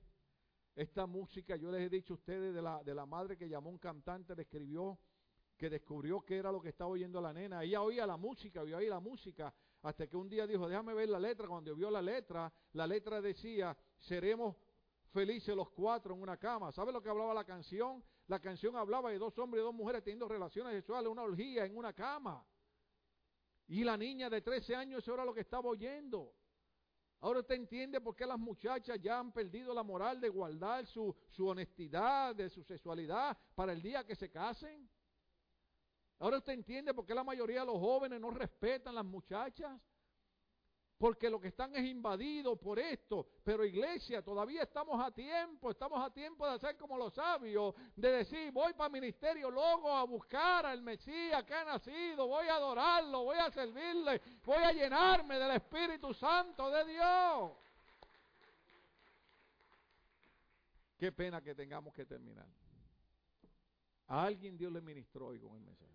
esta 0.74 1.06
música, 1.06 1.56
yo 1.56 1.70
les 1.70 1.82
he 1.82 1.88
dicho 1.88 2.14
a 2.14 2.16
ustedes 2.16 2.54
de 2.54 2.62
la, 2.62 2.82
de 2.82 2.94
la 2.94 3.06
madre 3.06 3.36
que 3.36 3.48
llamó 3.48 3.70
un 3.70 3.78
cantante, 3.78 4.34
le 4.34 4.42
escribió, 4.42 4.98
que 5.56 5.70
descubrió 5.70 6.20
que 6.22 6.36
era 6.36 6.50
lo 6.50 6.60
que 6.60 6.70
estaba 6.70 6.90
oyendo 6.90 7.20
la 7.20 7.32
nena. 7.32 7.62
Ella 7.62 7.82
oía 7.82 8.06
la 8.06 8.16
música, 8.16 8.62
ahí 8.62 8.88
la 8.88 8.98
música, 8.98 9.54
hasta 9.82 10.06
que 10.08 10.16
un 10.16 10.28
día 10.28 10.46
dijo, 10.46 10.68
déjame 10.68 10.94
ver 10.94 11.08
la 11.08 11.20
letra. 11.20 11.46
Cuando 11.46 11.74
vio 11.76 11.90
la 11.90 12.02
letra, 12.02 12.52
la 12.72 12.86
letra 12.86 13.20
decía, 13.20 13.76
seremos 13.98 14.56
felices 15.12 15.54
los 15.54 15.70
cuatro 15.70 16.14
en 16.14 16.22
una 16.22 16.36
cama. 16.36 16.72
¿Sabe 16.72 16.92
lo 16.92 17.00
que 17.00 17.08
hablaba 17.08 17.32
la 17.34 17.44
canción? 17.44 18.02
La 18.26 18.40
canción 18.40 18.76
hablaba 18.76 19.10
de 19.10 19.18
dos 19.18 19.38
hombres 19.38 19.60
y 19.60 19.64
dos 19.64 19.74
mujeres 19.74 20.02
teniendo 20.02 20.26
relaciones 20.26 20.74
sexuales, 20.74 21.10
una 21.10 21.22
orgía 21.22 21.66
en 21.66 21.76
una 21.76 21.92
cama. 21.92 22.44
Y 23.66 23.84
la 23.84 23.96
niña 23.96 24.30
de 24.30 24.40
13 24.40 24.74
años, 24.74 25.02
eso 25.02 25.14
era 25.14 25.24
lo 25.24 25.34
que 25.34 25.40
estaba 25.40 25.68
oyendo. 25.68 26.34
Ahora 27.20 27.40
usted 27.40 27.54
entiende 27.54 28.00
por 28.00 28.14
qué 28.14 28.26
las 28.26 28.38
muchachas 28.38 29.00
ya 29.00 29.18
han 29.18 29.32
perdido 29.32 29.72
la 29.72 29.82
moral 29.82 30.20
de 30.20 30.28
guardar 30.28 30.86
su, 30.86 31.16
honestidad, 31.38 32.34
de 32.34 32.50
su 32.50 32.62
sexualidad 32.62 33.36
para 33.54 33.72
el 33.72 33.80
día 33.80 34.04
que 34.04 34.14
se 34.14 34.30
casen. 34.30 34.88
Ahora 36.18 36.38
usted 36.38 36.52
entiende 36.52 36.92
por 36.92 37.06
qué 37.06 37.14
la 37.14 37.24
mayoría 37.24 37.60
de 37.60 37.66
los 37.66 37.78
jóvenes 37.78 38.20
no 38.20 38.30
respetan 38.30 38.94
las 38.94 39.06
muchachas. 39.06 39.80
Porque 40.98 41.28
lo 41.28 41.40
que 41.40 41.48
están 41.48 41.74
es 41.74 41.84
invadidos 41.84 42.58
por 42.58 42.78
esto. 42.78 43.26
Pero 43.42 43.64
iglesia, 43.64 44.22
todavía 44.22 44.62
estamos 44.62 45.04
a 45.04 45.10
tiempo, 45.10 45.70
estamos 45.70 46.00
a 46.04 46.12
tiempo 46.12 46.46
de 46.46 46.54
hacer 46.54 46.76
como 46.76 46.96
los 46.96 47.12
sabios, 47.14 47.74
de 47.96 48.10
decir, 48.10 48.52
voy 48.52 48.72
para 48.74 48.86
el 48.86 48.92
ministerio 48.92 49.50
luego 49.50 49.92
a 49.92 50.04
buscar 50.04 50.66
al 50.66 50.82
Mesías 50.82 51.42
que 51.44 51.54
ha 51.54 51.64
nacido, 51.64 52.28
voy 52.28 52.46
a 52.46 52.56
adorarlo, 52.56 53.24
voy 53.24 53.38
a 53.38 53.50
servirle, 53.50 54.20
voy 54.44 54.62
a 54.62 54.72
llenarme 54.72 55.38
del 55.38 55.50
Espíritu 55.52 56.14
Santo 56.14 56.70
de 56.70 56.84
Dios. 56.84 57.52
Qué 60.96 61.12
pena 61.12 61.42
que 61.42 61.54
tengamos 61.54 61.92
que 61.92 62.06
terminar. 62.06 62.46
A 64.06 64.24
alguien 64.24 64.56
Dios 64.56 64.72
le 64.72 64.80
ministró 64.80 65.28
hoy 65.28 65.40
con 65.40 65.54
el 65.56 65.60
mensaje. 65.60 65.92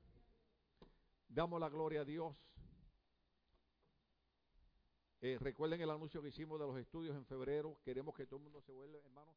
Damos 1.28 1.60
la 1.60 1.70
gloria 1.70 2.02
a 2.02 2.06
Dios. 2.06 2.36
Eh, 5.22 5.38
recuerden 5.40 5.82
el 5.82 5.90
anuncio 5.90 6.22
que 6.22 6.30
hicimos 6.30 6.60
de 6.60 6.66
los 6.66 6.78
estudios 6.78 7.16
en 7.16 7.26
febrero. 7.26 7.78
Queremos 7.84 8.16
que 8.16 8.26
todo 8.26 8.38
el 8.38 8.44
mundo 8.44 8.62
se 8.62 8.72
vuelva, 8.72 9.00
hermano. 9.00 9.36